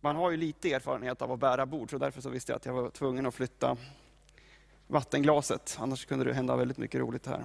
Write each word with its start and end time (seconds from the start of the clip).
man 0.00 0.16
har 0.16 0.30
ju 0.30 0.36
lite 0.36 0.72
erfarenhet 0.72 1.22
av 1.22 1.32
att 1.32 1.40
bära 1.40 1.66
bord, 1.66 1.90
så 1.90 1.98
därför 1.98 2.20
så 2.20 2.30
visste 2.30 2.52
jag 2.52 2.56
att 2.56 2.66
jag 2.66 2.72
var 2.72 2.90
tvungen 2.90 3.26
att 3.26 3.34
flytta 3.34 3.76
vattenglaset. 4.86 5.76
Annars 5.80 6.06
kunde 6.06 6.24
det 6.24 6.34
hända 6.34 6.56
väldigt 6.56 6.78
mycket 6.78 7.00
roligt 7.00 7.26
här. 7.26 7.44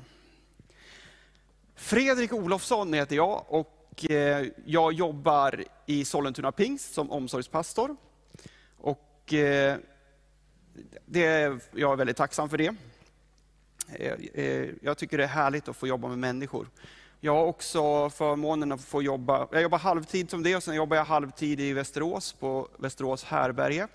Fredrik 1.76 2.34
Olofsson 2.34 2.94
heter 2.94 3.16
jag 3.16 3.46
och 3.48 4.12
eh, 4.12 4.48
jag 4.66 4.94
jobbar 4.94 5.64
i 5.86 6.06
Sollentuna 6.06 6.52
Pingst 6.52 6.94
som 6.94 7.12
omsorgspastor. 7.12 7.96
Och 8.78 9.34
eh, 9.34 9.78
det 11.06 11.60
jag 11.72 11.92
är 11.92 11.96
väldigt 11.96 12.18
tacksam 12.18 12.50
för 12.50 12.58
det. 12.58 12.76
Eh, 14.34 14.70
jag 14.82 14.98
tycker 14.98 15.18
det 15.18 15.24
är 15.24 15.28
härligt 15.28 15.68
att 15.68 15.76
få 15.76 15.88
jobba 15.88 16.08
med 16.08 16.18
människor. 16.20 16.68
Jag 17.26 17.36
har 17.36 17.44
också 17.44 18.10
förmånen 18.10 18.72
att 18.72 18.82
få 18.82 19.02
jobba, 19.02 19.48
jag 19.52 19.62
jobbar 19.62 19.78
halvtid 19.78 20.30
som 20.30 20.44
det 20.44 20.56
och 20.56 20.64
sen 20.64 20.76
jobbar 20.76 20.98
jag 20.98 21.06
halvtid 21.06 21.60
i 21.60 21.74
Västerås 21.74 22.34
på 22.34 22.68
Västerås 22.78 23.24
härberge. 23.24 23.88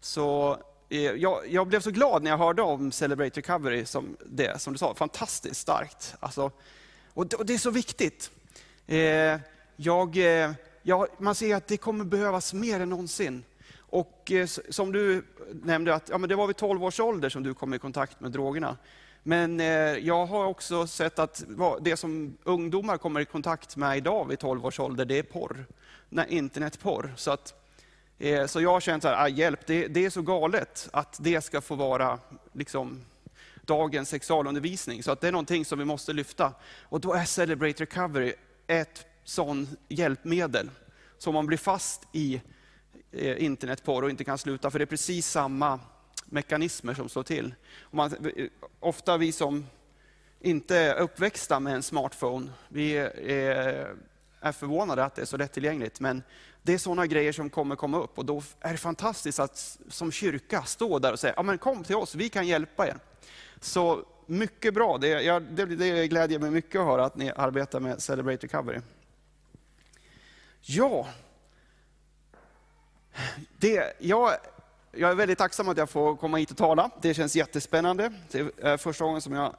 Så 0.00 0.56
eh, 0.88 1.00
jag, 1.00 1.48
jag, 1.48 1.66
blev 1.66 1.80
så 1.80 1.90
glad 1.90 2.22
när 2.22 2.30
jag 2.30 2.38
hörde 2.38 2.62
om 2.62 2.92
Celebrate 2.92 3.40
Recovery 3.40 3.84
som 3.84 4.16
det, 4.26 4.60
som 4.60 4.72
du 4.72 4.78
sa, 4.78 4.94
fantastiskt 4.94 5.60
starkt. 5.60 6.14
Alltså, 6.20 6.50
och, 7.14 7.26
det, 7.26 7.36
och 7.36 7.46
det 7.46 7.54
är 7.54 7.58
så 7.58 7.70
viktigt. 7.70 8.30
Eh, 8.86 9.38
jag, 9.76 10.16
eh, 10.16 10.52
jag, 10.82 11.06
man 11.18 11.34
ser 11.34 11.56
att 11.56 11.68
det 11.68 11.76
kommer 11.76 12.04
behövas 12.04 12.54
mer 12.54 12.80
än 12.80 12.88
någonsin. 12.88 13.44
Och 13.76 14.32
eh, 14.32 14.46
som 14.46 14.92
du 14.92 15.24
nämnde, 15.52 15.94
att 15.94 16.08
ja, 16.08 16.18
men 16.18 16.28
det 16.28 16.36
var 16.36 16.46
vid 16.46 16.56
12 16.56 16.84
års 16.84 17.00
ålder 17.00 17.28
som 17.28 17.42
du 17.42 17.54
kom 17.54 17.74
i 17.74 17.78
kontakt 17.78 18.20
med 18.20 18.32
drogerna. 18.32 18.76
Men 19.22 19.60
eh, 19.60 19.66
jag 19.98 20.26
har 20.26 20.44
också 20.44 20.86
sett 20.86 21.18
att 21.18 21.44
det 21.80 21.96
som 21.96 22.36
ungdomar 22.44 22.96
kommer 22.98 23.20
i 23.20 23.24
kontakt 23.24 23.76
med 23.76 23.96
idag 23.96 24.28
vid 24.28 24.38
12 24.38 24.66
års 24.66 24.80
ålder, 24.80 25.04
det 25.04 25.18
är 25.18 25.22
porr. 25.22 25.66
Nej, 26.08 26.26
internetporr. 26.28 27.14
Så, 27.16 27.30
att, 27.30 27.54
eh, 28.18 28.46
så 28.46 28.60
jag 28.60 28.70
har 28.70 28.80
känt 28.80 29.04
att 29.04 29.18
ah, 29.18 29.28
hjälp, 29.28 29.66
det, 29.66 29.86
det, 29.86 30.04
är 30.04 30.10
så 30.10 30.22
galet 30.22 30.88
att 30.92 31.18
det 31.20 31.40
ska 31.40 31.60
få 31.60 31.74
vara 31.74 32.18
liksom, 32.52 33.00
dagens 33.62 34.08
sexualundervisning. 34.08 35.02
Så 35.02 35.12
att 35.12 35.20
det 35.20 35.28
är 35.28 35.32
någonting 35.32 35.64
som 35.64 35.78
vi 35.78 35.84
måste 35.84 36.12
lyfta. 36.12 36.52
Och 36.82 37.00
då 37.00 37.12
är 37.12 37.24
Celebrate 37.24 37.82
Recovery 37.82 38.34
ett 38.66 39.06
sådant 39.24 39.68
hjälpmedel. 39.88 40.70
Så 41.18 41.32
man 41.32 41.46
blir 41.46 41.58
fast 41.58 42.02
i 42.12 42.40
eh, 43.12 43.44
internetporr 43.44 44.02
och 44.02 44.10
inte 44.10 44.24
kan 44.24 44.38
sluta, 44.38 44.70
för 44.70 44.78
det 44.78 44.84
är 44.84 44.86
precis 44.86 45.26
samma 45.26 45.80
mekanismer 46.32 46.94
som 46.94 47.08
slår 47.08 47.22
till. 47.22 47.54
Man, 47.90 48.14
ofta 48.80 49.16
vi 49.16 49.32
som 49.32 49.66
inte 50.40 50.76
är 50.76 51.00
uppväxta 51.00 51.60
med 51.60 51.74
en 51.74 51.82
smartphone, 51.82 52.50
vi 52.68 52.92
är, 52.92 53.96
är 54.40 54.52
förvånade 54.52 55.04
att 55.04 55.14
det 55.14 55.22
är 55.22 55.26
så 55.26 55.36
lättillgängligt. 55.36 56.00
Men 56.00 56.22
det 56.62 56.74
är 56.74 56.78
sådana 56.78 57.06
grejer 57.06 57.32
som 57.32 57.50
kommer 57.50 57.76
komma 57.76 57.98
upp 57.98 58.18
och 58.18 58.24
då 58.24 58.42
är 58.60 58.72
det 58.72 58.78
fantastiskt 58.78 59.38
att 59.38 59.78
som 59.88 60.12
kyrka 60.12 60.62
stå 60.62 60.98
där 60.98 61.12
och 61.12 61.20
säga, 61.20 61.34
ja, 61.36 61.42
men 61.42 61.58
kom 61.58 61.84
till 61.84 61.96
oss, 61.96 62.14
vi 62.14 62.28
kan 62.28 62.46
hjälpa 62.46 62.88
er. 62.88 62.96
Så 63.60 64.04
mycket 64.26 64.74
bra, 64.74 64.98
det, 64.98 65.08
jag, 65.08 65.42
det, 65.42 65.66
det 65.66 66.08
glädjer 66.08 66.38
mig 66.38 66.50
mycket 66.50 66.80
att 66.80 66.86
höra 66.86 67.04
att 67.04 67.16
ni 67.16 67.32
arbetar 67.36 67.80
med 67.80 68.02
Celebrate 68.02 68.46
Recovery. 68.46 68.80
Ja, 70.60 71.06
det, 73.58 73.96
jag 73.98 74.36
jag 74.92 75.10
är 75.10 75.14
väldigt 75.14 75.38
tacksam 75.38 75.68
att 75.68 75.76
jag 75.76 75.90
får 75.90 76.16
komma 76.16 76.36
hit 76.36 76.50
och 76.50 76.56
tala. 76.56 76.90
Det 77.02 77.14
känns 77.14 77.36
jättespännande. 77.36 78.12
Det 78.30 78.58
är 78.62 78.76
första 78.76 79.04
gången 79.04 79.20
som 79.20 79.32
jag, 79.32 79.54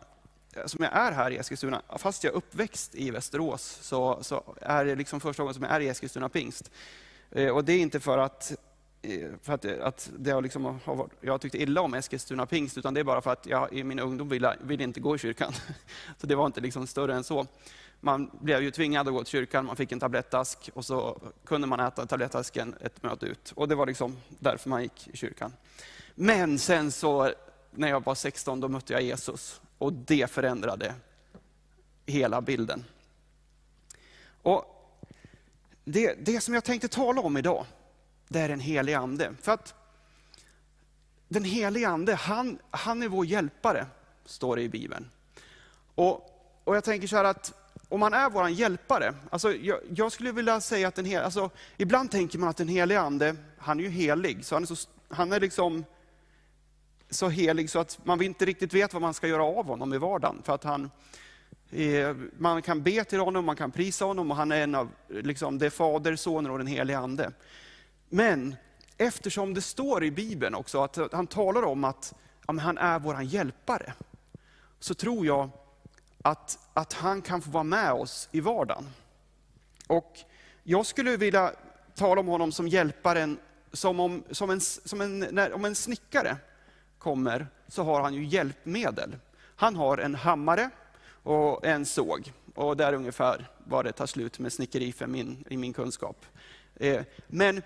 som 0.65 0.83
jag 0.83 0.93
är 0.93 1.11
här 1.11 1.31
i 1.31 1.37
Eskilstuna. 1.37 1.81
Fast 1.97 2.23
jag 2.23 2.33
är 2.33 2.37
uppväxt 2.37 2.95
i 2.95 3.11
Västerås 3.11 3.79
så, 3.81 4.17
så 4.21 4.55
är 4.61 4.85
det 4.85 4.95
liksom 4.95 5.19
första 5.19 5.43
gången 5.43 5.53
som 5.53 5.63
jag 5.63 5.71
är 5.71 5.79
i 5.79 5.87
Eskilstuna 5.87 6.29
pingst. 6.29 6.71
Eh, 7.31 7.49
och 7.49 7.65
det 7.65 7.73
är 7.73 7.79
inte 7.79 7.99
för 7.99 8.17
att, 8.17 8.55
eh, 9.01 9.29
för 9.41 9.53
att, 9.53 9.65
att 9.65 10.11
det 10.17 10.31
har 10.31 10.41
liksom 10.41 10.79
jag 11.21 11.33
har 11.33 11.37
tyckt 11.37 11.55
illa 11.55 11.81
om 11.81 11.93
Eskilstuna 11.93 12.45
pingst, 12.45 12.77
utan 12.77 12.93
det 12.93 12.99
är 12.99 13.03
bara 13.03 13.21
för 13.21 13.31
att 13.31 13.45
jag 13.45 13.73
i 13.73 13.83
min 13.83 13.99
ungdom 13.99 14.29
ville, 14.29 14.57
ville 14.61 14.83
inte 14.83 14.99
gå 14.99 15.15
i 15.15 15.19
kyrkan. 15.19 15.53
Så 16.17 16.27
det 16.27 16.35
var 16.35 16.45
inte 16.45 16.61
liksom 16.61 16.87
större 16.87 17.15
än 17.15 17.23
så 17.23 17.47
man 18.03 18.29
blev 18.41 18.63
ju 18.63 18.71
tvingad 18.71 19.07
att 19.07 19.13
gå 19.13 19.23
till 19.23 19.31
kyrkan, 19.31 19.65
man 19.65 19.75
fick 19.75 19.91
en 19.91 19.99
tablettask 19.99 20.69
och 20.73 20.85
så 20.85 21.21
kunde 21.45 21.67
man 21.67 21.79
äta 21.79 22.05
tablettasken 22.05 22.75
ett 22.81 23.03
möte 23.03 23.25
ut. 23.25 23.53
Och 23.55 23.67
det 23.67 23.75
var 23.75 23.85
liksom 23.85 24.17
därför 24.29 24.69
man 24.69 24.83
gick 24.83 25.07
i 25.07 25.17
kyrkan. 25.17 25.53
Men 26.15 26.59
sen 26.59 26.91
så, 26.91 27.31
när 27.71 27.87
jag 27.87 28.03
var 28.03 28.15
16, 28.15 28.59
då 28.59 28.67
mötte 28.67 28.93
jag 28.93 29.01
Jesus. 29.01 29.61
Och 29.77 29.93
det 29.93 30.31
förändrade 30.31 30.95
hela 32.05 32.41
bilden. 32.41 32.85
Och 34.41 34.65
det, 35.83 36.15
det 36.25 36.41
som 36.41 36.53
jag 36.53 36.63
tänkte 36.63 36.87
tala 36.87 37.21
om 37.21 37.37
idag, 37.37 37.65
det 38.27 38.39
är 38.39 38.49
den 38.49 38.59
helige 38.59 38.97
Ande. 38.97 39.33
För 39.41 39.51
att 39.51 39.73
den 41.27 41.43
helige 41.43 41.89
Ande, 41.89 42.15
han, 42.15 42.59
han 42.71 43.03
är 43.03 43.07
vår 43.07 43.25
hjälpare, 43.25 43.85
står 44.25 44.55
det 44.55 44.61
i 44.61 44.69
Bibeln. 44.69 45.09
Och, 45.95 46.29
och 46.63 46.75
jag 46.75 46.83
tänker 46.83 47.07
så 47.07 47.15
här 47.15 47.23
att 47.23 47.62
om 47.93 48.01
han 48.01 48.13
är 48.13 48.29
vår 48.29 48.49
hjälpare, 48.49 49.13
alltså 49.29 49.53
jag, 49.53 49.79
jag, 49.95 50.11
skulle 50.11 50.31
vilja 50.31 50.61
säga 50.61 50.87
att 50.87 50.95
den 50.95 51.05
hel, 51.05 51.23
alltså, 51.23 51.49
ibland 51.77 52.11
tänker 52.11 52.39
man 52.39 52.49
att 52.49 52.57
den 52.57 52.67
helige 52.67 52.99
ande, 52.99 53.35
han 53.57 53.79
är 53.79 53.83
ju 53.83 53.89
helig, 53.89 54.45
så 54.45 54.55
han 54.55 54.63
är, 54.63 54.67
så, 54.67 54.89
han 55.09 55.31
är 55.31 55.39
liksom 55.39 55.85
så 57.09 57.29
helig 57.29 57.69
så 57.69 57.79
att 57.79 57.99
man 58.05 58.21
inte 58.21 58.45
riktigt 58.45 58.73
vet 58.73 58.93
vad 58.93 59.01
man 59.01 59.13
ska 59.13 59.27
göra 59.27 59.43
av 59.43 59.65
honom 59.65 59.93
i 59.93 59.97
vardagen. 59.97 60.41
För 60.43 60.53
att 60.53 60.63
han, 60.63 60.91
eh, 61.71 62.15
man 62.37 62.61
kan 62.61 62.83
be 62.83 63.03
till 63.03 63.19
honom, 63.19 63.45
man 63.45 63.55
kan 63.55 63.71
prisa 63.71 64.05
honom 64.05 64.31
och 64.31 64.37
han 64.37 64.51
är 64.51 64.63
en 64.63 64.75
av, 64.75 64.89
liksom, 65.07 65.57
det 65.57 65.65
är 65.65 65.69
Fader, 65.69 66.15
Sonen 66.15 66.51
och 66.51 66.57
den 66.57 66.67
helige 66.67 66.97
Ande. 66.97 67.31
Men 68.09 68.55
eftersom 68.97 69.53
det 69.53 69.61
står 69.61 70.03
i 70.03 70.11
Bibeln 70.11 70.55
också 70.55 70.83
att 70.83 70.97
han 71.11 71.27
talar 71.27 71.63
om 71.63 71.83
att 71.83 72.13
ja, 72.47 72.53
han 72.53 72.77
är 72.77 72.99
vår 72.99 73.21
hjälpare, 73.21 73.93
så 74.79 74.93
tror 74.93 75.25
jag 75.25 75.49
att, 76.23 76.59
att 76.73 76.93
han 76.93 77.21
kan 77.21 77.41
få 77.41 77.51
vara 77.51 77.63
med 77.63 77.91
oss 77.91 78.29
i 78.31 78.39
vardagen. 78.39 78.89
Och 79.87 80.19
jag 80.63 80.85
skulle 80.85 81.17
vilja 81.17 81.51
tala 81.95 82.21
om 82.21 82.27
honom 82.27 82.51
som 82.51 82.67
hjälparen, 82.67 83.37
som 83.73 83.99
om, 83.99 84.23
som 84.31 84.49
en, 84.49 84.61
som 84.61 85.01
en, 85.01 85.19
när, 85.19 85.53
om 85.53 85.65
en 85.65 85.75
snickare 85.75 86.37
kommer 86.97 87.47
så 87.67 87.83
har 87.83 88.01
han 88.01 88.13
ju 88.13 88.25
hjälpmedel. 88.25 89.15
Han 89.55 89.75
har 89.75 89.97
en 89.97 90.15
hammare 90.15 90.69
och 91.23 91.65
en 91.65 91.85
såg. 91.85 92.33
Och 92.55 92.77
där 92.77 92.93
ungefär 92.93 93.49
var 93.57 93.83
det 93.83 93.91
tar 93.91 94.05
slut 94.05 94.39
med 94.39 94.53
snickeri 94.53 94.91
för 94.91 95.07
min, 95.07 95.45
i 95.49 95.57
min 95.57 95.73
kunskap. 95.73 96.25
Eh, 96.75 97.01
men 97.27 97.61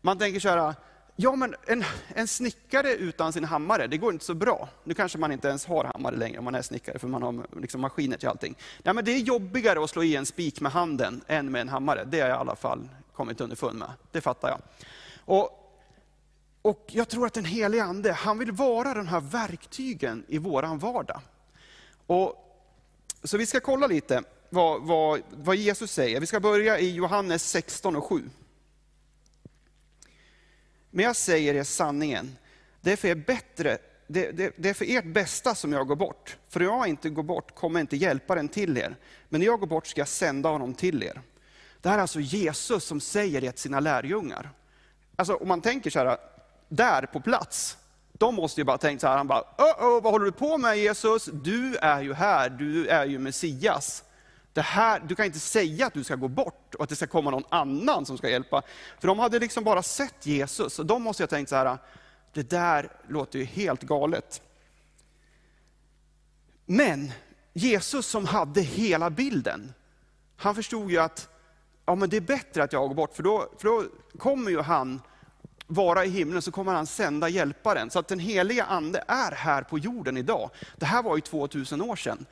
man 0.00 0.18
tänker 0.18 0.40
så 0.40 0.48
här, 0.48 0.74
Ja, 1.18 1.36
men 1.36 1.54
en, 1.66 1.84
en 2.08 2.28
snickare 2.28 2.94
utan 2.94 3.32
sin 3.32 3.44
hammare, 3.44 3.86
det 3.86 3.96
går 3.96 4.12
inte 4.12 4.24
så 4.24 4.34
bra. 4.34 4.68
Nu 4.84 4.94
kanske 4.94 5.18
man 5.18 5.32
inte 5.32 5.48
ens 5.48 5.66
har 5.66 5.84
hammare 5.84 6.16
längre 6.16 6.38
om 6.38 6.44
man 6.44 6.54
är 6.54 6.62
snickare, 6.62 6.98
för 6.98 7.08
man 7.08 7.22
har 7.22 7.46
liksom 7.60 7.80
maskiner 7.80 8.16
till 8.16 8.28
allting. 8.28 8.56
Ja, 8.82 8.92
men 8.92 9.04
det 9.04 9.10
är 9.10 9.18
jobbigare 9.18 9.84
att 9.84 9.90
slå 9.90 10.02
i 10.02 10.16
en 10.16 10.26
spik 10.26 10.60
med 10.60 10.72
handen 10.72 11.24
än 11.26 11.52
med 11.52 11.60
en 11.60 11.68
hammare. 11.68 12.04
Det 12.04 12.20
har 12.20 12.28
jag 12.28 12.36
i 12.36 12.40
alla 12.40 12.56
fall 12.56 12.88
kommit 13.12 13.40
underfund 13.40 13.78
med. 13.78 13.88
Det 14.12 14.20
fattar 14.20 14.48
jag. 14.48 14.60
Och, 15.24 15.50
och 16.62 16.84
jag 16.86 17.08
tror 17.08 17.26
att 17.26 17.34
den 17.34 17.44
helige 17.44 17.84
Ande, 17.84 18.12
han 18.12 18.38
vill 18.38 18.52
vara 18.52 18.94
de 18.94 19.06
här 19.08 19.20
verktygen 19.20 20.24
i 20.28 20.38
våran 20.38 20.78
vardag. 20.78 21.20
Och, 22.06 22.58
så 23.24 23.38
vi 23.38 23.46
ska 23.46 23.60
kolla 23.60 23.86
lite 23.86 24.22
vad, 24.50 24.82
vad, 24.82 25.20
vad 25.30 25.56
Jesus 25.56 25.90
säger. 25.90 26.20
Vi 26.20 26.26
ska 26.26 26.40
börja 26.40 26.78
i 26.78 26.94
Johannes 26.94 27.50
16 27.50 27.96
och 27.96 28.04
7. 28.04 28.30
Men 30.96 31.04
jag 31.04 31.16
säger 31.16 31.54
er 31.54 31.64
sanningen, 31.64 32.36
det 32.80 32.92
är 32.92 32.96
för 32.96 33.08
er 33.08 33.14
bättre 33.14 33.78
det, 34.06 34.30
det, 34.30 34.52
det, 34.56 34.68
är 34.68 34.74
för 34.74 34.84
ert 34.88 35.04
bästa 35.04 35.54
som 35.54 35.72
jag 35.72 35.86
går 35.86 35.96
bort. 35.96 36.36
För 36.48 36.60
om 36.60 36.78
jag 36.78 36.88
inte 36.88 37.10
går 37.10 37.22
bort 37.22 37.54
kommer 37.54 37.80
jag 37.80 37.82
inte 37.82 37.96
hjälparen 37.96 38.48
till 38.48 38.78
er. 38.78 38.96
Men 39.28 39.38
när 39.40 39.46
jag 39.46 39.60
går 39.60 39.66
bort 39.66 39.86
ska 39.86 40.00
jag 40.00 40.08
sända 40.08 40.48
honom 40.48 40.74
till 40.74 41.02
er. 41.02 41.20
Det 41.80 41.88
här 41.88 41.96
är 41.96 42.02
alltså 42.02 42.20
Jesus 42.20 42.84
som 42.84 43.00
säger 43.00 43.40
det 43.40 43.52
till 43.52 43.60
sina 43.60 43.80
lärjungar. 43.80 44.50
Alltså 45.16 45.34
om 45.34 45.48
man 45.48 45.60
tänker 45.60 45.90
så 45.90 45.98
här, 45.98 46.16
där 46.68 47.02
på 47.02 47.20
plats, 47.20 47.76
de 48.12 48.34
måste 48.34 48.60
ju 48.60 48.64
bara 48.64 48.78
tänkt 48.78 49.00
så 49.00 49.06
här, 49.06 49.16
han 49.16 49.26
bara, 49.26 49.40
oh, 49.40 49.86
oh, 49.86 50.02
vad 50.02 50.12
håller 50.12 50.24
du 50.24 50.32
på 50.32 50.58
med 50.58 50.78
Jesus? 50.78 51.24
Du 51.32 51.76
är 51.76 52.00
ju 52.00 52.14
här, 52.14 52.50
du 52.50 52.86
är 52.86 53.06
ju 53.06 53.18
Messias 53.18 54.04
det 54.56 54.62
här, 54.62 55.00
du 55.00 55.14
kan 55.14 55.26
inte 55.26 55.38
säga 55.38 55.86
att 55.86 55.94
du 55.94 56.04
ska 56.04 56.14
gå 56.14 56.28
bort 56.28 56.74
och 56.74 56.82
att 56.82 56.88
det 56.88 56.96
ska 56.96 57.06
komma 57.06 57.30
någon 57.30 57.44
annan 57.48 58.06
som 58.06 58.18
ska 58.18 58.28
hjälpa. 58.28 58.62
För 59.00 59.08
de 59.08 59.18
hade 59.18 59.38
liksom 59.38 59.64
bara 59.64 59.82
sett 59.82 60.26
Jesus 60.26 60.78
och 60.78 60.86
de 60.86 61.02
måste 61.02 61.22
ha 61.22 61.28
tänkt 61.28 61.48
så 61.48 61.56
här, 61.56 61.78
det 62.32 62.50
där 62.50 62.88
låter 63.08 63.38
ju 63.38 63.44
helt 63.44 63.82
galet. 63.82 64.42
Men 66.66 67.12
Jesus 67.52 68.06
som 68.06 68.26
hade 68.26 68.60
hela 68.60 69.10
bilden, 69.10 69.72
han 70.36 70.54
förstod 70.54 70.90
ju 70.90 70.98
att 70.98 71.28
ja, 71.86 71.94
men 71.94 72.10
det 72.10 72.16
är 72.16 72.20
bättre 72.20 72.62
att 72.62 72.72
jag 72.72 72.88
går 72.88 72.94
bort, 72.94 73.16
för 73.16 73.22
då, 73.22 73.48
för 73.58 73.68
då 73.68 73.84
kommer 74.18 74.50
ju 74.50 74.60
han 74.60 75.00
vara 75.66 76.04
i 76.04 76.08
himlen, 76.08 76.42
så 76.42 76.52
kommer 76.52 76.72
han 76.72 76.86
sända 76.86 77.28
hjälparen. 77.28 77.90
Så 77.90 77.98
att 77.98 78.08
den 78.08 78.18
heliga 78.18 78.64
ande 78.64 79.04
är 79.08 79.32
här 79.32 79.62
på 79.62 79.78
jorden 79.78 80.16
idag. 80.16 80.50
Det 80.76 80.86
här 80.86 81.02
var 81.02 81.16
ju 81.16 81.20
2000 81.20 81.82
år 81.82 81.96
sedan. 81.96 82.26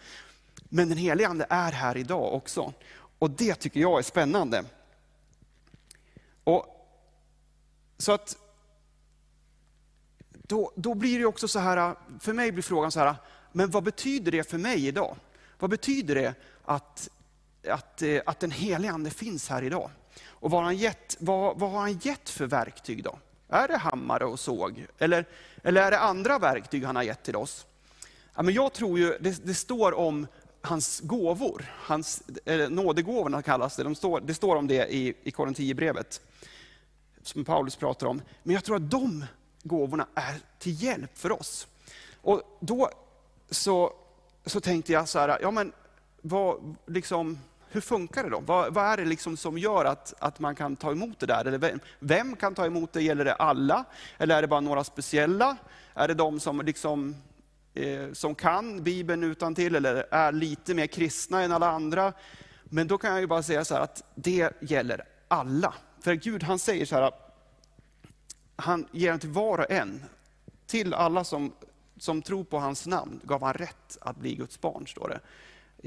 Men 0.74 0.88
den 0.88 0.98
helige 0.98 1.28
Ande 1.28 1.46
är 1.50 1.72
här 1.72 1.96
idag 1.96 2.34
också. 2.34 2.72
Och 3.18 3.30
det 3.30 3.54
tycker 3.54 3.80
jag 3.80 3.98
är 3.98 4.02
spännande. 4.02 4.64
Och 6.44 6.66
så 7.98 8.12
att 8.12 8.36
då, 10.32 10.72
då 10.74 10.94
blir 10.94 11.18
det 11.18 11.26
också 11.26 11.48
så 11.48 11.58
här, 11.58 11.94
för 12.20 12.32
mig 12.32 12.52
blir 12.52 12.62
frågan 12.62 12.92
så 12.92 13.00
här, 13.00 13.14
men 13.52 13.70
vad 13.70 13.82
betyder 13.82 14.32
det 14.32 14.50
för 14.50 14.58
mig 14.58 14.86
idag? 14.86 15.16
Vad 15.58 15.70
betyder 15.70 16.14
det 16.14 16.34
att, 16.64 17.08
att, 17.68 18.02
eh, 18.02 18.22
att 18.26 18.40
den 18.40 18.50
helige 18.50 18.92
Ande 18.92 19.10
finns 19.10 19.48
här 19.48 19.62
idag? 19.62 19.90
Och 20.26 20.50
vad 20.50 20.60
har, 20.60 20.64
han 20.64 20.76
gett, 20.76 21.16
vad, 21.20 21.58
vad 21.58 21.70
har 21.70 21.80
han 21.80 21.98
gett 21.98 22.30
för 22.30 22.46
verktyg 22.46 23.04
då? 23.04 23.18
Är 23.48 23.68
det 23.68 23.76
hammare 23.76 24.24
och 24.24 24.40
såg? 24.40 24.86
Eller, 24.98 25.24
eller 25.62 25.82
är 25.82 25.90
det 25.90 25.98
andra 25.98 26.38
verktyg 26.38 26.84
han 26.84 26.96
har 26.96 27.02
gett 27.02 27.22
till 27.22 27.36
oss? 27.36 27.66
Ja, 28.34 28.42
men 28.42 28.54
jag 28.54 28.72
tror 28.72 28.98
ju, 28.98 29.18
det, 29.20 29.46
det 29.46 29.54
står 29.54 29.94
om 29.94 30.26
hans 30.64 31.00
gåvor, 31.00 31.64
hans, 31.76 32.22
eller 32.44 32.68
nådegåvorna 32.68 33.42
kallas 33.42 33.76
det, 33.76 33.82
de 33.82 33.94
står, 33.94 34.20
det 34.20 34.34
står 34.34 34.56
om 34.56 34.66
det 34.66 34.94
i, 34.94 35.14
i 35.22 35.30
Korinthierbrevet, 35.30 36.20
som 37.22 37.44
Paulus 37.44 37.76
pratar 37.76 38.06
om. 38.06 38.22
Men 38.42 38.54
jag 38.54 38.64
tror 38.64 38.76
att 38.76 38.90
de 38.90 39.24
gåvorna 39.62 40.06
är 40.14 40.40
till 40.58 40.82
hjälp 40.82 41.18
för 41.18 41.32
oss. 41.32 41.66
Och 42.22 42.58
då 42.60 42.90
så, 43.50 43.92
så 44.46 44.60
tänkte 44.60 44.92
jag 44.92 45.08
så 45.08 45.18
här, 45.18 45.38
ja 45.42 45.50
men 45.50 45.72
vad, 46.20 46.76
liksom, 46.86 47.38
hur 47.68 47.80
funkar 47.80 48.24
det 48.24 48.30
då? 48.30 48.40
Vad, 48.40 48.74
vad, 48.74 48.84
är 48.84 48.96
det 48.96 49.04
liksom 49.04 49.36
som 49.36 49.58
gör 49.58 49.84
att, 49.84 50.14
att 50.18 50.38
man 50.38 50.54
kan 50.54 50.76
ta 50.76 50.90
emot 50.90 51.20
det 51.20 51.26
där? 51.26 51.44
Eller 51.44 51.58
vem, 51.58 51.80
vem, 51.98 52.36
kan 52.36 52.54
ta 52.54 52.66
emot 52.66 52.92
det? 52.92 53.02
Gäller 53.02 53.24
det 53.24 53.34
alla? 53.34 53.84
Eller 54.18 54.36
är 54.36 54.42
det 54.42 54.48
bara 54.48 54.60
några 54.60 54.84
speciella? 54.84 55.56
Är 55.94 56.08
det 56.08 56.14
de 56.14 56.40
som, 56.40 56.60
liksom, 56.60 57.16
Eh, 57.74 58.12
som 58.12 58.34
kan 58.34 58.82
Bibeln 58.82 59.24
utan 59.24 59.54
till 59.54 59.74
eller 59.74 60.06
är 60.10 60.32
lite 60.32 60.74
mer 60.74 60.86
kristna 60.86 61.42
än 61.42 61.52
alla 61.52 61.70
andra? 61.70 62.12
Men 62.64 62.86
då 62.86 62.98
kan 62.98 63.10
jag 63.10 63.20
ju 63.20 63.26
bara 63.26 63.42
säga 63.42 63.64
så 63.64 63.74
här 63.74 63.80
att 63.80 64.02
det 64.14 64.50
gäller 64.60 65.04
alla. 65.28 65.74
För 66.00 66.14
Gud 66.14 66.42
han 66.42 66.58
säger 66.58 66.86
så 66.86 66.94
här, 66.94 67.12
han 68.56 68.88
ger 68.92 69.10
den 69.10 69.20
till 69.20 69.30
var 69.30 69.58
och 69.58 69.70
en. 69.70 70.04
Till 70.66 70.94
alla 70.94 71.24
som, 71.24 71.52
som 71.98 72.22
tror 72.22 72.44
på 72.44 72.58
hans 72.58 72.86
namn 72.86 73.20
gav 73.24 73.42
han 73.42 73.54
rätt 73.54 73.98
att 74.00 74.16
bli 74.16 74.34
Guds 74.34 74.60
barn, 74.60 74.86
står 74.86 75.08
det 75.08 75.20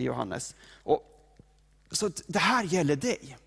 i 0.02 0.04
Johannes. 0.04 0.56
Och, 0.84 1.30
så 1.92 2.10
det 2.28 2.40
här 2.40 2.64
gäller 2.64 2.96
dig. 2.96 3.38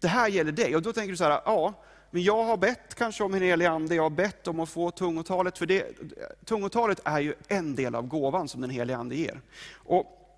Det 0.00 0.08
här 0.08 0.28
gäller 0.28 0.52
dig. 0.52 0.76
Och 0.76 0.82
då 0.82 0.92
tänker 0.92 1.10
du 1.10 1.16
så 1.16 1.24
här, 1.24 1.42
ja, 1.44 1.74
men 2.14 2.22
jag 2.22 2.44
har 2.44 2.56
bett 2.56 2.94
kanske 2.94 3.24
om 3.24 3.34
en 3.34 3.42
helig 3.42 3.66
ande, 3.66 3.94
jag 3.94 4.02
har 4.02 4.10
bett 4.10 4.48
om 4.48 4.60
att 4.60 4.68
få 4.68 4.90
tungotalet, 4.90 5.58
för 5.58 5.66
det, 5.66 5.86
tungotalet 6.44 7.00
är 7.04 7.20
ju 7.20 7.34
en 7.48 7.74
del 7.74 7.94
av 7.94 8.06
gåvan 8.06 8.48
som 8.48 8.60
den 8.60 8.70
helige 8.70 8.96
ande 8.96 9.16
ger. 9.16 9.40
Och, 9.74 10.36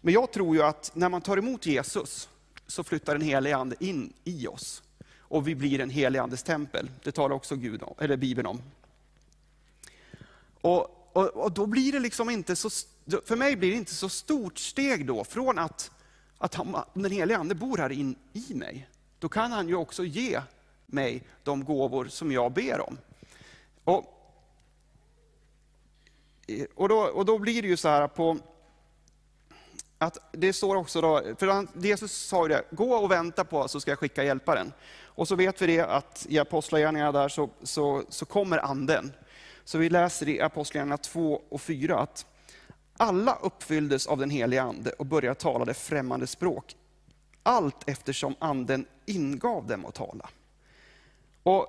men 0.00 0.14
jag 0.14 0.32
tror 0.32 0.56
ju 0.56 0.62
att 0.62 0.90
när 0.94 1.08
man 1.08 1.20
tar 1.20 1.36
emot 1.36 1.66
Jesus, 1.66 2.28
så 2.66 2.84
flyttar 2.84 3.12
den 3.12 3.22
helige 3.22 3.56
ande 3.56 3.76
in 3.80 4.12
i 4.24 4.46
oss 4.46 4.82
och 5.18 5.48
vi 5.48 5.54
blir 5.54 5.80
en 5.80 5.90
helig 5.90 6.18
andes 6.18 6.42
tempel. 6.42 6.90
Det 7.02 7.12
talar 7.12 7.36
också 7.36 7.56
Gud 7.56 7.82
om, 7.82 7.94
eller 7.98 8.16
Bibeln 8.16 8.46
om. 8.46 8.62
Och, 10.60 11.10
och, 11.12 11.26
och, 11.28 11.52
då 11.52 11.66
blir 11.66 11.92
det 11.92 11.98
liksom 11.98 12.30
inte 12.30 12.56
så, 12.56 12.70
för 13.24 13.36
mig 13.36 13.56
blir 13.56 13.70
det 13.70 13.76
inte 13.76 13.94
så 13.94 14.08
stort 14.08 14.58
steg 14.58 15.06
då 15.06 15.24
från 15.24 15.58
att, 15.58 15.90
att 16.38 16.54
han, 16.54 16.76
den 16.94 17.12
helige 17.12 17.38
ande 17.38 17.54
bor 17.54 17.78
här 17.78 17.92
in 17.92 18.16
i 18.32 18.54
mig. 18.54 18.88
Då 19.18 19.28
kan 19.28 19.52
han 19.52 19.68
ju 19.68 19.74
också 19.74 20.04
ge 20.04 20.40
mig 20.86 21.22
de 21.42 21.64
gåvor 21.64 22.04
som 22.04 22.32
jag 22.32 22.52
ber 22.52 22.88
om. 22.88 22.98
Och, 23.84 24.04
och, 26.74 26.88
då, 26.88 26.98
och 26.98 27.24
då 27.24 27.38
blir 27.38 27.62
det 27.62 27.68
ju 27.68 27.76
så 27.76 27.88
här 27.88 28.08
på 28.08 28.38
att 29.98 30.18
det 30.32 30.52
står 30.52 30.76
också 30.76 31.00
då, 31.00 31.22
för 31.38 31.66
Jesus 31.86 32.12
sa 32.12 32.42
ju 32.42 32.48
det, 32.48 32.64
gå 32.70 32.94
och 32.94 33.10
vänta 33.10 33.44
på 33.44 33.68
så 33.68 33.80
ska 33.80 33.90
jag 33.90 33.98
skicka 33.98 34.24
hjälparen. 34.24 34.72
Och 35.02 35.28
så 35.28 35.34
vet 35.36 35.62
vi 35.62 35.66
det 35.66 35.80
att 35.80 36.26
i 36.28 36.38
Apostlagärningarna 36.38 37.12
där 37.12 37.28
så, 37.28 37.50
så, 37.62 38.02
så 38.08 38.26
kommer 38.26 38.58
anden. 38.58 39.12
Så 39.64 39.78
vi 39.78 39.90
läser 39.90 40.28
i 40.28 40.40
Apostlagärningarna 40.40 40.98
2 40.98 41.42
och 41.48 41.60
4 41.60 41.98
att 41.98 42.26
alla 42.96 43.38
uppfylldes 43.42 44.06
av 44.06 44.18
den 44.18 44.30
heliga 44.30 44.62
ande 44.62 44.90
och 44.90 45.06
började 45.06 45.40
tala 45.40 45.64
det 45.64 45.74
främmande 45.74 46.26
språk. 46.26 46.76
Allt 47.42 47.88
eftersom 47.88 48.34
anden 48.38 48.86
ingav 49.06 49.66
dem 49.66 49.86
att 49.86 49.94
tala. 49.94 50.28
Och, 51.46 51.66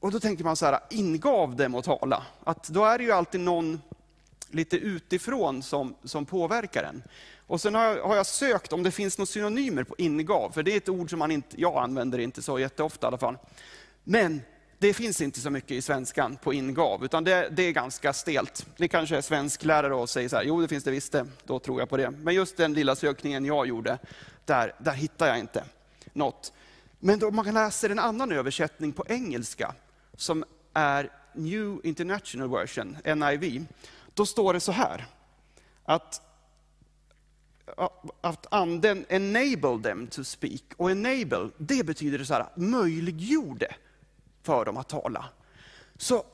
och 0.00 0.12
då 0.12 0.20
tänker 0.20 0.44
man 0.44 0.56
så 0.56 0.66
här, 0.66 0.80
ingav 0.90 1.56
dem 1.56 1.74
att 1.74 1.84
tala? 1.84 2.26
Att 2.44 2.68
då 2.68 2.84
är 2.84 2.98
det 2.98 3.04
ju 3.04 3.12
alltid 3.12 3.40
någon 3.40 3.82
lite 4.50 4.76
utifrån 4.76 5.62
som, 5.62 5.94
som 6.04 6.26
påverkar 6.26 6.82
en. 6.82 7.02
Och 7.46 7.60
sen 7.60 7.74
har 7.74 7.84
jag, 7.84 8.04
har 8.04 8.16
jag, 8.16 8.26
sökt 8.26 8.72
om 8.72 8.82
det 8.82 8.90
finns 8.90 9.18
några 9.18 9.26
synonymer 9.26 9.84
på 9.84 9.94
ingav, 9.98 10.50
för 10.50 10.62
det 10.62 10.72
är 10.72 10.76
ett 10.76 10.88
ord 10.88 11.10
som 11.10 11.18
man 11.18 11.30
inte, 11.30 11.60
jag 11.60 11.76
använder 11.76 12.18
inte 12.18 12.42
så 12.42 12.58
jätteofta 12.58 13.06
i 13.06 13.08
alla 13.08 13.18
fall. 13.18 13.38
Men 14.04 14.40
det 14.78 14.94
finns 14.94 15.20
inte 15.20 15.40
så 15.40 15.50
mycket 15.50 15.70
i 15.70 15.82
svenskan 15.82 16.36
på 16.42 16.52
ingav, 16.52 17.04
utan 17.04 17.24
det, 17.24 17.48
det 17.48 17.62
är 17.62 17.72
ganska 17.72 18.12
stelt. 18.12 18.66
Ni 18.76 18.88
kanske 18.88 19.16
är 19.16 19.20
svensklärare 19.20 19.94
och 19.94 20.10
säger 20.10 20.28
så 20.28 20.36
här, 20.36 20.44
jo 20.44 20.60
det 20.60 20.68
finns 20.68 20.84
det 20.84 20.90
visst 20.90 21.12
det, 21.12 21.26
då 21.44 21.58
tror 21.58 21.80
jag 21.80 21.88
på 21.88 21.96
det. 21.96 22.10
Men 22.10 22.34
just 22.34 22.56
den 22.56 22.74
lilla 22.74 22.96
sökningen 22.96 23.44
jag 23.44 23.66
gjorde, 23.66 23.98
där, 24.44 24.72
där 24.78 24.92
hittar 24.92 25.26
jag 25.26 25.38
inte 25.38 25.64
något. 26.12 26.52
Men 26.98 27.24
om 27.24 27.36
man 27.36 27.54
läser 27.54 27.90
en 27.90 27.98
annan 27.98 28.32
översättning 28.32 28.92
på 28.92 29.04
engelska, 29.08 29.74
som 30.16 30.44
är 30.72 31.10
New 31.32 31.80
International 31.84 32.50
Version, 32.50 32.96
NIV. 33.04 33.66
Då 34.14 34.26
står 34.26 34.54
det 34.54 34.60
så 34.60 34.72
här, 34.72 35.06
att, 35.84 36.22
att 38.20 38.46
anden 38.50 39.06
enable 39.08 39.82
them 39.82 40.06
to 40.06 40.24
speak. 40.24 40.62
Och 40.76 40.90
enable, 40.90 41.50
det 41.58 41.86
betyder 41.86 42.24
så 42.24 42.34
här, 42.34 42.46
möjliggjorde 42.56 43.74
för 44.42 44.64
dem 44.64 44.76
att 44.76 44.88
tala. 44.88 45.24
Så, 45.96 46.24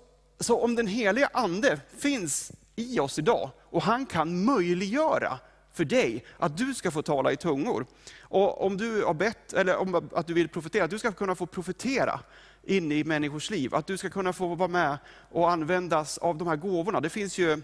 så 0.40 0.60
om 0.60 0.74
den 0.74 0.86
heliga 0.86 1.30
ande 1.32 1.80
finns 1.98 2.52
i 2.76 3.00
oss 3.00 3.18
idag 3.18 3.50
och 3.62 3.82
han 3.82 4.06
kan 4.06 4.44
möjliggöra 4.44 5.38
för 5.74 5.84
dig 5.84 6.24
att 6.38 6.56
du 6.56 6.74
ska 6.74 6.90
få 6.90 7.02
tala 7.02 7.32
i 7.32 7.36
tungor. 7.36 7.86
Och 8.20 8.66
om 8.66 8.76
du 8.76 9.04
har 9.04 9.14
bett, 9.14 9.52
eller 9.52 9.76
om 9.76 10.08
att 10.12 10.26
du 10.26 10.34
vill 10.34 10.48
profetera, 10.48 10.84
att 10.84 10.90
du 10.90 10.98
ska 10.98 11.12
kunna 11.12 11.34
få 11.34 11.46
profetera 11.46 12.20
in 12.62 12.92
i 12.92 13.04
människors 13.04 13.50
liv. 13.50 13.74
Att 13.74 13.86
du 13.86 13.96
ska 13.96 14.10
kunna 14.10 14.32
få 14.32 14.54
vara 14.54 14.68
med 14.68 14.98
och 15.30 15.50
användas 15.50 16.18
av 16.18 16.38
de 16.38 16.48
här 16.48 16.56
gåvorna. 16.56 17.00
Det 17.00 17.10
finns 17.10 17.38
ju 17.38 17.62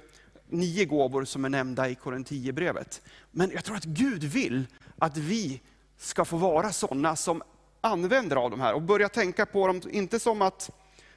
nio 0.48 0.84
gåvor 0.84 1.24
som 1.24 1.44
är 1.44 1.48
nämnda 1.48 1.88
i 1.88 1.94
Korinthierbrevet. 1.94 3.02
Men 3.30 3.50
jag 3.50 3.64
tror 3.64 3.76
att 3.76 3.84
Gud 3.84 4.24
vill 4.24 4.66
att 4.98 5.16
vi 5.16 5.60
ska 5.98 6.24
få 6.24 6.36
vara 6.36 6.72
sådana 6.72 7.16
som 7.16 7.42
använder 7.80 8.36
av 8.36 8.50
de 8.50 8.60
här 8.60 8.74
och 8.74 8.82
börja 8.82 9.08
tänka 9.08 9.46
på 9.46 9.66
dem, 9.66 9.80
inte 9.90 10.20
som 10.20 10.42
att 10.42 10.70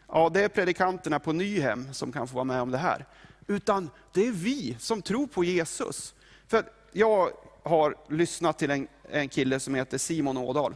ja, 0.07 0.29
det 0.29 0.43
är 0.43 0.49
predikanterna 0.49 1.19
på 1.19 1.33
Nyhem 1.33 1.93
som 1.93 2.11
kan 2.11 2.27
få 2.27 2.35
vara 2.35 2.43
med 2.43 2.61
om 2.61 2.71
det 2.71 2.77
här. 2.77 3.05
Utan 3.47 3.89
det 4.13 4.27
är 4.27 4.31
vi 4.31 4.77
som 4.79 5.01
tror 5.01 5.27
på 5.27 5.43
Jesus. 5.43 6.13
För 6.47 6.63
jag 6.93 7.31
har 7.63 7.95
lyssnat 8.09 8.59
till 8.59 8.71
en, 8.71 8.87
en 9.09 9.29
kille 9.29 9.59
som 9.59 9.75
heter 9.75 9.97
Simon 9.97 10.37
Ådahl. 10.37 10.75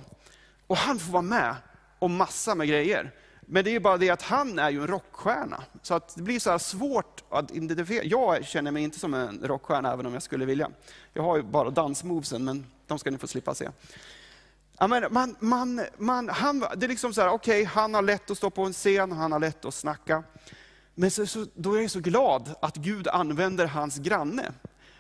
Och 0.68 0.78
han 0.78 1.00
får 1.00 1.12
vara 1.12 1.22
med 1.22 1.56
om 2.00 2.16
massa 2.16 2.56
med 2.56 2.68
grejer. 2.68 3.12
Men 3.50 3.64
det 3.64 3.76
är 3.76 3.80
bara 3.80 3.98
det 3.98 4.10
att 4.10 4.22
han 4.22 4.60
är 4.60 4.70
ju 4.70 4.82
en 4.82 4.88
rockstjärna. 4.88 5.64
Så 5.82 5.94
att 5.94 6.16
det 6.16 6.22
blir 6.22 6.40
så 6.40 6.60
svårt 6.60 7.24
att 7.30 7.52
identifiera. 7.52 8.04
Jag 8.04 8.46
känner 8.46 8.72
mig 8.72 8.84
inte 8.84 9.00
som 9.00 9.14
en 9.14 9.40
rockstjärna 9.44 9.94
även 9.94 10.06
om 10.06 10.14
jag 10.14 10.24
skulle 10.24 10.46
vilja. 10.46 10.70
Jag 11.14 11.24
har 11.24 11.38
ju 11.38 11.44
bara 11.44 11.70
dansmovesen, 11.70 12.46
men 12.46 12.66
de 12.88 13.00
ska 13.00 13.12
ni 13.12 13.18
få 13.18 13.28
slippa 13.28 13.56
se. 13.56 13.70
Ja, 14.80 14.88
men 14.88 15.06
man, 15.12 15.36
man, 15.40 15.82
man, 15.98 16.30
han, 16.30 16.60
det 16.60 16.86
är 16.86 16.88
liksom 16.88 17.14
så 17.14 17.22
här, 17.22 17.30
okej, 17.30 17.62
okay, 17.62 17.66
han 17.66 17.94
har 17.94 18.02
lätt 18.02 18.32
att 18.32 18.38
stå 18.38 18.50
på 18.50 18.64
en 18.64 18.74
scen, 18.74 19.12
han 19.12 19.32
har 19.32 19.40
lätt 19.40 19.66
att 19.66 19.74
snacka. 19.74 20.24
Men 20.96 21.12
så, 21.12 21.26
så, 21.26 21.46
då 21.54 21.74
är 21.74 21.82
jag 21.82 21.92
så 21.92 22.00
glad 22.00 22.56
att 22.62 22.76
Gud 22.76 23.08
använder 23.08 23.66
hans 23.66 23.98
granne. 23.98 24.52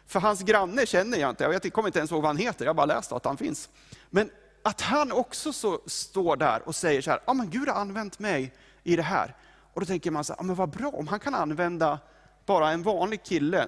För 0.07 0.19
hans 0.19 0.41
granne 0.41 0.85
känner 0.85 1.17
jag 1.17 1.29
inte, 1.29 1.43
jag 1.43 1.49
vet, 1.49 1.73
kommer 1.73 1.87
inte 1.87 1.99
ens 1.99 2.11
ihåg 2.11 2.21
vad 2.21 2.29
han 2.29 2.37
heter, 2.37 2.65
jag 2.65 2.69
har 2.69 2.75
bara 2.75 2.85
läst 2.85 3.11
att 3.11 3.25
han 3.25 3.37
finns. 3.37 3.69
Men 4.09 4.29
att 4.63 4.81
han 4.81 5.11
också 5.11 5.53
så 5.53 5.79
står 5.85 6.35
där 6.35 6.67
och 6.67 6.75
säger 6.75 7.01
så 7.01 7.09
här, 7.09 7.19
ja 7.25 7.33
men 7.33 7.49
Gud 7.49 7.67
har 7.67 7.81
använt 7.81 8.19
mig 8.19 8.53
i 8.83 8.95
det 8.95 9.01
här. 9.01 9.35
Och 9.73 9.81
då 9.81 9.85
tänker 9.85 10.11
man 10.11 10.23
så 10.23 10.33
här, 10.33 10.39
ja 10.39 10.43
men 10.43 10.55
vad 10.55 10.69
bra, 10.69 10.89
om 10.89 11.07
han 11.07 11.19
kan 11.19 11.35
använda 11.35 11.99
bara 12.45 12.71
en 12.71 12.83
vanlig 12.83 13.23
kille 13.23 13.67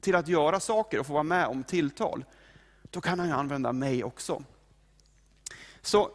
till 0.00 0.14
att 0.14 0.28
göra 0.28 0.60
saker 0.60 1.00
och 1.00 1.06
få 1.06 1.12
vara 1.12 1.22
med 1.22 1.46
om 1.46 1.64
tilltal, 1.64 2.24
då 2.82 3.00
kan 3.00 3.18
han 3.18 3.28
ju 3.28 3.34
använda 3.34 3.72
mig 3.72 4.04
också. 4.04 4.42
Så 5.82 6.10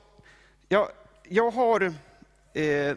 jag, 0.67 0.89
jag 1.23 1.51
har, 1.51 1.93
eh, 2.53 2.95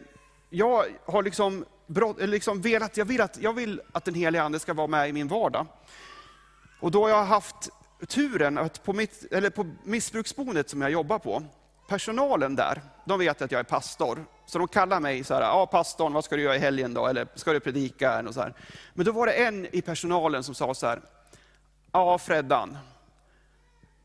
jag 0.51 0.85
har 1.05 1.23
liksom, 1.23 1.65
brott, 1.87 2.17
liksom 2.21 2.61
velat, 2.61 2.97
jag 2.97 3.05
vill, 3.05 3.21
att, 3.21 3.39
jag 3.43 3.53
vill 3.53 3.81
att 3.93 4.05
den 4.05 4.15
heliga 4.15 4.43
Ande 4.43 4.59
ska 4.59 4.75
vara 4.75 4.87
med 4.87 5.09
i 5.09 5.13
min 5.13 5.29
vardag. 5.29 5.67
Och 6.81 6.91
då 6.91 7.03
har 7.03 7.09
jag 7.09 7.25
haft 7.25 7.71
turen 8.09 8.59
att 8.59 8.85
på, 8.85 8.93
mitt, 8.93 9.33
eller 9.33 9.51
på 9.51 9.67
missbruksboendet 9.85 10.71
som 10.71 10.83
jag 10.83 10.91
jobbar 10.91 11.19
på, 11.19 11.43
personalen 11.89 12.57
där, 12.57 12.83
de 13.05 13.19
vet 13.19 13.43
att 13.43 13.53
jag 13.53 13.59
är 13.59 13.65
pastor. 13.65 14.25
Så 14.47 14.59
de 14.59 14.69
kallar 14.69 15.01
mig 15.01 15.25
så 15.25 15.35
här, 15.35 15.41
ja 15.41 15.67
pastorn, 15.67 16.13
vad 16.13 16.25
ska 16.25 16.37
du 16.37 16.43
göra 16.43 16.57
i 16.57 16.59
helgen 16.59 16.95
då? 16.95 17.07
Eller 17.07 17.27
ska 17.35 17.53
du 17.53 17.61
predika? 17.61 18.19
Och 18.29 18.35
så 18.35 18.41
här. 18.41 18.55
Men 18.95 19.07
då 19.07 19.13
var 19.13 19.27
det 19.27 19.33
en 19.33 19.67
i 19.73 19.83
personalen 19.83 20.45
som 20.45 20.55
sa 20.55 20.75
så 20.75 20.87
här, 20.87 21.01
ja 21.93 22.19
Freddan, 22.19 22.79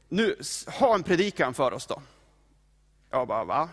nu, 0.09 0.35
ha 0.79 0.95
en 0.95 1.03
predikan 1.03 1.53
för 1.53 1.73
oss 1.73 1.85
då. 1.85 2.01
Jag 3.09 3.27
bara, 3.27 3.43
va? 3.43 3.69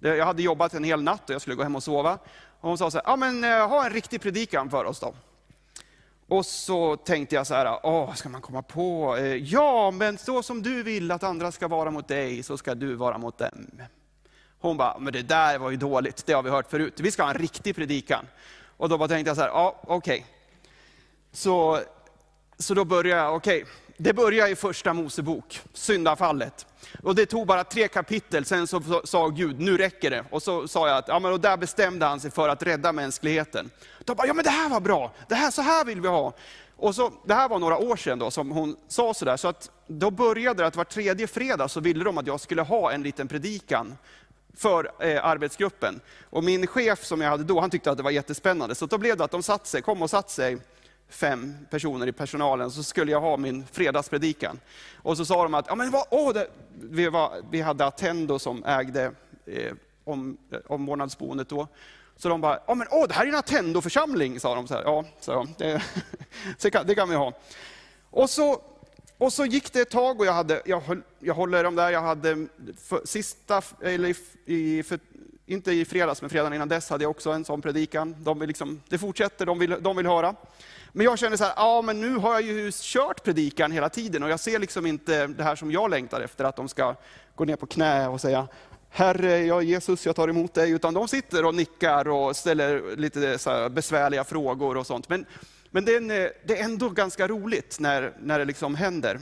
Jag 0.00 0.26
hade 0.26 0.42
jobbat 0.42 0.74
en 0.74 0.84
hel 0.84 1.02
natt 1.02 1.30
och 1.30 1.34
jag 1.34 1.40
skulle 1.40 1.56
gå 1.56 1.62
hem 1.62 1.76
och 1.76 1.82
sova. 1.82 2.18
Och 2.60 2.68
hon 2.68 2.78
sa 2.78 2.90
så 2.90 2.98
här, 2.98 3.04
ja 3.06 3.16
men 3.16 3.44
eh, 3.44 3.68
ha 3.68 3.84
en 3.84 3.92
riktig 3.92 4.20
predikan 4.20 4.70
för 4.70 4.84
oss 4.84 5.00
då. 5.00 5.14
Och 6.34 6.46
så 6.46 6.96
tänkte 6.96 7.34
jag 7.34 7.46
så 7.46 7.54
här, 7.54 7.78
åh, 7.82 8.14
ska 8.14 8.28
man 8.28 8.40
komma 8.40 8.62
på, 8.62 9.16
eh, 9.16 9.34
ja 9.34 9.90
men 9.90 10.18
så 10.18 10.42
som 10.42 10.62
du 10.62 10.82
vill 10.82 11.10
att 11.10 11.22
andra 11.22 11.52
ska 11.52 11.68
vara 11.68 11.90
mot 11.90 12.08
dig, 12.08 12.42
så 12.42 12.56
ska 12.58 12.74
du 12.74 12.94
vara 12.94 13.18
mot 13.18 13.38
dem. 13.38 13.70
Hon 14.58 14.76
bara, 14.76 14.98
men 14.98 15.12
det 15.12 15.22
där 15.22 15.58
var 15.58 15.70
ju 15.70 15.76
dåligt, 15.76 16.26
det 16.26 16.32
har 16.32 16.42
vi 16.42 16.50
hört 16.50 16.70
förut, 16.70 17.00
vi 17.00 17.10
ska 17.10 17.22
ha 17.22 17.30
en 17.30 17.38
riktig 17.38 17.76
predikan. 17.76 18.26
Och 18.76 18.88
då 18.88 18.98
bara 18.98 19.08
tänkte 19.08 19.30
jag 19.30 19.36
så 19.36 19.42
här, 19.42 19.48
ja 19.48 19.80
okej. 19.82 19.96
Okay. 19.96 20.30
Så, 21.32 21.80
så 22.58 22.74
då 22.74 22.84
började 22.84 23.22
jag, 23.22 23.34
okej, 23.36 23.62
okay 23.62 23.74
det 23.96 24.12
börjar 24.12 24.48
i 24.48 24.56
första 24.56 24.92
Mosebok, 24.92 25.60
syndafallet. 25.72 26.66
Och 27.02 27.14
det 27.14 27.26
tog 27.26 27.46
bara 27.46 27.64
tre 27.64 27.88
kapitel, 27.88 28.44
sen 28.44 28.66
så 28.66 29.02
sa 29.04 29.28
Gud, 29.28 29.60
nu 29.60 29.76
räcker 29.76 30.10
det. 30.10 30.24
Och 30.30 30.42
så 30.42 30.68
sa 30.68 30.88
jag 30.88 30.96
att, 30.96 31.08
ja 31.08 31.18
men 31.18 31.32
och 31.32 31.40
där 31.40 31.56
bestämde 31.56 32.06
han 32.06 32.20
sig 32.20 32.30
för 32.30 32.48
att 32.48 32.62
rädda 32.62 32.92
mänskligheten. 32.92 33.70
Då 34.04 34.14
bara, 34.14 34.26
ja 34.26 34.34
men 34.34 34.44
det 34.44 34.50
här 34.50 34.68
var 34.68 34.80
bra, 34.80 35.12
det 35.28 35.34
här, 35.34 35.50
så 35.50 35.62
här 35.62 35.84
vill 35.84 36.00
vi 36.00 36.08
ha. 36.08 36.32
Och 36.76 36.94
så, 36.94 37.12
det 37.24 37.34
här 37.34 37.48
var 37.48 37.58
några 37.58 37.78
år 37.78 37.96
sedan 37.96 38.18
då, 38.18 38.30
som 38.30 38.50
hon 38.50 38.76
sa 38.88 39.14
sådär, 39.14 39.36
så 39.36 39.48
att 39.48 39.70
då 39.86 40.10
började 40.10 40.62
det 40.62 40.66
att 40.66 40.76
var 40.76 40.84
tredje 40.84 41.26
fredag 41.26 41.68
så 41.68 41.80
ville 41.80 42.04
de 42.04 42.18
att 42.18 42.26
jag 42.26 42.40
skulle 42.40 42.62
ha 42.62 42.92
en 42.92 43.02
liten 43.02 43.28
predikan 43.28 43.96
för 44.56 44.92
eh, 45.00 45.24
arbetsgruppen. 45.24 46.00
Och 46.30 46.44
min 46.44 46.66
chef 46.66 47.04
som 47.04 47.20
jag 47.20 47.30
hade 47.30 47.44
då, 47.44 47.60
han 47.60 47.70
tyckte 47.70 47.90
att 47.90 47.96
det 47.96 48.02
var 48.02 48.10
jättespännande. 48.10 48.74
Så 48.74 48.86
då 48.86 48.98
blev 48.98 49.16
det 49.16 49.24
att 49.24 49.30
de 49.30 49.42
satt 49.42 49.66
sig, 49.66 49.82
kom 49.82 50.02
och 50.02 50.10
satt 50.10 50.30
sig 50.30 50.58
fem 51.14 51.56
personer 51.70 52.06
i 52.06 52.12
personalen, 52.12 52.70
så 52.70 52.82
skulle 52.82 53.12
jag 53.12 53.20
ha 53.20 53.36
min 53.36 53.66
fredagspredikan. 53.72 54.60
Och 55.02 55.16
så 55.16 55.24
sa 55.24 55.42
de 55.42 55.54
att 55.54 55.66
ja, 55.68 55.74
men 55.74 55.90
vad, 55.90 56.06
åh, 56.10 56.32
det, 56.32 56.46
vi, 56.80 57.08
var, 57.08 57.32
vi 57.50 57.60
hade 57.60 57.86
Attendo 57.86 58.38
som 58.38 58.64
ägde 58.64 59.12
eh, 59.46 59.72
om, 60.04 60.36
eh, 60.52 60.58
omvårdnadsboendet 60.66 61.48
då. 61.48 61.68
Så 62.16 62.28
de 62.28 62.40
bara, 62.40 62.58
ja 62.66 62.74
men 62.74 62.86
åh, 62.90 63.08
det 63.08 63.14
här 63.14 63.24
är 63.24 63.28
en 63.28 63.34
Attendo-församling, 63.34 64.40
sa 64.40 64.54
de. 64.54 64.68
Så 64.68 64.74
här, 64.74 64.82
ja, 64.82 65.04
så, 65.20 65.46
det, 65.58 65.82
det, 66.60 66.70
kan, 66.70 66.86
det 66.86 66.94
kan 66.94 67.08
vi 67.08 67.14
ha. 67.14 67.32
Och 68.10 68.30
så, 68.30 68.62
och 69.18 69.32
så 69.32 69.44
gick 69.44 69.72
det 69.72 69.80
ett 69.80 69.90
tag 69.90 70.20
och 70.20 70.26
jag, 70.26 70.32
hade, 70.32 70.62
jag, 70.64 70.80
höll, 70.80 71.02
jag 71.18 71.34
håller 71.34 71.64
dem 71.64 71.74
där, 71.74 71.90
jag 71.90 72.02
hade 72.02 72.46
för, 72.78 73.00
sista, 73.04 73.62
eller 73.82 74.16
i, 74.44 74.82
för, 74.82 74.98
inte 75.46 75.72
i 75.72 75.84
fredags, 75.84 76.20
men 76.20 76.30
fredagen 76.30 76.54
innan 76.54 76.68
dess 76.68 76.90
hade 76.90 77.04
jag 77.04 77.10
också 77.10 77.30
en 77.30 77.44
sån 77.44 77.62
predikan. 77.62 78.16
De 78.18 78.38
vill 78.38 78.48
liksom, 78.48 78.80
det 78.88 78.98
fortsätter, 78.98 79.46
de 79.46 79.58
vill, 79.58 79.76
de 79.80 79.96
vill 79.96 80.06
höra. 80.06 80.34
Men 80.96 81.04
jag 81.04 81.18
kände 81.18 81.38
så 81.38 81.44
här, 81.44 81.52
ja 81.56 81.82
men 81.82 82.00
nu 82.00 82.16
har 82.16 82.32
jag 82.32 82.42
ju 82.42 82.70
kört 82.74 83.24
predikan 83.24 83.72
hela 83.72 83.88
tiden 83.88 84.22
och 84.22 84.30
jag 84.30 84.40
ser 84.40 84.58
liksom 84.58 84.86
inte 84.86 85.26
det 85.26 85.42
här 85.42 85.56
som 85.56 85.70
jag 85.72 85.90
längtar 85.90 86.20
efter, 86.20 86.44
att 86.44 86.56
de 86.56 86.68
ska 86.68 86.94
gå 87.34 87.44
ner 87.44 87.56
på 87.56 87.66
knä 87.66 88.08
och 88.08 88.20
säga, 88.20 88.48
Herre, 88.90 89.38
jag 89.38 89.62
Jesus, 89.62 90.06
jag 90.06 90.16
tar 90.16 90.28
emot 90.28 90.54
dig. 90.54 90.70
Utan 90.70 90.94
de 90.94 91.08
sitter 91.08 91.44
och 91.44 91.54
nickar 91.54 92.08
och 92.08 92.36
ställer 92.36 92.96
lite 92.96 93.38
så 93.38 93.68
besvärliga 93.68 94.24
frågor 94.24 94.76
och 94.76 94.86
sånt. 94.86 95.08
Men, 95.08 95.26
men 95.70 95.84
det, 95.84 95.96
är, 95.96 96.32
det 96.44 96.58
är 96.58 96.64
ändå 96.64 96.88
ganska 96.88 97.28
roligt 97.28 97.76
när, 97.80 98.12
när 98.20 98.38
det 98.38 98.44
liksom 98.44 98.74
händer. 98.74 99.20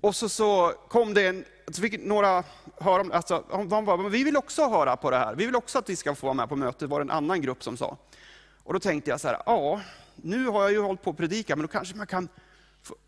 Och 0.00 0.16
så, 0.16 0.28
så 0.28 0.72
kom 0.88 1.14
det 1.14 1.26
en, 1.26 1.44
så 1.70 1.82
fick 1.82 2.04
några 2.04 2.44
höra, 2.80 3.14
alltså, 3.16 3.44
de 3.68 3.84
bara, 3.84 4.08
vi 4.08 4.24
vill 4.24 4.36
också 4.36 4.68
höra 4.68 4.96
på 4.96 5.10
det 5.10 5.18
här. 5.18 5.34
Vi 5.34 5.46
vill 5.46 5.56
också 5.56 5.78
att 5.78 5.88
vi 5.88 5.96
ska 5.96 6.14
få 6.14 6.26
vara 6.26 6.34
med 6.34 6.48
på 6.48 6.56
mötet, 6.56 6.88
var 6.88 7.00
det 7.00 7.04
en 7.04 7.10
annan 7.10 7.40
grupp 7.40 7.62
som 7.62 7.76
sa. 7.76 7.96
Och 8.64 8.72
då 8.72 8.80
tänkte 8.80 9.10
jag 9.10 9.20
så 9.20 9.28
här, 9.28 9.42
ja, 9.46 9.80
nu 10.16 10.46
har 10.46 10.62
jag 10.62 10.72
ju 10.72 10.80
hållit 10.80 11.02
på 11.02 11.10
att 11.10 11.16
predika, 11.16 11.56
men 11.56 11.62
då 11.62 11.68
kanske 11.68 11.96
man 11.96 12.06
kan 12.06 12.28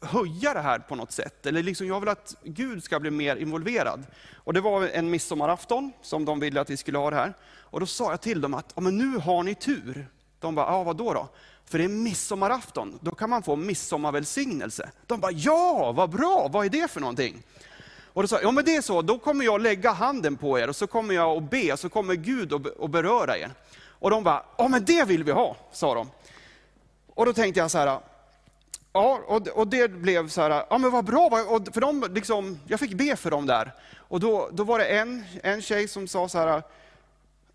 höja 0.01 0.55
det 0.55 0.61
här 0.61 0.79
på 0.79 0.95
något 0.95 1.13
sätt. 1.13 1.47
Eller 1.47 1.63
liksom, 1.63 1.87
jag 1.87 2.01
vill 2.01 2.09
att 2.09 2.37
Gud 2.45 2.85
ska 2.85 3.01
bli 3.01 3.11
mer 3.11 3.37
involverad. 3.37 4.07
Och 4.35 4.53
det 4.53 4.61
var 4.61 4.89
en 4.89 5.11
midsommarafton 5.11 5.93
som 6.03 6.25
de 6.25 6.41
ville 6.41 6.61
att 6.61 6.71
vi 6.71 6.77
skulle 6.77 6.99
ha 6.99 7.11
det 7.11 7.17
här. 7.17 7.35
Och 7.59 7.81
då 7.81 7.87
sa 7.87 8.11
jag 8.11 8.21
till 8.21 8.41
dem 8.41 8.55
att, 8.55 8.73
ja, 8.75 8.81
men 8.81 8.99
nu 8.99 9.19
har 9.19 9.43
ni 9.43 9.55
tur. 9.55 10.09
De 10.41 10.55
bara, 10.55 10.67
ja 10.67 10.83
vad 10.83 10.97
då? 10.97 11.13
då? 11.13 11.29
För 11.67 11.79
det 11.79 11.85
är 11.85 11.89
midsommarafton, 11.89 12.99
då 13.01 13.11
kan 13.11 13.31
man 13.31 13.43
få 13.43 13.57
midsommarvälsignelse. 13.57 14.91
De 15.07 15.21
bara, 15.21 15.33
ja 15.33 15.93
vad 15.93 16.11
bra, 16.11 16.49
vad 16.53 16.67
är 16.67 16.71
det 16.71 16.91
för 16.91 17.01
någonting? 17.01 17.43
Och 18.13 18.23
då 18.23 18.29
sa 18.29 18.37
jag, 18.37 18.45
ja 18.45 18.51
men 18.51 18.65
det 18.65 18.77
är 18.77 18.81
så, 18.81 19.03
då 19.03 19.19
kommer 19.19 19.45
jag 19.45 19.61
lägga 19.61 19.93
handen 19.93 20.37
på 20.37 20.59
er 20.59 20.69
och 20.69 20.77
så 20.77 20.87
kommer 20.87 21.15
jag 21.15 21.37
att 21.37 21.51
be, 21.51 21.73
och 21.73 21.79
så 21.79 21.89
kommer 21.89 22.15
Gud 22.15 22.53
att 22.81 22.91
beröra 22.91 23.39
er. 23.39 23.51
Och 24.05 24.11
de 24.11 24.25
bara, 24.25 24.43
ja 24.57 24.69
men 24.69 24.85
det 24.85 25.05
vill 25.05 25.25
vi 25.25 25.33
ha, 25.33 25.57
sa 25.73 25.95
de. 25.95 26.11
Och 27.15 27.27
då 27.27 27.33
tänkte 27.33 27.61
jag 27.61 27.71
så 27.71 27.79
här, 27.79 28.01
ja, 28.93 29.21
och, 29.27 29.49
och 29.49 29.69
det 29.69 29.89
blev 29.89 30.29
så 30.29 30.43
här, 30.43 30.65
ja 30.71 30.79
men 30.79 30.91
vad 30.91 31.05
bra, 31.05 31.27
och 31.49 31.75
för 31.75 31.81
de 31.81 32.07
liksom, 32.11 32.59
jag 32.67 32.81
fick 32.81 32.95
be 32.95 33.17
för 33.17 33.31
dem 33.31 33.47
där. 33.47 33.73
Och 33.97 34.21
då, 34.21 34.49
då 34.53 34.65
var 34.65 34.79
det 34.79 34.85
en, 34.85 35.25
en 35.43 35.63
tjej 35.63 35.89
som 35.89 36.09
sa 36.09 36.29
så 36.29 36.39
här, 36.39 36.63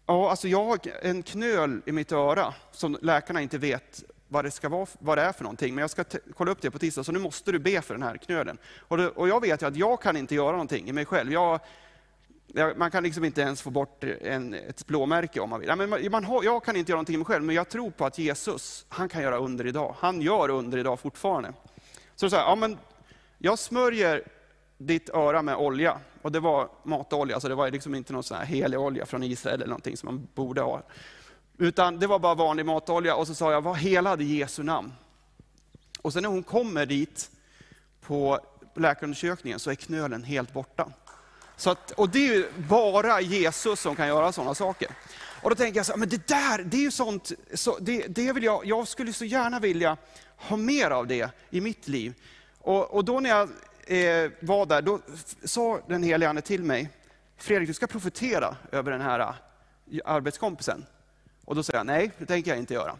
ja 0.05 0.29
alltså 0.29 0.47
jag 0.47 0.65
har 0.65 0.79
en 1.01 1.23
knöl 1.23 1.81
i 1.85 1.91
mitt 1.91 2.11
öra 2.11 2.53
som 2.71 2.97
läkarna 3.01 3.41
inte 3.41 3.57
vet 3.57 4.03
vad 4.27 4.45
det, 4.45 4.51
ska 4.51 4.69
vara, 4.69 4.87
vad 4.99 5.17
det 5.17 5.21
är 5.21 5.33
för 5.33 5.43
någonting, 5.43 5.75
men 5.75 5.81
jag 5.81 5.89
ska 5.89 6.03
kolla 6.37 6.51
upp 6.51 6.61
det 6.61 6.71
på 6.71 6.79
tisdag, 6.79 7.03
så 7.03 7.11
nu 7.11 7.19
måste 7.19 7.51
du 7.51 7.59
be 7.59 7.81
för 7.81 7.93
den 7.93 8.03
här 8.03 8.17
knölen. 8.17 8.57
Och, 8.79 8.97
det, 8.97 9.09
och 9.09 9.29
jag 9.29 9.41
vet 9.41 9.61
ju 9.61 9.67
att 9.67 9.75
jag 9.75 10.01
kan 10.01 10.17
inte 10.17 10.35
göra 10.35 10.51
någonting 10.51 10.89
i 10.89 10.91
mig 10.91 11.05
själv. 11.05 11.33
Jag, 11.33 11.59
man 12.75 12.91
kan 12.91 13.03
liksom 13.03 13.25
inte 13.25 13.41
ens 13.41 13.61
få 13.61 13.69
bort 13.69 14.03
en, 14.03 14.53
ett 14.53 14.87
blåmärke 14.87 15.39
om 15.39 15.49
man 15.49 15.59
vill. 15.59 15.75
Man, 15.75 16.11
man 16.11 16.23
har, 16.23 16.43
jag 16.43 16.63
kan 16.63 16.75
inte 16.75 16.91
göra 16.91 16.97
någonting 16.97 17.13
med 17.13 17.19
mig 17.19 17.25
själv, 17.25 17.43
men 17.43 17.55
jag 17.55 17.69
tror 17.69 17.91
på 17.91 18.05
att 18.05 18.17
Jesus, 18.17 18.85
han 18.89 19.09
kan 19.09 19.21
göra 19.21 19.37
under 19.37 19.67
idag. 19.67 19.95
Han 19.99 20.21
gör 20.21 20.49
under 20.49 20.77
idag 20.77 20.99
fortfarande. 20.99 21.53
Så 22.15 22.25
du 22.25 22.29
sa 22.29 22.37
jag, 22.37 22.45
ja, 22.45 22.55
men 22.55 22.77
jag 23.37 23.59
smörjer 23.59 24.23
ditt 24.77 25.09
öra 25.09 25.41
med 25.41 25.55
olja. 25.55 25.99
Och 26.21 26.31
det 26.31 26.39
var 26.39 26.69
matolja, 26.83 27.39
så 27.39 27.47
det 27.47 27.55
var 27.55 27.71
liksom 27.71 27.95
inte 27.95 28.13
någon 28.13 28.23
sån 28.23 28.37
här 28.37 28.45
helig 28.45 28.79
olja 28.79 29.05
från 29.05 29.23
Israel 29.23 29.55
eller 29.55 29.67
någonting 29.67 29.97
som 29.97 30.07
man 30.07 30.27
borde 30.33 30.61
ha. 30.61 30.81
Utan 31.57 31.99
det 31.99 32.07
var 32.07 32.19
bara 32.19 32.35
vanlig 32.35 32.65
matolja. 32.65 33.15
Och 33.15 33.27
så 33.27 33.35
sa 33.35 33.51
jag, 33.51 33.61
var 33.61 33.73
helad 33.73 34.21
i 34.21 34.37
Jesu 34.37 34.63
namn. 34.63 34.93
Och 36.01 36.13
sen 36.13 36.23
när 36.23 36.29
hon 36.29 36.43
kommer 36.43 36.85
dit 36.85 37.31
på 38.01 38.39
läkarundersökningen 38.75 39.59
så 39.59 39.71
är 39.71 39.75
knölen 39.75 40.23
helt 40.23 40.53
borta. 40.53 40.91
Så 41.59 41.69
att, 41.69 41.91
och 41.91 42.09
det 42.09 42.19
är 42.19 42.33
ju 42.33 42.45
bara 42.57 43.21
Jesus 43.21 43.79
som 43.79 43.95
kan 43.95 44.07
göra 44.07 44.31
sådana 44.31 44.55
saker. 44.55 44.87
Och 45.41 45.49
då 45.49 45.55
tänker 45.55 45.79
jag 45.79 45.85
så 45.85 45.97
men 45.97 46.09
det 46.09 46.27
där, 46.27 46.63
det 46.63 46.77
är 46.77 46.81
ju 46.81 46.91
sånt, 46.91 47.31
så 47.53 47.77
det, 47.79 48.07
det 48.07 48.33
vill 48.33 48.43
jag, 48.43 48.65
jag 48.65 48.87
skulle 48.87 49.13
så 49.13 49.25
gärna 49.25 49.59
vilja 49.59 49.97
ha 50.35 50.57
mer 50.57 50.91
av 50.91 51.07
det 51.07 51.29
i 51.49 51.61
mitt 51.61 51.87
liv. 51.87 52.13
Och, 52.59 52.93
och 52.93 53.05
då 53.05 53.19
när 53.19 53.29
jag 53.29 53.49
eh, 53.87 54.31
var 54.39 54.65
där, 54.65 54.81
då 54.81 54.99
sa 55.43 55.79
den 55.87 56.03
helige 56.03 56.29
Ande 56.29 56.41
till 56.41 56.63
mig, 56.63 56.89
Fredrik 57.37 57.67
du 57.67 57.73
ska 57.73 57.87
profetera 57.87 58.55
över 58.71 58.91
den 58.91 59.01
här 59.01 59.19
eh, 59.19 59.33
arbetskompisen. 60.05 60.85
Och 61.45 61.55
då 61.55 61.63
sa 61.63 61.73
jag, 61.73 61.85
nej 61.85 62.11
det 62.17 62.25
tänker 62.25 62.51
jag 62.51 62.57
inte 62.57 62.73
göra. 62.73 62.95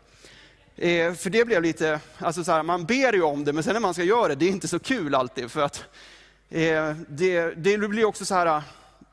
Eh, 0.76 1.14
för 1.14 1.30
det 1.30 1.46
blev 1.46 1.62
lite, 1.62 2.00
alltså 2.18 2.44
så 2.44 2.52
här, 2.52 2.64
man 2.64 2.86
ber 2.86 3.14
ju 3.14 3.22
om 3.22 3.44
det, 3.44 3.54
men 3.54 3.64
sen 3.64 3.74
när 3.74 3.80
man 3.80 3.94
ska 3.94 4.04
göra 4.04 4.28
det, 4.28 4.36
det 4.36 4.46
är 4.46 4.52
inte 4.52 4.68
så 4.68 4.80
kul 4.80 5.16
alltid. 5.16 5.52
För 5.52 5.62
att 5.62 5.86
Eh, 6.52 6.96
det, 7.08 7.52
det 7.52 7.78
blir 7.78 8.06
också 8.06 8.26
så 8.26 8.36
här, 8.36 8.62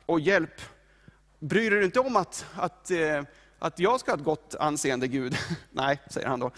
och 0.06 0.20
hjälp, 0.20 0.60
bryr 1.38 1.70
du 1.70 1.76
dig 1.76 1.84
inte 1.84 2.00
om 2.00 2.16
att, 2.16 2.46
att, 2.54 2.90
eh, 2.90 3.22
att 3.58 3.78
jag 3.78 4.00
ska 4.00 4.10
ha 4.10 4.18
ett 4.18 4.24
gott 4.24 4.54
anseende 4.60 5.08
Gud? 5.08 5.36
Nej, 5.70 6.00
säger 6.10 6.26
han 6.26 6.40
då. 6.40 6.50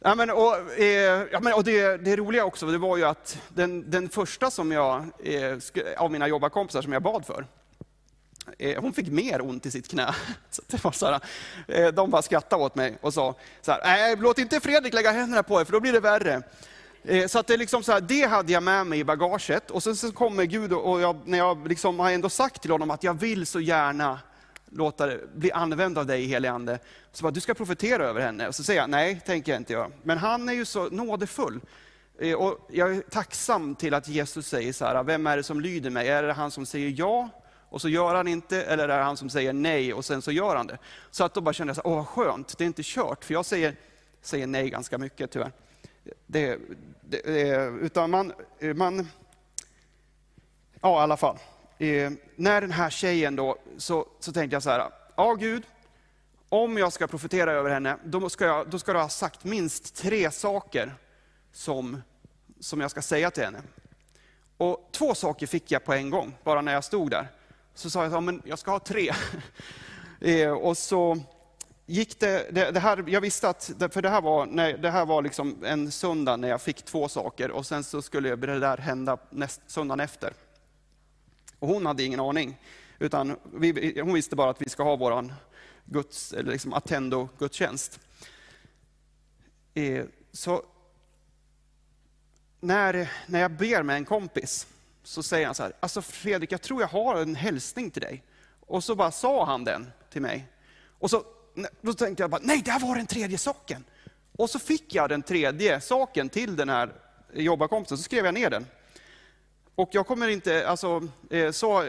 Ja, 0.00 0.14
men, 0.14 0.30
och, 0.30 0.78
eh, 0.78 1.26
ja, 1.32 1.40
men, 1.40 1.52
och 1.52 1.64
det, 1.64 1.96
det 1.96 2.16
roliga 2.16 2.44
också, 2.44 2.66
det 2.66 2.78
var 2.78 2.96
ju 2.96 3.04
att 3.04 3.38
den, 3.48 3.90
den 3.90 4.08
första 4.08 4.50
som 4.50 4.72
jag, 4.72 5.06
eh, 5.24 5.58
av 5.96 6.10
mina 6.10 6.28
jobbarkompisar 6.28 6.82
som 6.82 6.92
jag 6.92 7.02
bad 7.02 7.26
för, 7.26 7.46
eh, 8.58 8.80
hon 8.80 8.92
fick 8.92 9.08
mer 9.08 9.40
ont 9.40 9.66
i 9.66 9.70
sitt 9.70 9.88
knä. 9.88 10.14
Så 10.50 10.62
det 10.66 10.84
var 10.84 10.92
så 10.92 11.06
här, 11.06 11.20
eh, 11.68 11.88
de 11.88 12.10
bara 12.10 12.22
skrattade 12.22 12.62
åt 12.62 12.74
mig 12.74 12.98
och 13.00 13.14
sa, 13.14 13.34
så 13.60 13.72
här, 13.72 14.16
låt 14.16 14.38
inte 14.38 14.60
Fredrik 14.60 14.94
lägga 14.94 15.12
händerna 15.12 15.42
på 15.42 15.60
er, 15.60 15.64
för 15.64 15.72
då 15.72 15.80
blir 15.80 15.92
det 15.92 16.00
värre. 16.00 16.42
Eh, 17.02 17.26
så 17.26 17.38
att 17.38 17.46
det, 17.46 17.56
liksom 17.56 17.82
så 17.82 17.92
här, 17.92 18.00
det 18.00 18.22
hade 18.22 18.52
jag 18.52 18.62
med 18.62 18.86
mig 18.86 18.98
i 18.98 19.04
bagaget. 19.04 19.70
Och 19.70 19.82
sen 19.82 19.96
så 19.96 20.12
kommer 20.12 20.44
Gud 20.44 20.72
och 20.72 21.00
jag, 21.00 21.20
när 21.24 21.38
jag 21.38 21.68
liksom 21.68 21.98
har 21.98 22.10
ändå 22.10 22.28
sagt 22.28 22.62
till 22.62 22.70
honom 22.70 22.90
att 22.90 23.02
jag 23.02 23.14
vill 23.14 23.46
så 23.46 23.60
gärna 23.60 24.20
låta 24.70 25.06
det 25.06 25.20
bli 25.34 25.52
använd 25.52 25.98
av 25.98 26.06
dig 26.06 26.24
helige 26.24 26.52
Ande. 26.52 26.78
Så 27.12 27.22
bara, 27.22 27.30
du 27.30 27.40
ska 27.40 27.54
profetera 27.54 28.04
över 28.04 28.20
henne. 28.20 28.48
Och 28.48 28.54
så 28.54 28.64
säger 28.64 28.80
jag, 28.80 28.90
nej, 28.90 29.20
tänker 29.26 29.52
jag 29.52 29.60
inte 29.60 29.72
göra. 29.72 29.90
Men 30.02 30.18
han 30.18 30.48
är 30.48 30.52
ju 30.52 30.64
så 30.64 30.88
nådefull. 30.90 31.60
Eh, 32.18 32.34
och 32.34 32.68
jag 32.72 32.96
är 32.96 33.00
tacksam 33.00 33.74
till 33.74 33.94
att 33.94 34.08
Jesus 34.08 34.46
säger 34.46 34.72
så 34.72 34.84
här, 34.84 35.04
vem 35.04 35.26
är 35.26 35.36
det 35.36 35.42
som 35.42 35.60
lyder 35.60 35.90
mig? 35.90 36.08
Är 36.08 36.22
det 36.22 36.32
han 36.32 36.50
som 36.50 36.66
säger 36.66 36.94
ja 36.96 37.28
och 37.70 37.80
så 37.80 37.88
gör 37.88 38.14
han 38.14 38.28
inte, 38.28 38.62
eller 38.62 38.88
är 38.88 38.98
det 38.98 39.04
han 39.04 39.16
som 39.16 39.30
säger 39.30 39.52
nej 39.52 39.94
och 39.94 40.04
sen 40.04 40.22
så 40.22 40.32
gör 40.32 40.56
han 40.56 40.66
det? 40.66 40.78
Så 41.10 41.24
att 41.24 41.34
då 41.34 41.40
bara 41.40 41.52
kände 41.52 41.70
jag, 41.70 41.76
så 41.76 41.82
åh 41.84 41.96
vad 41.96 42.06
skönt, 42.06 42.58
det 42.58 42.64
är 42.64 42.66
inte 42.66 42.82
kört. 42.84 43.24
För 43.24 43.34
jag 43.34 43.46
säger, 43.46 43.76
säger 44.22 44.46
nej 44.46 44.70
ganska 44.70 44.98
mycket 44.98 45.30
tyvärr. 45.30 45.52
Det, 46.26 46.58
det, 47.02 47.22
utan 47.80 48.10
man, 48.10 48.32
man... 48.74 49.08
Ja, 50.80 51.00
i 51.00 51.02
alla 51.02 51.16
fall. 51.16 51.38
Eh, 51.78 52.12
när 52.36 52.60
den 52.60 52.72
här 52.72 52.90
tjejen 52.90 53.36
då, 53.36 53.56
så, 53.76 54.06
så 54.20 54.32
tänkte 54.32 54.54
jag 54.54 54.62
så 54.62 54.70
här, 54.70 54.90
ja 55.16 55.34
Gud, 55.34 55.62
om 56.48 56.78
jag 56.78 56.92
ska 56.92 57.06
profetera 57.06 57.52
över 57.52 57.70
henne, 57.70 57.96
då 58.04 58.28
ska, 58.28 58.44
jag, 58.44 58.70
då 58.70 58.78
ska 58.78 58.92
du 58.92 58.98
ha 58.98 59.08
sagt 59.08 59.44
minst 59.44 59.96
tre 59.96 60.30
saker 60.30 60.94
som, 61.52 62.02
som 62.60 62.80
jag 62.80 62.90
ska 62.90 63.02
säga 63.02 63.30
till 63.30 63.44
henne. 63.44 63.62
Och 64.56 64.88
två 64.92 65.14
saker 65.14 65.46
fick 65.46 65.70
jag 65.70 65.84
på 65.84 65.92
en 65.92 66.10
gång, 66.10 66.34
bara 66.44 66.60
när 66.60 66.72
jag 66.72 66.84
stod 66.84 67.10
där. 67.10 67.28
så 67.74 67.90
sa 67.90 68.02
jag 68.02 68.12
så 68.12 68.20
men 68.20 68.42
jag 68.44 68.58
ska 68.58 68.70
ha 68.70 68.78
tre. 68.78 69.12
Eh, 70.20 70.50
och 70.50 70.78
så 70.78 71.18
gick 71.90 72.20
det, 72.20 72.46
det, 72.50 72.70
det, 72.70 72.80
här, 72.80 73.04
jag 73.06 73.20
visste 73.20 73.48
att, 73.48 73.72
för 73.90 74.02
det 74.02 74.08
här 74.08 74.20
var, 74.20 74.46
nej, 74.46 74.78
det 74.78 74.90
här 74.90 75.06
var 75.06 75.22
liksom 75.22 75.64
en 75.64 75.92
söndag 75.92 76.36
när 76.36 76.48
jag 76.48 76.62
fick 76.62 76.84
två 76.84 77.08
saker 77.08 77.50
och 77.50 77.66
sen 77.66 77.84
så 77.84 78.02
skulle 78.02 78.36
det 78.36 78.58
där 78.58 78.76
hända 78.76 79.18
näst, 79.30 79.60
söndagen 79.66 80.00
efter. 80.00 80.32
Och 81.58 81.68
hon 81.68 81.86
hade 81.86 82.02
ingen 82.02 82.20
aning, 82.20 82.60
utan 82.98 83.36
vi, 83.54 84.00
hon 84.00 84.14
visste 84.14 84.36
bara 84.36 84.50
att 84.50 84.62
vi 84.62 84.68
ska 84.68 84.82
ha 84.82 84.96
vår 84.96 85.34
Guds, 85.84 86.32
eller 86.32 86.52
liksom 86.52 86.74
Attendo-gudstjänst. 86.74 88.00
Eh, 89.74 90.04
så 90.32 90.62
när, 92.60 93.10
när 93.26 93.40
jag 93.40 93.50
ber 93.50 93.82
med 93.82 93.96
en 93.96 94.04
kompis 94.04 94.66
så 95.02 95.22
säger 95.22 95.46
han 95.46 95.54
så 95.54 95.62
här, 95.62 95.72
alltså 95.80 96.02
Fredrik, 96.02 96.52
jag 96.52 96.62
tror 96.62 96.80
jag 96.80 96.88
har 96.88 97.16
en 97.16 97.34
hälsning 97.34 97.90
till 97.90 98.02
dig. 98.02 98.22
Och 98.60 98.84
så 98.84 98.94
bara 98.94 99.10
sa 99.10 99.44
han 99.44 99.64
den 99.64 99.90
till 100.10 100.22
mig. 100.22 100.46
Och 100.98 101.10
så 101.10 101.24
då 101.80 101.92
tänkte 101.92 102.22
jag 102.22 102.30
bara, 102.30 102.40
nej, 102.44 102.62
där 102.62 102.80
var 102.80 102.96
den 102.96 103.06
tredje 103.06 103.38
saken. 103.38 103.84
Och 104.36 104.50
så 104.50 104.58
fick 104.58 104.94
jag 104.94 105.08
den 105.08 105.22
tredje 105.22 105.80
saken 105.80 106.28
till 106.28 106.56
den 106.56 106.68
här 106.68 106.92
jobbarkompisen, 107.32 107.96
så 107.96 108.02
skrev 108.02 108.24
jag 108.24 108.34
ner 108.34 108.50
den. 108.50 108.66
Och 109.74 109.88
jag 109.92 110.06
kommer 110.06 110.28
inte, 110.28 110.68
alltså, 110.68 111.08
så, 111.52 111.86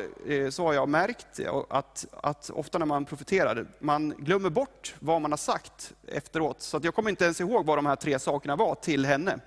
så 0.51 0.65
har 0.65 0.73
jag 0.73 0.89
märkt 0.89 1.39
eh, 1.39 1.63
att, 1.69 2.05
att 2.11 2.49
ofta 2.49 2.77
när 2.77 2.85
man 2.85 3.05
profeterar, 3.05 3.67
man 3.79 4.09
glömmer 4.09 4.49
bort 4.49 4.95
vad 4.99 5.21
man 5.21 5.31
har 5.31 5.37
sagt 5.37 5.93
efteråt. 6.07 6.61
Så 6.61 6.77
att 6.77 6.83
jag 6.83 6.95
kommer 6.95 7.09
inte 7.09 7.23
ens 7.23 7.41
ihåg 7.41 7.65
vad 7.65 7.77
de 7.77 7.85
här 7.85 7.95
tre 7.95 8.19
sakerna 8.19 8.55
var 8.55 8.75
till 8.75 9.05
henne. 9.05 9.39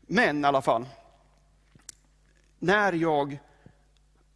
Men 0.00 0.44
i 0.44 0.46
alla 0.46 0.62
fall, 0.62 0.86
när 2.58 2.92
jag 2.92 3.38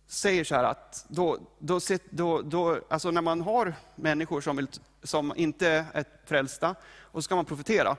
säger 0.08 0.44
så 0.44 0.54
här 0.54 0.64
att 0.64 1.04
då, 1.08 1.38
då, 1.58 1.80
då, 2.10 2.42
då, 2.42 2.80
alltså 2.88 3.10
när 3.10 3.22
man 3.22 3.40
har 3.40 3.74
människor 3.94 4.40
som, 4.40 4.56
vill, 4.56 4.68
som 5.02 5.32
inte 5.36 5.86
är 5.92 6.04
frälsta 6.26 6.74
och 7.00 7.22
så 7.22 7.22
ska 7.22 7.36
man 7.36 7.44
profetera. 7.44 7.96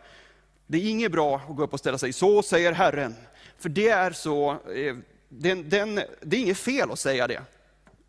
Det 0.67 0.77
är 0.77 0.89
inget 0.89 1.11
bra 1.11 1.35
att 1.37 1.55
gå 1.55 1.63
upp 1.63 1.73
och 1.73 1.79
ställa 1.79 1.97
sig, 1.97 2.13
så 2.13 2.41
säger 2.41 2.71
Herren. 2.71 3.15
För 3.57 3.69
det 3.69 3.89
är 3.89 4.11
så, 4.11 4.51
eh, 4.51 4.95
den, 5.29 5.69
den, 5.69 5.95
det 6.21 6.37
är 6.37 6.41
inget 6.41 6.57
fel 6.57 6.91
att 6.91 6.99
säga 6.99 7.27
det. 7.27 7.41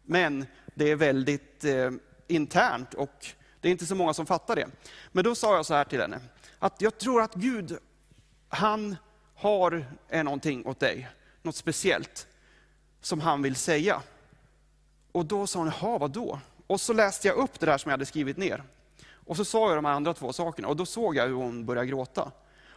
Men 0.02 0.46
det 0.74 0.90
är 0.90 0.96
väldigt 0.96 1.64
eh, 1.64 1.90
internt 2.26 2.94
och 2.94 3.26
det 3.60 3.68
är 3.68 3.72
inte 3.72 3.86
så 3.86 3.94
många 3.94 4.14
som 4.14 4.26
fattar 4.26 4.56
det. 4.56 4.66
Men 5.12 5.24
då 5.24 5.34
sa 5.34 5.56
jag 5.56 5.66
så 5.66 5.74
här 5.74 5.84
till 5.84 6.00
henne, 6.00 6.20
att 6.58 6.80
jag 6.82 6.98
tror 6.98 7.22
att 7.22 7.34
Gud, 7.34 7.78
han 8.48 8.96
har 9.34 9.84
eh, 10.08 10.24
någonting 10.24 10.66
åt 10.66 10.80
dig, 10.80 11.08
något 11.42 11.56
speciellt 11.56 12.26
som 13.00 13.20
han 13.20 13.42
vill 13.42 13.56
säga. 13.56 14.02
Och 15.12 15.26
då 15.26 15.46
sa 15.46 15.58
hon, 15.58 15.72
jaha, 15.80 15.98
vad 15.98 16.10
då? 16.10 16.40
Och 16.66 16.80
så 16.80 16.92
läste 16.92 17.28
jag 17.28 17.36
upp 17.36 17.60
det 17.60 17.66
där 17.66 17.78
som 17.78 17.88
jag 17.88 17.92
hade 17.92 18.06
skrivit 18.06 18.36
ner. 18.36 18.62
Och 19.26 19.36
så 19.36 19.44
sa 19.44 19.68
jag 19.68 19.76
de 19.76 19.86
andra 19.86 20.14
två 20.14 20.32
sakerna 20.32 20.68
och 20.68 20.76
då 20.76 20.86
såg 20.86 21.16
jag 21.16 21.26
hur 21.26 21.34
hon 21.34 21.66
började 21.66 21.88
gråta. 21.88 22.32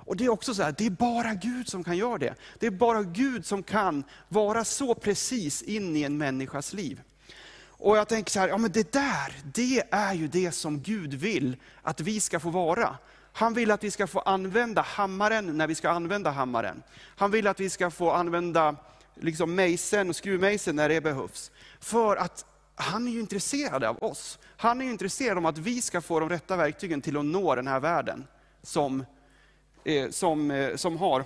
Och 0.06 0.18
det 0.18 0.26
är 0.26 0.30
också 0.30 0.54
så 0.54 0.64
här, 0.64 0.76
det 0.78 0.86
är 0.86 0.90
bara 0.90 1.34
Gud 1.34 1.70
som 1.70 1.84
kan 1.84 1.98
göra 1.98 2.18
det. 2.18 2.36
Det 2.60 2.68
är 2.68 2.72
bara 2.72 3.04
Gud 3.04 3.46
som 3.46 3.64
kan 3.64 4.04
vara 4.28 4.66
så 4.66 4.96
precis 4.96 5.62
in 5.62 5.96
i 5.96 6.04
en 6.04 6.18
människas 6.18 6.74
liv. 6.74 7.02
Och 7.66 7.98
jag 7.98 8.08
tänker 8.08 8.32
så 8.32 8.40
här, 8.40 8.48
ja 8.48 8.58
men 8.58 8.72
det 8.72 8.92
där, 8.92 9.36
det 9.44 9.84
är 9.92 10.14
ju 10.14 10.28
det 10.28 10.52
som 10.52 10.80
Gud 10.80 11.14
vill 11.14 11.58
att 11.82 12.00
vi 12.00 12.20
ska 12.20 12.40
få 12.40 12.50
vara. 12.50 12.98
Han 13.34 13.54
vill 13.54 13.72
att 13.72 13.84
vi 13.84 13.92
ska 13.92 14.08
få 14.08 14.20
använda 14.20 14.82
hammaren 14.82 15.58
när 15.58 15.68
vi 15.68 15.76
ska 15.76 15.90
använda 15.90 16.32
hammaren. 16.32 16.84
Han 17.16 17.32
vill 17.32 17.48
att 17.48 17.60
vi 17.60 17.70
ska 17.70 17.92
få 17.92 18.12
använda 18.12 18.76
liksom 19.16 19.56
mejseln 19.56 20.10
och 20.10 20.16
skruvmejseln 20.16 20.76
när 20.76 20.90
det 20.90 21.02
behövs. 21.02 21.52
För 21.80 22.16
att 22.16 22.46
han 22.76 23.08
är 23.08 23.12
ju 23.12 23.20
intresserad 23.20 23.84
av 23.84 24.04
oss. 24.04 24.40
Han 24.58 24.82
är 24.82 24.86
intresserad 24.86 25.38
av 25.38 25.46
att 25.46 25.58
vi 25.58 25.82
ska 25.82 26.02
få 26.02 26.20
de 26.20 26.30
rätta 26.30 26.56
verktygen 26.56 27.02
till 27.02 27.18
att 27.18 27.26
nå 27.26 27.56
den 27.56 27.68
här 27.68 27.80
världen 27.80 28.28
som, 28.62 29.06
eh, 29.84 30.10
som, 30.10 30.52
eh, 30.52 30.76
som 30.76 30.98
har 30.98 31.26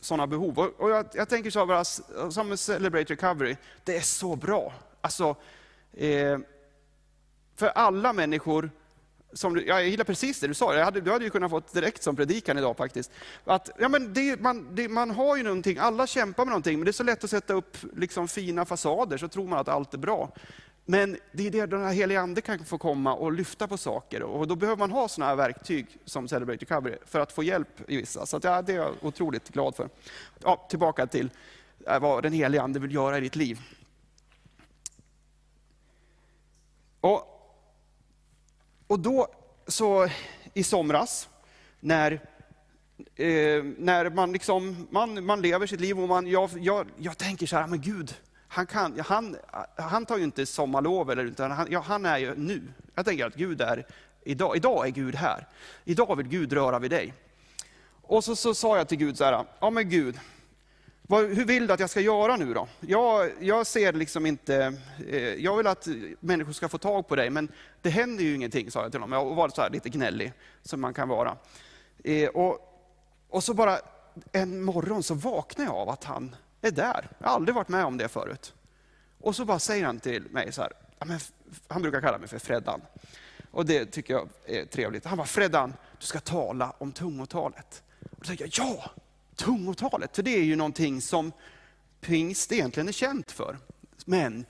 sådana 0.00 0.26
behov. 0.26 0.58
Och, 0.58 0.80
och 0.80 0.90
jag, 0.90 1.06
jag, 1.14 1.28
tänker 1.28 1.50
så 1.50 1.66
här, 1.66 2.30
som 2.30 2.48
med 2.48 2.58
Celebrate 2.58 3.12
Recovery, 3.12 3.56
det 3.84 3.96
är 3.96 4.00
så 4.00 4.36
bra. 4.36 4.72
Alltså, 5.00 5.36
eh, 5.92 6.38
för 7.56 7.66
alla 7.66 8.12
människor 8.12 8.70
som 9.34 9.54
du, 9.54 9.66
jag 9.66 9.88
gillar 9.88 10.04
precis 10.04 10.40
det 10.40 10.46
du 10.46 10.54
sa, 10.54 10.74
jag 10.74 10.84
hade, 10.84 11.00
du 11.00 11.10
hade 11.10 11.24
ju 11.24 11.30
kunnat 11.30 11.50
få 11.50 11.62
direkt 11.72 12.02
som 12.02 12.16
predikan 12.16 12.58
idag 12.58 12.76
faktiskt. 12.76 13.10
Att, 13.44 13.70
ja, 13.78 13.88
men 13.88 14.14
det, 14.14 14.40
man, 14.40 14.74
det, 14.74 14.88
man 14.88 15.10
har 15.10 15.36
ju 15.36 15.42
någonting, 15.42 15.78
alla 15.78 16.06
kämpar 16.06 16.44
med 16.44 16.50
någonting, 16.50 16.78
men 16.78 16.84
det 16.84 16.90
är 16.90 16.92
så 16.92 17.02
lätt 17.02 17.24
att 17.24 17.30
sätta 17.30 17.54
upp 17.54 17.76
liksom 17.96 18.28
fina 18.28 18.64
fasader, 18.64 19.16
så 19.16 19.28
tror 19.28 19.48
man 19.48 19.58
att 19.58 19.68
allt 19.68 19.94
är 19.94 19.98
bra. 19.98 20.32
Men 20.86 21.16
det 21.32 21.46
är 21.46 21.50
det 21.50 21.66
den 21.66 21.84
här 21.84 21.92
heliga 21.92 22.20
Ande 22.20 22.40
kan 22.40 22.64
få 22.64 22.78
komma 22.78 23.14
och 23.14 23.32
lyfta 23.32 23.68
på 23.68 23.76
saker. 23.76 24.22
Och 24.22 24.48
då 24.48 24.56
behöver 24.56 24.78
man 24.78 24.90
ha 24.90 25.08
sådana 25.08 25.28
här 25.28 25.36
verktyg 25.36 25.86
som 26.04 26.28
Celebrate 26.28 26.64
Recovery 26.64 26.96
för 27.06 27.20
att 27.20 27.32
få 27.32 27.42
hjälp 27.42 27.90
i 27.90 27.96
vissa. 27.96 28.26
Så 28.26 28.36
att, 28.36 28.44
ja, 28.44 28.62
det 28.62 28.72
är 28.72 28.76
jag 28.76 28.94
otroligt 29.00 29.48
glad 29.48 29.76
för. 29.76 29.88
Ja, 30.42 30.66
tillbaka 30.68 31.06
till 31.06 31.30
äh, 31.86 32.00
vad 32.00 32.22
den 32.22 32.32
heliga 32.32 32.62
Ande 32.62 32.78
vill 32.78 32.94
göra 32.94 33.18
i 33.18 33.20
ditt 33.20 33.36
liv. 33.36 33.60
Och 37.00 37.33
och 38.86 39.00
då, 39.00 39.28
så 39.66 40.08
i 40.54 40.64
somras, 40.64 41.28
när, 41.80 42.12
eh, 43.16 43.64
när 43.78 44.10
man, 44.10 44.32
liksom, 44.32 44.86
man, 44.90 45.24
man 45.24 45.42
lever 45.42 45.66
sitt 45.66 45.80
liv 45.80 46.00
och 46.00 46.08
man, 46.08 46.26
jag, 46.26 46.50
jag, 46.60 46.86
jag 46.98 47.18
tänker 47.18 47.46
så 47.46 47.56
här, 47.56 47.66
men 47.66 47.80
Gud, 47.80 48.14
han, 48.48 48.66
kan, 48.66 49.00
han, 49.00 49.36
han 49.76 50.06
tar 50.06 50.18
ju 50.18 50.24
inte 50.24 50.46
sommarlov, 50.46 51.10
eller, 51.10 51.24
utan 51.24 51.50
han, 51.50 51.66
ja, 51.70 51.80
han 51.80 52.06
är 52.06 52.18
ju 52.18 52.34
nu. 52.34 52.62
Jag 52.94 53.04
tänker 53.04 53.26
att 53.26 53.34
Gud 53.34 53.60
är, 53.60 53.86
idag, 54.24 54.56
idag 54.56 54.86
är 54.86 54.90
Gud 54.90 55.14
här. 55.14 55.48
Idag 55.84 56.16
vill 56.16 56.28
Gud 56.28 56.52
röra 56.52 56.78
vid 56.78 56.90
dig. 56.90 57.14
Och 58.02 58.24
så, 58.24 58.36
så 58.36 58.54
sa 58.54 58.76
jag 58.76 58.88
till 58.88 58.98
Gud 58.98 59.18
så 59.18 59.24
här, 59.24 59.44
ja 59.60 59.70
men 59.70 59.88
Gud, 59.88 60.18
vad, 61.08 61.24
hur 61.24 61.44
vill 61.44 61.66
du 61.66 61.72
att 61.72 61.80
jag 61.80 61.90
ska 61.90 62.00
göra 62.00 62.36
nu 62.36 62.54
då? 62.54 62.68
Jag, 62.80 63.30
jag 63.40 63.66
ser 63.66 63.92
liksom 63.92 64.26
inte, 64.26 64.76
eh, 65.08 65.34
jag 65.34 65.56
vill 65.56 65.66
att 65.66 65.88
människor 66.20 66.52
ska 66.52 66.68
få 66.68 66.78
tag 66.78 67.08
på 67.08 67.16
dig, 67.16 67.30
men 67.30 67.48
det 67.82 67.90
händer 67.90 68.24
ju 68.24 68.34
ingenting, 68.34 68.70
sa 68.70 68.82
jag 68.82 68.90
till 68.90 69.00
honom. 69.00 69.28
Jag 69.28 69.34
var 69.34 69.48
så 69.48 69.68
lite 69.68 69.88
gnällig, 69.88 70.32
som 70.62 70.80
man 70.80 70.94
kan 70.94 71.08
vara. 71.08 71.36
Eh, 72.04 72.28
och, 72.28 72.58
och 73.28 73.44
så 73.44 73.54
bara 73.54 73.78
en 74.32 74.62
morgon 74.62 75.02
så 75.02 75.14
vaknar 75.14 75.64
jag 75.64 75.74
av 75.74 75.88
att 75.88 76.04
han 76.04 76.36
är 76.60 76.70
där. 76.70 77.08
Jag 77.18 77.28
har 77.28 77.34
aldrig 77.34 77.54
varit 77.54 77.68
med 77.68 77.84
om 77.84 77.96
det 77.96 78.08
förut. 78.08 78.54
Och 79.20 79.36
så 79.36 79.44
bara 79.44 79.58
säger 79.58 79.86
han 79.86 80.00
till 80.00 80.26
mig 80.30 80.52
så 80.52 80.62
här, 80.62 80.72
men, 81.06 81.20
han 81.68 81.82
brukar 81.82 82.00
kalla 82.00 82.18
mig 82.18 82.28
för 82.28 82.38
Freddan. 82.38 82.80
Och 83.50 83.66
det 83.66 83.86
tycker 83.86 84.14
jag 84.14 84.28
är 84.44 84.64
trevligt. 84.64 85.04
Han 85.04 85.18
bara, 85.18 85.26
Freddan, 85.26 85.74
du 86.00 86.06
ska 86.06 86.20
tala 86.20 86.74
om 86.78 86.92
tungotalet. 86.92 87.82
Och 88.00 88.18
då 88.20 88.24
tänker 88.24 88.44
jag, 88.44 88.66
ja! 88.66 88.90
Tungotalet. 89.36 90.16
För 90.16 90.22
det 90.22 90.36
är 90.36 90.42
ju 90.42 90.56
någonting 90.56 91.00
som 91.00 91.32
pingst 92.00 92.52
egentligen 92.52 92.88
är 92.88 92.92
känt 92.92 93.32
för. 93.32 93.58
Men 94.04 94.46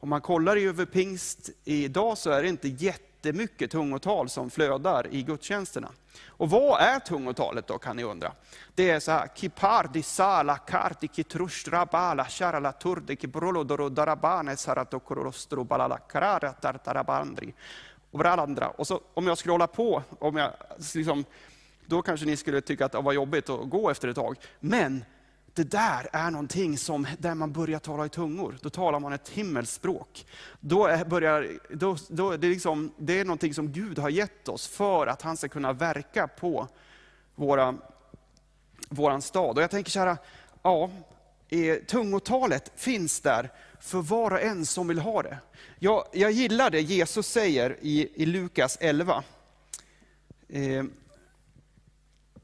om 0.00 0.08
man 0.08 0.20
kollar 0.20 0.56
över 0.56 0.84
pingst 0.84 1.50
idag 1.64 2.18
så 2.18 2.30
är 2.30 2.42
det 2.42 2.48
inte 2.48 2.68
jättemycket 2.68 3.70
tungotal 3.70 4.28
som 4.28 4.50
flödar 4.50 5.06
i 5.10 5.22
gudstjänsterna. 5.22 5.88
Och 6.26 6.50
vad 6.50 6.80
är 6.80 6.98
tungotalet 6.98 7.66
då 7.66 7.78
kan 7.78 7.96
ni 7.96 8.04
undra? 8.04 8.32
Det 8.74 8.90
är 8.90 9.00
så 9.00 9.10
här, 9.10 9.28
kipardi 9.34 10.02
sala 10.02 10.56
karti 10.56 11.08
kitrush 11.08 11.70
rabala 11.70 12.24
sharala 12.24 12.72
turde 12.72 13.16
kibrolodoro 13.16 13.88
darabane 13.88 14.56
saratokorostro 14.56 15.64
balala 15.64 15.98
karara 15.98 16.52
tartarabandri. 16.52 17.54
Och 18.10 18.18
varandra. 18.18 18.68
Och 18.68 18.86
så 18.86 19.00
om 19.14 19.26
jag 19.26 19.38
scrollar 19.38 19.66
på, 19.66 20.02
om 20.18 20.36
jag 20.36 20.52
liksom 20.94 21.24
då 21.88 22.02
kanske 22.02 22.26
ni 22.26 22.36
skulle 22.36 22.60
tycka 22.60 22.86
att 22.86 22.92
det 22.92 23.00
var 23.00 23.12
jobbigt 23.12 23.48
att 23.48 23.70
gå 23.70 23.90
efter 23.90 24.08
ett 24.08 24.16
tag. 24.16 24.36
Men 24.60 25.04
det 25.54 25.70
där 25.70 26.08
är 26.12 26.30
någonting 26.30 26.78
som, 26.78 27.06
där 27.18 27.34
man 27.34 27.52
börjar 27.52 27.78
tala 27.78 28.06
i 28.06 28.08
tungor, 28.08 28.58
då 28.60 28.70
talar 28.70 29.00
man 29.00 29.12
ett 29.12 29.28
himmelsspråk. 29.28 30.26
Då 30.60 31.04
börjar, 31.06 31.58
då, 31.70 31.96
då, 32.08 32.36
det, 32.36 32.46
är 32.46 32.50
liksom, 32.50 32.92
det 32.96 33.20
är 33.20 33.24
någonting 33.24 33.54
som 33.54 33.72
Gud 33.72 33.98
har 33.98 34.10
gett 34.10 34.48
oss 34.48 34.68
för 34.68 35.06
att 35.06 35.22
han 35.22 35.36
ska 35.36 35.48
kunna 35.48 35.72
verka 35.72 36.28
på 36.28 36.68
våra, 37.34 37.74
våran 38.88 39.22
stad. 39.22 39.56
Och 39.56 39.62
jag 39.62 39.70
tänker 39.70 39.90
så 39.90 40.00
här, 40.00 40.16
ja, 40.62 40.90
tungotalet 41.86 42.72
finns 42.76 43.20
där 43.20 43.50
för 43.80 43.98
var 43.98 44.30
och 44.30 44.42
en 44.42 44.66
som 44.66 44.88
vill 44.88 44.98
ha 44.98 45.22
det. 45.22 45.38
Jag, 45.78 46.04
jag 46.12 46.30
gillar 46.30 46.70
det 46.70 46.80
Jesus 46.80 47.26
säger 47.26 47.76
i, 47.80 48.22
i 48.22 48.26
Lukas 48.26 48.78
11. 48.80 49.22
Eh, 50.48 50.84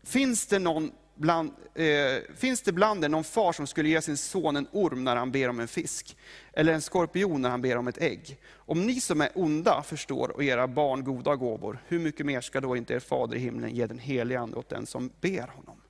Finns 0.05 0.47
det, 0.47 0.59
någon 0.59 0.93
bland, 1.15 1.53
eh, 1.75 2.37
finns 2.37 2.63
det 2.63 2.73
bland 2.73 3.05
er 3.05 3.09
någon 3.09 3.25
far 3.25 3.53
som 3.53 3.67
skulle 3.67 3.89
ge 3.89 4.03
sin 4.03 4.17
son 4.17 4.57
en 4.57 4.67
orm 4.73 5.05
när 5.05 5.17
han 5.17 5.33
ber 5.33 5.49
om 5.49 5.61
en 5.61 5.69
fisk? 5.69 6.17
Eller 6.53 6.73
en 6.73 6.83
skorpion 6.83 7.43
när 7.43 7.51
han 7.51 7.63
ber 7.63 7.77
om 7.77 7.89
ett 7.89 8.03
ägg? 8.03 8.39
Om 8.55 8.87
ni 8.87 9.01
som 9.01 9.21
är 9.21 9.31
onda 9.35 9.83
förstår 9.83 10.29
och 10.29 10.45
era 10.45 10.67
barn 10.67 11.05
goda 11.05 11.37
gåvor, 11.37 11.83
hur 11.89 11.99
mycket 11.99 12.27
mer 12.27 12.41
ska 12.41 12.61
då 12.61 12.77
inte 12.77 12.95
er 12.95 13.01
fader 13.01 13.37
i 13.37 13.39
himlen 13.39 13.75
ge 13.75 13.87
den 13.87 13.99
helige 13.99 14.41
Ande 14.41 14.57
åt 14.57 14.69
den 14.69 14.87
som 14.87 15.11
ber 15.21 15.49
honom? 15.49 15.81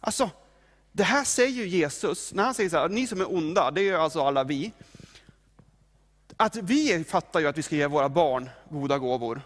Alltså, 0.00 0.30
det 0.92 1.04
här 1.04 1.24
säger 1.24 1.64
Jesus, 1.64 2.34
när 2.34 2.44
han 2.44 2.54
säger 2.54 2.70
så 2.70 2.76
här, 2.76 2.88
ni 2.88 3.06
som 3.06 3.20
är 3.20 3.34
onda, 3.34 3.70
det 3.70 3.88
är 3.88 3.94
alltså 3.94 4.20
alla 4.20 4.44
vi. 4.44 4.72
att 6.36 6.56
vi 6.56 7.04
fattar 7.04 7.40
ju 7.40 7.46
att 7.46 7.58
vi 7.58 7.62
ska 7.62 7.76
ge 7.76 7.86
våra 7.86 8.08
barn 8.08 8.50
goda 8.70 8.98
gåvor. 8.98 9.42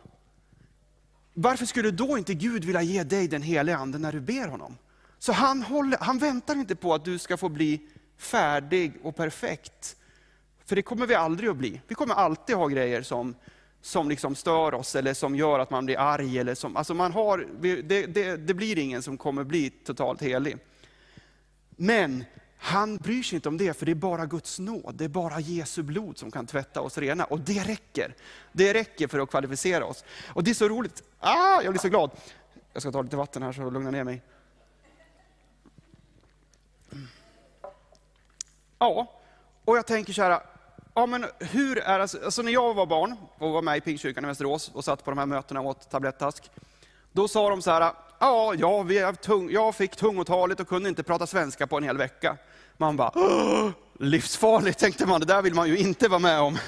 Varför 1.41 1.67
skulle 1.67 1.91
då 1.91 2.19
inte 2.19 2.35
Gud 2.35 2.65
vilja 2.65 2.83
ge 2.83 3.03
dig 3.03 3.29
den 3.29 3.43
heliga 3.43 3.77
anden 3.77 4.03
när 4.03 4.13
du 4.13 4.21
ber 4.21 4.49
honom? 4.49 4.79
Så 5.19 5.33
han, 5.33 5.63
håller, 5.63 5.99
han 6.01 6.19
väntar 6.19 6.55
inte 6.55 6.77
på 6.77 6.95
att 6.95 7.05
du 7.05 7.19
ska 7.19 7.37
få 7.37 7.49
bli 7.49 7.81
färdig 8.17 8.93
och 9.03 9.17
perfekt. 9.17 9.97
För 10.65 10.77
det 10.77 10.83
kommer 10.83 11.07
vi 11.07 11.15
aldrig 11.15 11.51
att 11.51 11.57
bli. 11.57 11.81
Vi 11.89 11.95
kommer 11.95 12.15
alltid 12.15 12.57
ha 12.57 12.67
grejer 12.67 13.03
som, 13.03 13.35
som 13.83 14.09
liksom 14.09 14.35
stör 14.35 14.75
oss 14.75 14.97
eller 14.97 15.15
som 15.15 15.37
gör 15.37 15.59
att 15.59 15.71
man 15.71 15.87
blir 15.87 15.99
arg. 15.99 16.39
Eller 16.39 16.55
som, 16.55 16.77
alltså 16.77 16.95
man 16.95 17.13
har, 17.13 17.47
det, 17.61 18.07
det, 18.07 18.37
det 18.37 18.55
blir 18.55 18.79
ingen 18.79 19.03
som 19.03 19.19
kommer 19.19 19.45
bli 19.45 19.71
totalt 19.71 20.23
helig. 20.23 20.57
Men 21.71 22.25
han 22.59 22.97
bryr 22.97 23.23
sig 23.23 23.37
inte 23.37 23.49
om 23.49 23.57
det, 23.57 23.79
för 23.79 23.87
det 23.87 23.93
är 23.93 23.95
bara 23.95 24.27
Guds 24.27 24.59
nåd. 24.59 24.95
Det 24.95 25.05
är 25.05 25.09
bara 25.09 25.41
Jesu 25.41 25.83
blod 25.83 26.19
som 26.19 26.31
kan 26.31 26.47
tvätta 26.47 26.81
oss 26.81 26.99
rena. 26.99 27.25
Och 27.25 27.41
det 27.41 27.63
räcker. 27.65 28.15
Det 28.53 28.75
räcker 28.75 29.09
för 29.09 29.19
att 29.19 29.31
kvalificera 29.31 29.85
oss. 29.85 30.05
Och 30.35 30.45
det 30.45 30.51
är 30.51 30.55
så 30.55 30.69
roligt. 30.69 31.03
Ah, 31.19 31.63
jag 31.63 31.73
blir 31.73 31.81
så 31.81 31.89
glad. 31.89 32.11
Jag 32.73 32.83
ska 32.83 32.93
ta 32.93 33.03
lite 33.03 33.17
vatten 33.17 33.43
här 33.43 33.53
så 33.53 33.61
jag 33.61 33.73
lugnar 33.73 33.93
ner 33.93 34.05
mig. 34.05 34.23
Ja, 38.79 39.21
och 39.65 39.77
jag 39.77 39.87
tänker 39.87 40.13
så 40.13 40.23
här, 40.23 40.41
ja 40.95 41.07
men 41.07 41.27
hur 41.39 41.79
är 41.79 41.97
det, 41.99 42.03
alltså, 42.03 42.25
alltså 42.25 42.43
när 42.43 42.53
jag 42.53 42.75
var 42.75 42.87
barn 42.87 43.17
och 43.39 43.53
var 43.53 43.63
med 43.63 43.77
i 43.77 43.81
Pingstkyrkan 43.81 44.25
i 44.25 44.27
Västerås 44.27 44.71
och 44.75 44.85
satt 44.85 45.05
på 45.05 45.11
de 45.11 45.19
här 45.19 45.27
mötena 45.27 45.61
och 45.61 45.67
åt 45.67 45.91
tablettask, 45.91 46.51
då 47.13 47.29
sa 47.29 47.51
de 47.51 47.63
så 47.63 47.71
här, 47.71 47.93
ja, 48.19 48.55
ja 48.55 48.83
vi 48.83 49.13
tung, 49.23 49.51
jag 49.51 49.75
fick 49.75 49.97
tungotalet 49.97 50.61
och 50.61 50.69
kunde 50.69 50.89
inte 50.89 51.03
prata 51.03 51.27
svenska 51.27 51.67
på 51.67 51.77
en 51.77 51.85
hel 51.85 51.97
vecka. 51.97 52.37
Man 52.77 52.97
bara, 52.97 53.13
livsfarligt 53.99 54.79
tänkte 54.79 55.07
man, 55.07 55.21
det 55.21 55.27
där 55.27 55.43
vill 55.43 55.55
man 55.55 55.69
ju 55.69 55.79
inte 55.79 56.09
vara 56.09 56.19
med 56.19 56.41
om. 56.41 56.59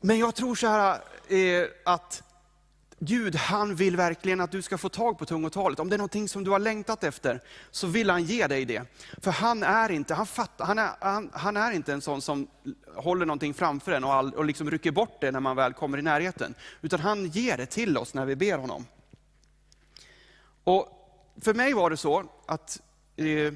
Men 0.00 0.18
jag 0.18 0.34
tror 0.34 0.54
så 0.54 0.66
här 0.66 1.00
eh, 1.28 1.68
att 1.84 2.22
Gud, 2.98 3.36
han 3.36 3.74
vill 3.74 3.96
verkligen 3.96 4.40
att 4.40 4.50
du 4.50 4.62
ska 4.62 4.78
få 4.78 4.88
tag 4.88 5.18
på 5.18 5.24
tungotalet. 5.24 5.78
Om 5.78 5.88
det 5.88 5.96
är 5.96 5.98
någonting 5.98 6.28
som 6.28 6.44
du 6.44 6.50
har 6.50 6.58
längtat 6.58 7.04
efter, 7.04 7.40
så 7.70 7.86
vill 7.86 8.10
han 8.10 8.24
ge 8.24 8.46
dig 8.46 8.64
det. 8.64 8.82
För 9.22 9.30
han 9.30 9.62
är 9.62 9.90
inte, 9.90 10.14
han 10.14 10.26
fattar, 10.26 10.64
han 10.64 10.78
är, 10.78 10.90
han, 11.00 11.30
han 11.32 11.56
är 11.56 11.72
inte 11.72 11.92
en 11.92 12.00
sån 12.00 12.22
som 12.22 12.46
håller 12.94 13.26
någonting 13.26 13.54
framför 13.54 13.92
en 13.92 14.04
och, 14.04 14.14
all, 14.14 14.34
och 14.34 14.44
liksom 14.44 14.70
rycker 14.70 14.90
bort 14.90 15.20
det 15.20 15.30
när 15.30 15.40
man 15.40 15.56
väl 15.56 15.72
kommer 15.72 15.98
i 15.98 16.02
närheten. 16.02 16.54
Utan 16.82 17.00
han 17.00 17.26
ger 17.26 17.56
det 17.56 17.66
till 17.66 17.98
oss 17.98 18.14
när 18.14 18.24
vi 18.24 18.36
ber 18.36 18.58
honom. 18.58 18.86
Och 20.64 20.88
för 21.40 21.54
mig 21.54 21.74
var 21.74 21.90
det 21.90 21.96
så 21.96 22.24
att 22.46 22.82
eh, 23.16 23.52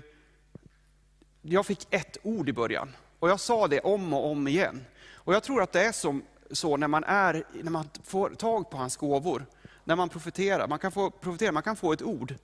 jag 1.42 1.66
fick 1.66 1.86
ett 1.90 2.16
ord 2.22 2.48
i 2.48 2.52
början. 2.52 2.96
Och 3.18 3.28
jag 3.30 3.40
sa 3.40 3.68
det 3.68 3.80
om 3.80 4.12
och 4.12 4.30
om 4.30 4.48
igen. 4.48 4.84
Och 5.12 5.34
jag 5.34 5.42
tror 5.42 5.62
att 5.62 5.72
det 5.72 5.84
är 5.84 5.92
som, 5.92 6.22
så 6.50 6.76
när 6.76 6.88
man, 6.88 7.04
är, 7.04 7.44
när 7.52 7.70
man 7.70 7.88
får 8.04 8.30
tag 8.30 8.70
på 8.70 8.76
hans 8.76 8.96
gåvor, 8.96 9.46
när 9.84 9.96
man 9.96 10.08
profeterar. 10.08 10.68
Man 10.68 10.78
kan 10.78 10.92
få, 10.92 11.10
profetera, 11.10 11.52
man 11.52 11.62
kan 11.62 11.76
få 11.76 11.92
ett 11.92 12.02
ord. 12.02 12.34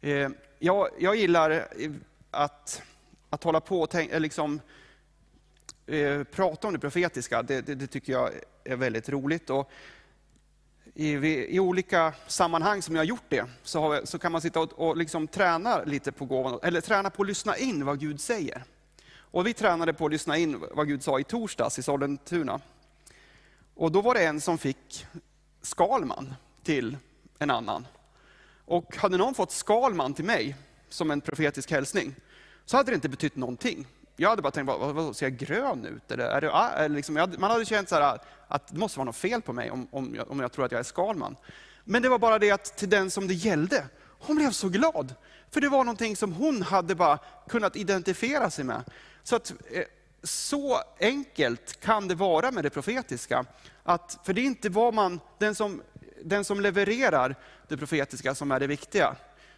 Eh, 0.00 0.28
jag, 0.58 0.88
jag 0.98 1.16
gillar 1.16 1.50
eh, 1.50 1.90
att, 2.30 2.82
att 3.30 3.44
hålla 3.44 3.60
på 3.60 3.80
och 3.80 3.90
tänk, 3.90 4.10
eh, 4.10 4.20
liksom, 4.20 4.60
eh, 5.86 6.22
prata 6.22 6.66
om 6.66 6.72
det 6.72 6.80
profetiska. 6.80 7.42
Det, 7.42 7.60
det, 7.60 7.74
det, 7.74 7.86
tycker 7.86 8.12
jag 8.12 8.30
är 8.64 8.76
väldigt 8.76 9.08
roligt. 9.08 9.50
Och 9.50 9.70
i, 10.94 11.12
i, 11.56 11.60
olika 11.60 12.14
sammanhang 12.26 12.82
som 12.82 12.94
jag 12.94 13.00
har 13.00 13.06
gjort 13.06 13.24
det, 13.28 13.44
så, 13.62 13.80
har, 13.80 14.04
så 14.04 14.18
kan 14.18 14.32
man 14.32 14.40
sitta 14.40 14.60
och, 14.60 14.72
och 14.72 14.96
liksom 14.96 15.28
träna 15.28 15.82
lite 15.84 16.12
på 16.12 16.24
gåvan, 16.24 16.58
eller 16.62 16.80
träna 16.80 17.10
på 17.10 17.22
att 17.22 17.28
lyssna 17.28 17.56
in 17.56 17.84
vad 17.84 18.00
Gud 18.00 18.20
säger. 18.20 18.64
Och 19.12 19.46
vi 19.46 19.54
tränade 19.54 19.92
på 19.92 20.06
att 20.06 20.12
lyssna 20.12 20.36
in 20.36 20.64
vad 20.72 20.88
Gud 20.88 21.02
sa 21.02 21.20
i 21.20 21.24
torsdags 21.24 21.78
i 21.78 21.82
Sollentuna. 21.82 22.60
Och 23.74 23.92
då 23.92 24.00
var 24.00 24.14
det 24.14 24.24
en 24.24 24.40
som 24.40 24.58
fick 24.58 25.06
Skalman 25.62 26.34
till 26.62 26.96
en 27.38 27.50
annan. 27.50 27.86
Och 28.64 28.96
hade 28.96 29.16
någon 29.16 29.34
fått 29.34 29.50
Skalman 29.50 30.14
till 30.14 30.24
mig 30.24 30.56
som 30.88 31.10
en 31.10 31.20
profetisk 31.20 31.70
hälsning, 31.70 32.14
så 32.64 32.76
hade 32.76 32.90
det 32.90 32.94
inte 32.94 33.08
betytt 33.08 33.36
någonting. 33.36 33.86
Jag 34.20 34.30
hade 34.30 34.42
bara 34.42 34.50
tänkt, 34.50 34.66
vad, 34.66 34.94
vad, 34.94 35.16
ser 35.16 35.26
jag 35.26 35.36
grön 35.36 35.84
ut? 35.84 36.10
Eller 36.10 36.24
är 36.24 36.40
det, 36.40 36.52
ah, 36.52 36.68
är 36.68 36.88
liksom, 36.88 37.16
hade, 37.16 37.38
man 37.38 37.50
hade 37.50 37.64
känt 37.64 37.88
så 37.88 37.94
här, 37.94 38.18
att 38.48 38.68
det 38.68 38.78
måste 38.78 38.98
vara 38.98 39.04
något 39.04 39.16
fel 39.16 39.42
på 39.42 39.52
mig 39.52 39.70
om, 39.70 39.88
om, 39.90 40.14
jag, 40.14 40.30
om 40.30 40.40
jag 40.40 40.52
tror 40.52 40.64
att 40.64 40.72
jag 40.72 40.78
är 40.78 40.82
Skalman. 40.82 41.36
Men 41.84 42.02
det 42.02 42.08
var 42.08 42.18
bara 42.18 42.38
det 42.38 42.50
att 42.50 42.76
till 42.76 42.90
den 42.90 43.10
som 43.10 43.28
det 43.28 43.34
gällde, 43.34 43.84
hon 44.18 44.36
blev 44.36 44.50
så 44.50 44.68
glad. 44.68 45.14
För 45.50 45.60
det 45.60 45.68
var 45.68 45.84
någonting 45.84 46.16
som 46.16 46.32
hon 46.32 46.62
hade 46.62 46.94
bara 46.94 47.18
kunnat 47.48 47.76
identifiera 47.76 48.50
sig 48.50 48.64
med. 48.64 48.84
Så 49.22 49.36
att, 49.36 49.52
eh, 49.70 49.84
så 50.22 50.80
enkelt 51.00 51.80
kan 51.80 52.08
det 52.08 52.14
vara 52.14 52.50
med 52.50 52.64
det 52.64 52.70
profetiska. 52.70 53.44
Att, 53.82 54.18
för 54.24 54.32
det 54.32 54.40
är 54.40 54.44
inte 54.44 54.68
vad 54.68 54.94
man, 54.94 55.20
den 55.38 55.54
som, 55.54 55.82
den 56.22 56.44
som 56.44 56.60
levererar 56.60 57.34
det 57.68 57.76
profetiska 57.76 58.34
som 58.34 58.50
är 58.50 58.60
det 58.60 58.66
viktiga. 58.66 59.16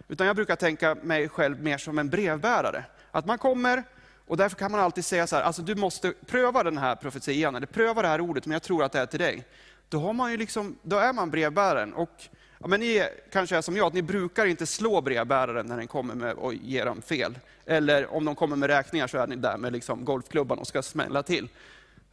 Utan 0.09 0.27
jag 0.27 0.37
brukar 0.37 0.57
tänka 0.57 0.97
mig 1.03 1.29
själv 1.29 1.63
mer 1.63 1.79
som 1.79 1.99
en 1.99 2.09
brevbärare. 2.09 2.85
Att 3.11 3.27
man 3.27 3.39
kommer, 3.39 3.85
och 4.27 4.37
därför 4.37 4.57
kan 4.57 4.73
man 4.73 4.81
alltid 4.81 5.05
säga 5.05 5.27
så 5.27 5.37
här, 5.37 5.43
alltså 5.43 5.63
du 5.63 5.75
måste 5.75 6.13
pröva 6.27 6.63
den 6.63 6.79
här 6.79 6.97
profetian, 6.97 7.55
eller 7.55 7.67
pröva 7.67 8.03
det 8.03 8.09
här 8.09 8.21
ordet, 8.21 8.47
men 8.47 8.53
jag 8.53 8.63
tror 8.63 8.85
att 8.85 8.93
det 8.93 8.99
är 8.99 9.07
till 9.07 9.21
dig. 9.21 9.45
Då, 9.89 9.99
har 9.99 10.13
man 10.13 10.31
ju 10.31 10.37
liksom, 10.37 10.79
då 10.83 10.97
är 10.97 11.13
man 11.13 11.31
brevbäraren. 11.31 11.93
Och, 11.93 12.11
ja, 12.59 12.67
men 12.67 12.81
ni 12.81 13.09
kanske 13.33 13.57
är 13.57 13.61
som 13.61 13.77
jag, 13.77 13.87
att 13.87 13.95
ni 13.95 14.03
brukar 14.03 14.47
inte 14.47 14.67
slå 14.67 15.01
brevbäraren 15.01 15.67
när 15.67 15.77
den 15.77 15.87
kommer 15.87 16.15
med 16.15 16.35
och 16.35 16.55
ger 16.55 16.85
dem 16.85 17.03
fel. 17.03 17.39
Eller 17.67 18.13
om 18.15 18.25
de 18.25 18.35
kommer 18.35 18.57
med 18.57 18.71
räkningar 18.71 19.07
så 19.07 19.19
är 19.19 19.27
ni 19.27 19.37
där 19.37 19.57
med 19.57 19.73
liksom 19.73 20.05
golfklubban 20.05 20.59
och 20.59 20.67
ska 20.67 20.83
smälla 20.83 21.23
till. 21.23 21.49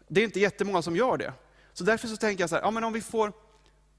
Det 0.07 0.21
är 0.21 0.25
inte 0.25 0.39
jättemånga 0.39 0.81
som 0.81 0.95
gör 0.95 1.17
det. 1.17 1.33
Så 1.73 1.83
därför 1.83 2.07
så 2.07 2.17
tänker 2.17 2.43
jag 2.43 2.49
så 2.49 2.55
här, 2.55 2.63
ja, 2.63 2.71
men 2.71 2.83
om 2.83 2.93
vi 2.93 3.01
får 3.01 3.33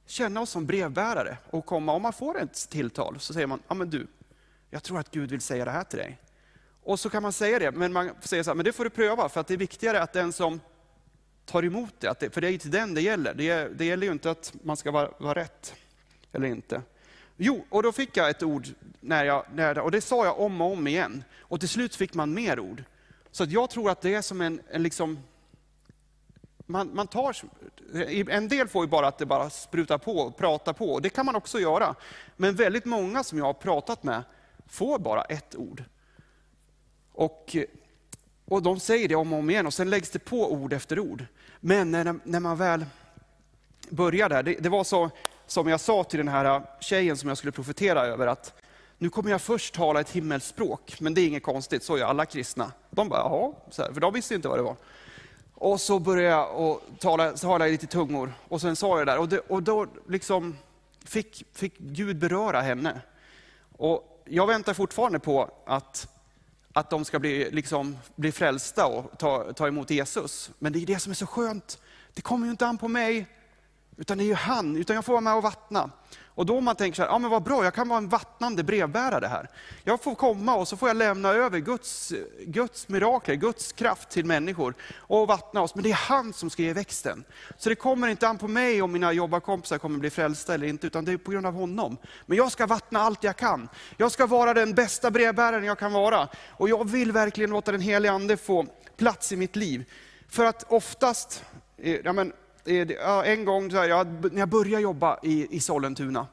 känna 0.07 0.41
oss 0.41 0.51
som 0.51 0.67
brevbärare 0.67 1.37
och 1.51 1.67
komma, 1.67 1.93
om 1.93 2.03
man 2.03 2.13
får 2.13 2.41
ett 2.41 2.69
tilltal, 2.71 3.17
så 3.19 3.33
säger 3.33 3.47
man, 3.47 3.63
ja 3.69 3.75
men 3.75 3.91
du, 3.91 4.07
jag 4.71 4.83
tror 4.83 4.99
att 4.99 5.11
Gud 5.11 5.31
vill 5.31 5.41
säga 5.41 5.65
det 5.65 5.71
här 5.71 5.85
till 5.85 5.99
dig. 5.99 6.19
Och 6.83 7.01
så 7.01 7.11
kan 7.11 7.23
man 7.23 7.33
säga 7.33 7.59
det, 7.59 7.71
men 7.71 7.93
man 7.93 8.11
säger 8.21 8.43
så 8.43 8.51
här, 8.51 8.55
men 8.55 8.65
det 8.65 8.73
får 8.73 8.85
du 8.85 8.91
pröva, 8.91 9.29
för 9.29 9.41
att 9.41 9.47
det 9.47 9.55
är 9.55 9.59
viktigare 9.59 10.03
att 10.03 10.13
den 10.13 10.33
som 10.33 10.61
tar 11.45 11.65
emot 11.65 11.95
det, 11.99 12.09
att 12.11 12.21
det 12.21 12.31
för 12.31 12.41
det 12.41 12.47
är 12.47 12.51
ju 12.51 12.59
till 12.59 12.71
den 12.71 12.95
det 12.95 13.01
gäller. 13.01 13.35
Det, 13.35 13.79
det 13.79 13.85
gäller 13.85 14.07
ju 14.07 14.13
inte 14.13 14.31
att 14.31 14.53
man 14.63 14.77
ska 14.77 14.91
vara, 14.91 15.11
vara 15.19 15.35
rätt 15.35 15.75
eller 16.33 16.49
inte. 16.49 16.83
Jo, 17.37 17.65
och 17.69 17.83
då 17.83 17.93
fick 17.93 18.17
jag 18.17 18.31
ett 18.31 18.43
ord, 18.43 18.69
när 19.01 19.25
jag, 19.25 19.45
när, 19.55 19.79
och 19.79 19.91
det 19.91 20.01
sa 20.01 20.25
jag 20.25 20.41
om 20.41 20.61
och 20.61 20.73
om 20.73 20.87
igen. 20.87 21.25
Och 21.39 21.61
till 21.61 21.69
slut 21.69 21.97
fick 21.97 22.15
man 22.15 22.35
mer 22.35 22.61
ord. 22.61 22.85
Så 23.31 23.43
att 23.43 23.51
jag 23.51 23.71
tror 23.71 23.91
att 23.91 24.01
det 24.01 24.15
är 24.15 24.23
som 24.23 24.41
en, 24.41 24.61
en 24.71 24.83
liksom, 24.83 25.19
man, 26.67 26.91
man 26.95 27.07
tar, 27.07 27.37
en 28.29 28.49
del 28.49 28.69
får 28.69 28.85
ju 28.85 28.89
bara 28.89 29.09
att 29.09 29.19
det 29.19 29.27
bara 29.27 29.51
sprutar 29.51 29.99
på 29.99 30.17
och 30.19 30.37
pratar 30.37 30.73
på, 30.73 30.93
och 30.93 31.03
det 31.03 31.11
kan 31.11 31.27
man 31.27 31.37
också 31.37 31.61
göra. 31.61 31.95
Men 32.37 32.55
väldigt 32.55 32.85
många 32.85 33.25
som 33.25 33.39
jag 33.39 33.45
har 33.45 33.53
pratat 33.53 34.03
med 34.03 34.23
får 34.67 34.99
bara 34.99 35.25
ett 35.25 35.57
ord. 35.57 35.85
Och, 37.13 37.57
och 38.45 38.63
de 38.63 38.81
säger 38.81 39.09
det 39.09 39.15
om 39.15 39.33
och 39.33 39.39
om 39.39 39.51
igen 39.51 39.67
och 39.67 39.75
sen 39.75 39.91
läggs 39.91 40.11
det 40.11 40.19
på 40.19 40.53
ord 40.53 40.73
efter 40.73 40.99
ord. 40.99 41.25
Men 41.61 41.91
när, 41.91 42.15
när 42.25 42.41
man 42.41 42.57
väl 42.57 42.85
börjar 43.89 44.29
där, 44.29 44.43
det, 44.43 44.55
det 44.55 44.69
var 44.69 44.85
så 44.85 45.11
som 45.47 45.69
jag 45.69 45.81
sa 45.81 46.05
till 46.05 46.19
den 46.19 46.29
här 46.29 46.63
tjejen 46.81 47.17
som 47.17 47.29
jag 47.29 47.39
skulle 47.39 47.53
profetera 47.53 48.07
över, 48.07 48.27
att 48.27 48.55
nu 48.99 49.11
kommer 49.11 49.31
jag 49.31 49.43
först 49.43 49.75
tala 49.75 50.01
ett 50.01 50.11
himmelsspråk, 50.11 51.01
men 51.01 51.15
det 51.15 51.21
är 51.21 51.27
inget 51.27 51.43
konstigt, 51.43 51.83
så 51.83 51.99
gör 51.99 52.07
alla 52.07 52.27
kristna. 52.27 52.73
De 52.91 53.09
bara, 53.09 53.21
jaha, 53.21 53.53
så 53.71 53.83
här, 53.83 53.93
för 53.93 54.01
de 54.01 54.15
visste 54.15 54.35
inte 54.35 54.49
vad 54.49 54.59
det 54.59 54.63
var. 54.63 54.77
Och 55.55 55.81
så 55.81 55.99
började 55.99 56.37
jag 56.37 56.57
och 56.57 56.83
tala, 56.99 57.37
så 57.37 57.47
jag 57.47 57.71
lite 57.71 57.87
tungor, 57.87 58.33
och 58.49 58.61
sen 58.61 58.77
sa 58.77 58.99
jag 58.99 59.07
det 59.07 59.13
där, 59.13 59.19
och, 59.19 59.29
det, 59.29 59.39
och 59.39 59.63
då 59.63 59.87
liksom 60.09 60.57
fick, 61.05 61.45
fick 61.53 61.79
Gud 61.79 62.19
beröra 62.19 62.61
henne. 62.61 63.01
Och 63.77 64.23
jag 64.25 64.47
väntar 64.47 64.75
fortfarande 64.75 65.19
på 65.19 65.51
att 65.67 66.09
att 66.73 66.91
de 66.91 67.05
ska 67.05 67.19
bli, 67.19 67.51
liksom, 67.51 67.99
bli 68.17 68.33
frälsta 68.33 68.87
och 68.87 69.19
ta, 69.19 69.53
ta 69.53 69.69
emot 69.69 69.91
Jesus. 69.91 70.51
Men 70.59 70.73
det 70.73 70.79
är 70.83 70.87
det 70.87 70.99
som 70.99 71.11
är 71.11 71.15
så 71.15 71.27
skönt. 71.27 71.79
Det 72.15 72.23
kommer 72.23 72.47
ju 72.47 72.51
inte 72.51 72.67
an 72.67 72.79
på 72.79 72.89
mig, 72.89 73.27
utan 73.97 74.19
det 74.19 74.25
är 74.25 74.27
ju 74.27 74.35
han. 74.35 74.77
Utan 74.77 74.97
jag 74.97 75.05
får 75.05 75.13
vara 75.13 75.21
med 75.21 75.35
och 75.35 75.43
vattna. 75.43 75.91
Och 76.41 76.47
då 76.47 76.61
man 76.61 76.77
tänker 76.77 76.97
så 76.97 77.03
här, 77.03 77.09
ja 77.09 77.19
men 77.19 77.31
vad 77.31 77.43
bra, 77.43 77.65
jag 77.65 77.75
kan 77.75 77.89
vara 77.89 77.99
en 77.99 78.09
vattnande 78.09 78.63
brevbärare 78.63 79.27
här. 79.27 79.49
Jag 79.85 80.03
får 80.03 80.15
komma 80.15 80.55
och 80.55 80.69
så 80.69 80.77
får 80.77 80.89
jag 80.89 80.97
lämna 80.97 81.29
över 81.29 81.59
Guds, 81.59 82.13
Guds 82.47 82.89
mirakler, 82.89 83.35
Guds 83.35 83.73
kraft 83.73 84.11
till 84.11 84.25
människor 84.25 84.75
och 84.97 85.29
vattna 85.29 85.63
oss. 85.63 85.75
Men 85.75 85.85
det 85.85 85.91
är 85.91 85.95
han 85.95 86.33
som 86.33 86.51
ska 86.51 86.63
ge 86.63 86.73
växten. 86.73 87.25
Så 87.59 87.69
det 87.69 87.75
kommer 87.75 88.09
inte 88.09 88.29
an 88.29 88.39
på 88.39 88.49
mig 88.49 88.83
om 88.83 88.93
mina 88.93 89.13
jobbarkompisar 89.13 89.79
kommer 89.79 89.99
bli 89.99 90.11
frälsta 90.11 90.55
eller 90.55 90.67
inte, 90.67 90.87
utan 90.87 91.05
det 91.05 91.13
är 91.13 91.17
på 91.17 91.31
grund 91.31 91.47
av 91.47 91.55
honom. 91.55 91.97
Men 92.27 92.37
jag 92.37 92.53
ska 92.53 92.67
vattna 92.67 93.01
allt 93.01 93.25
jag 93.25 93.37
kan. 93.37 93.69
Jag 93.97 94.13
ska 94.13 94.27
vara 94.27 94.55
den 94.55 94.75
bästa 94.75 95.11
brevbäraren 95.11 95.65
jag 95.65 95.79
kan 95.79 95.93
vara. 95.93 96.29
Och 96.49 96.69
jag 96.69 96.91
vill 96.91 97.13
verkligen 97.13 97.51
låta 97.51 97.73
den 97.73 97.81
helige 97.81 98.13
Ande 98.13 98.37
få 98.37 98.67
plats 98.97 99.33
i 99.33 99.37
mitt 99.37 99.57
liv. 99.57 99.85
För 100.29 100.45
att 100.45 100.65
oftast, 100.69 101.45
eh, 101.79 101.97
ja 102.05 102.13
men, 102.13 102.33
Eh, 102.71 103.31
en 103.33 103.45
gång 103.45 103.69
när 103.69 103.89
jag 104.39 104.49
började 104.49 104.83
jobba 104.83 105.19
i, 105.23 105.57
i 105.57 105.61
Sollentuna, 105.61 106.27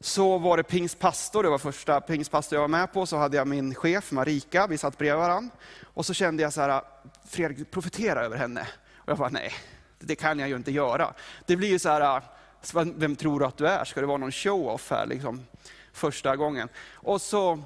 så 0.00 0.38
var 0.38 0.56
det 0.56 0.62
pingstpastor, 0.62 1.42
det 1.42 1.48
var 1.48 1.58
första 1.58 2.00
pingstpastor 2.00 2.56
jag 2.56 2.60
var 2.60 2.68
med 2.68 2.92
på, 2.92 3.06
så 3.06 3.16
hade 3.16 3.36
jag 3.36 3.46
min 3.46 3.74
chef 3.74 4.12
Marika, 4.12 4.66
vi 4.66 4.78
satt 4.78 4.98
bredvid 4.98 5.18
varandra. 5.18 5.50
Och 5.84 6.06
så 6.06 6.14
kände 6.14 6.42
jag 6.42 6.52
så 6.52 6.60
här, 6.60 6.82
Fredrik 7.28 7.70
profetera 7.70 8.24
över 8.24 8.36
henne. 8.36 8.66
Och 8.96 9.08
jag 9.08 9.18
bara, 9.18 9.28
nej, 9.28 9.52
det 9.98 10.14
kan 10.14 10.38
jag 10.38 10.48
ju 10.48 10.56
inte 10.56 10.72
göra. 10.72 11.14
Det 11.46 11.56
blir 11.56 11.68
ju 11.68 11.78
så 11.78 11.88
här, 11.88 12.22
vem 12.96 13.16
tror 13.16 13.40
du 13.40 13.46
att 13.46 13.56
du 13.56 13.68
är? 13.68 13.84
Ska 13.84 14.00
det 14.00 14.06
vara 14.06 14.18
någon 14.18 14.32
show-off 14.32 14.90
här 14.90 15.06
liksom, 15.06 15.46
första 15.92 16.36
gången? 16.36 16.68
Och 16.92 17.20
så, 17.20 17.58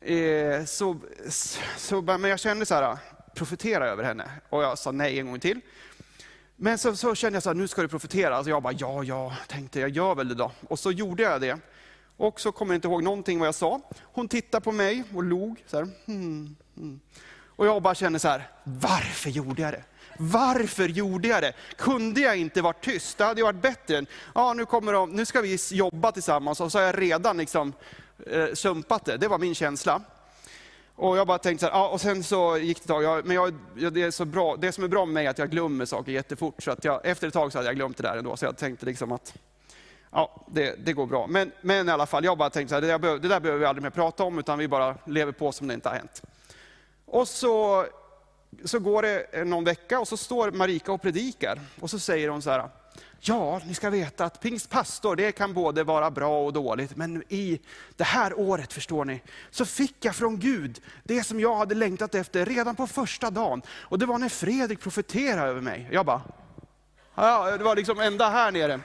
eh, 0.00 0.64
så, 0.64 0.96
så, 1.76 2.02
men 2.02 2.24
jag 2.24 2.40
kände 2.40 2.66
så 2.66 2.74
här, 2.74 2.98
profetera 3.34 3.88
över 3.88 4.04
henne. 4.04 4.30
Och 4.48 4.62
jag 4.62 4.78
sa 4.78 4.90
nej 4.90 5.18
en 5.18 5.26
gång 5.26 5.40
till. 5.40 5.60
Men 6.62 6.78
så, 6.78 6.96
så 6.96 7.14
kände 7.14 7.36
jag 7.36 7.42
så 7.42 7.48
här, 7.48 7.54
nu 7.54 7.68
ska 7.68 7.82
du 7.82 7.88
profetera. 7.88 8.36
Alltså 8.36 8.50
jag 8.50 8.62
bara, 8.62 8.72
ja, 8.72 9.04
ja, 9.04 9.36
tänkte 9.48 9.80
jag 9.80 9.90
gör 9.90 10.14
väl 10.14 10.28
det 10.28 10.34
då. 10.34 10.52
Och 10.68 10.78
så 10.78 10.90
gjorde 10.90 11.22
jag 11.22 11.40
det. 11.40 11.58
Och 12.16 12.40
så 12.40 12.52
kommer 12.52 12.74
jag 12.74 12.76
inte 12.76 12.88
ihåg 12.88 13.02
någonting 13.02 13.38
vad 13.38 13.48
jag 13.48 13.54
sa. 13.54 13.80
Hon 14.02 14.28
tittade 14.28 14.64
på 14.64 14.72
mig 14.72 15.04
och 15.14 15.22
log. 15.22 15.64
Så 15.66 15.76
här, 15.76 15.88
hmm, 16.06 16.56
hmm. 16.76 17.00
Och 17.46 17.66
jag 17.66 17.82
bara 17.82 17.94
kände 17.94 18.18
så 18.18 18.28
här, 18.28 18.50
varför 18.64 19.30
gjorde 19.30 19.62
jag 19.62 19.72
det? 19.72 19.84
Varför 20.18 20.88
gjorde 20.88 21.28
jag 21.28 21.42
det? 21.42 21.52
Kunde 21.76 22.20
jag 22.20 22.36
inte 22.36 22.62
varit 22.62 22.84
tyst? 22.84 23.18
Det 23.18 23.24
hade 23.24 23.40
ju 23.40 23.44
varit 23.44 23.62
bättre. 23.62 24.04
Ja, 24.34 24.54
nu, 24.54 24.64
kommer 24.64 24.92
de, 24.92 25.10
nu 25.10 25.24
ska 25.24 25.40
vi 25.40 25.58
jobba 25.70 26.12
tillsammans 26.12 26.60
och 26.60 26.72
så 26.72 26.78
har 26.78 26.86
jag 26.86 27.00
redan 27.00 27.36
liksom, 27.36 27.72
eh, 28.26 28.52
sumpat 28.54 29.04
det. 29.04 29.16
Det 29.16 29.28
var 29.28 29.38
min 29.38 29.54
känsla. 29.54 30.02
Och 30.96 31.16
jag 31.16 31.26
bara 31.26 31.38
tänkte 31.38 31.66
så 31.66 31.72
här, 31.72 31.78
ja, 31.78 31.88
och 31.88 32.00
sen 32.00 32.24
så 32.24 32.58
gick 32.58 32.76
det 32.76 32.82
ett 32.82 32.88
tag, 32.88 33.02
jag, 33.02 33.26
men 33.26 33.36
jag, 33.36 33.52
det, 33.92 34.02
är 34.02 34.10
så 34.10 34.24
bra, 34.24 34.56
det 34.56 34.72
som 34.72 34.84
är 34.84 34.88
bra 34.88 35.04
med 35.04 35.14
mig 35.14 35.26
är 35.26 35.30
att 35.30 35.38
jag 35.38 35.50
glömmer 35.50 35.84
saker 35.84 36.12
jättefort, 36.12 36.62
så 36.62 36.70
att 36.70 36.84
jag, 36.84 37.00
efter 37.06 37.28
ett 37.28 37.34
tag 37.34 37.52
så 37.52 37.58
hade 37.58 37.68
jag 37.68 37.76
glömt 37.76 37.96
det 37.96 38.02
där 38.02 38.16
ändå, 38.16 38.36
så 38.36 38.44
jag 38.44 38.56
tänkte 38.56 38.86
liksom 38.86 39.12
att 39.12 39.34
ja, 40.10 40.46
det, 40.46 40.86
det 40.86 40.92
går 40.92 41.06
bra. 41.06 41.26
Men, 41.26 41.52
men 41.60 41.88
i 41.88 41.92
alla 41.92 42.06
fall, 42.06 42.24
jag 42.24 42.38
bara 42.38 42.50
tänkte 42.50 42.68
så 42.68 42.74
här, 42.74 42.98
det, 42.98 43.08
där, 43.08 43.18
det 43.18 43.28
där 43.28 43.40
behöver 43.40 43.60
vi 43.60 43.66
aldrig 43.66 43.82
mer 43.82 43.90
prata 43.90 44.24
om, 44.24 44.38
utan 44.38 44.58
vi 44.58 44.68
bara 44.68 44.96
lever 45.06 45.32
på 45.32 45.52
som 45.52 45.68
det 45.68 45.74
inte 45.74 45.88
har 45.88 45.96
hänt. 45.96 46.22
Och 47.06 47.28
så, 47.28 47.86
så 48.64 48.78
går 48.78 49.02
det 49.02 49.44
någon 49.44 49.64
vecka 49.64 50.00
och 50.00 50.08
så 50.08 50.16
står 50.16 50.50
Marika 50.50 50.92
och 50.92 51.02
predikar, 51.02 51.60
och 51.80 51.90
så 51.90 51.98
säger 51.98 52.28
hon 52.28 52.42
så 52.42 52.50
här, 52.50 52.68
Ja, 53.20 53.60
ni 53.66 53.74
ska 53.74 53.90
veta 53.90 54.24
att 54.24 54.40
pingstpastor, 54.40 55.16
det 55.16 55.32
kan 55.32 55.54
både 55.54 55.84
vara 55.84 56.10
bra 56.10 56.44
och 56.44 56.52
dåligt, 56.52 56.96
men 56.96 57.22
i 57.28 57.60
det 57.96 58.04
här 58.04 58.38
året, 58.38 58.72
förstår 58.72 59.04
ni, 59.04 59.22
så 59.50 59.64
fick 59.64 60.04
jag 60.04 60.16
från 60.16 60.38
Gud 60.38 60.80
det 61.02 61.24
som 61.24 61.40
jag 61.40 61.56
hade 61.56 61.74
längtat 61.74 62.14
efter 62.14 62.46
redan 62.46 62.76
på 62.76 62.86
första 62.86 63.30
dagen. 63.30 63.62
Och 63.68 63.98
det 63.98 64.06
var 64.06 64.18
när 64.18 64.28
Fredrik 64.28 64.80
profeterade 64.80 65.50
över 65.50 65.60
mig. 65.60 65.88
Jag 65.92 66.06
bara, 66.06 66.22
ja, 67.14 67.56
det 67.56 67.64
var 67.64 67.76
liksom 67.76 68.00
ända 68.00 68.28
här 68.28 68.52
nere. 68.52 68.80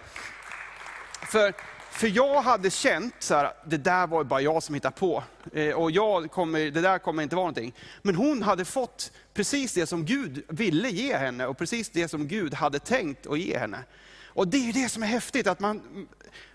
För, 1.22 1.54
för 1.98 2.08
jag 2.08 2.42
hade 2.42 2.70
känt 2.70 3.16
så 3.20 3.36
här, 3.36 3.54
det 3.66 3.78
där 3.78 4.08
var 4.08 4.24
bara 4.24 4.42
jag 4.42 4.64
som 4.64 4.76
hittade 4.76 4.96
på. 4.96 5.24
Eh, 5.54 5.76
och 5.76 5.92
jag 5.92 6.32
kommer, 6.32 6.60
det 6.60 6.82
där 6.82 7.00
kommer 7.00 7.24
inte 7.24 7.36
vara 7.36 7.44
någonting. 7.44 7.74
Men 8.02 8.16
hon 8.16 8.44
hade 8.44 8.66
fått 8.66 9.12
precis 9.34 9.74
det 9.74 9.88
som 9.88 10.06
Gud 10.06 10.44
ville 10.50 10.90
ge 10.90 11.18
henne 11.18 11.48
och 11.48 11.58
precis 11.58 11.90
det 11.90 12.08
som 12.08 12.28
Gud 12.28 12.54
hade 12.54 12.80
tänkt 12.80 13.28
att 13.28 13.40
ge 13.40 13.58
henne. 13.58 13.84
Och 14.26 14.48
det 14.48 14.70
är 14.70 14.74
det 14.74 14.90
som 14.90 15.04
är 15.04 15.08
häftigt, 15.08 15.48
att 15.48 15.60
man, 15.60 16.08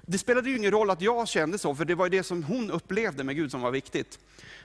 det 0.03 0.19
spelade 0.19 0.51
ju 0.51 0.57
ingen 0.57 0.71
roll 0.71 0.91
att 0.91 1.01
jag 1.01 1.29
kände 1.29 1.59
så, 1.59 1.75
för 1.75 1.85
det 1.85 1.95
var 1.95 2.09
det 2.09 2.23
som 2.23 2.45
hon 2.45 2.71
upplevde 2.71 3.25
med 3.25 3.37
Gud 3.37 3.51
som 3.51 3.61
var 3.61 3.71
viktigt. 3.71 4.19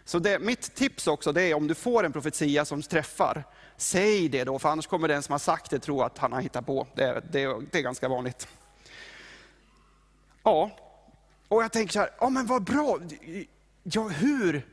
Så 0.05 0.19
det, 0.19 0.39
mitt 0.39 0.75
tips 0.75 1.07
också, 1.07 1.31
det 1.31 1.41
är 1.41 1.53
om 1.53 1.67
du 1.67 1.75
får 1.75 2.03
en 2.03 2.13
profetia 2.13 2.65
som 2.65 2.81
träffar, 2.81 3.43
säg 3.77 4.29
det 4.29 4.43
då, 4.43 4.59
för 4.59 4.69
annars 4.69 4.87
kommer 4.87 5.07
den 5.07 5.23
som 5.23 5.31
har 5.31 5.39
sagt 5.39 5.71
det 5.71 5.79
tro 5.79 6.01
att 6.01 6.17
han 6.17 6.33
har 6.33 6.41
hittat 6.41 6.65
på. 6.65 6.87
Det, 6.95 7.23
det, 7.31 7.55
det 7.71 7.77
är 7.77 7.81
ganska 7.81 8.07
vanligt. 8.07 8.47
Ja, 10.47 10.71
och 11.47 11.63
jag 11.63 11.71
tänker 11.71 11.93
så 11.93 11.99
här, 11.99 12.09
ja 12.19 12.29
men 12.29 12.45
vad 12.45 12.63
bra, 12.63 12.99
ja, 13.83 14.07
hur 14.07 14.67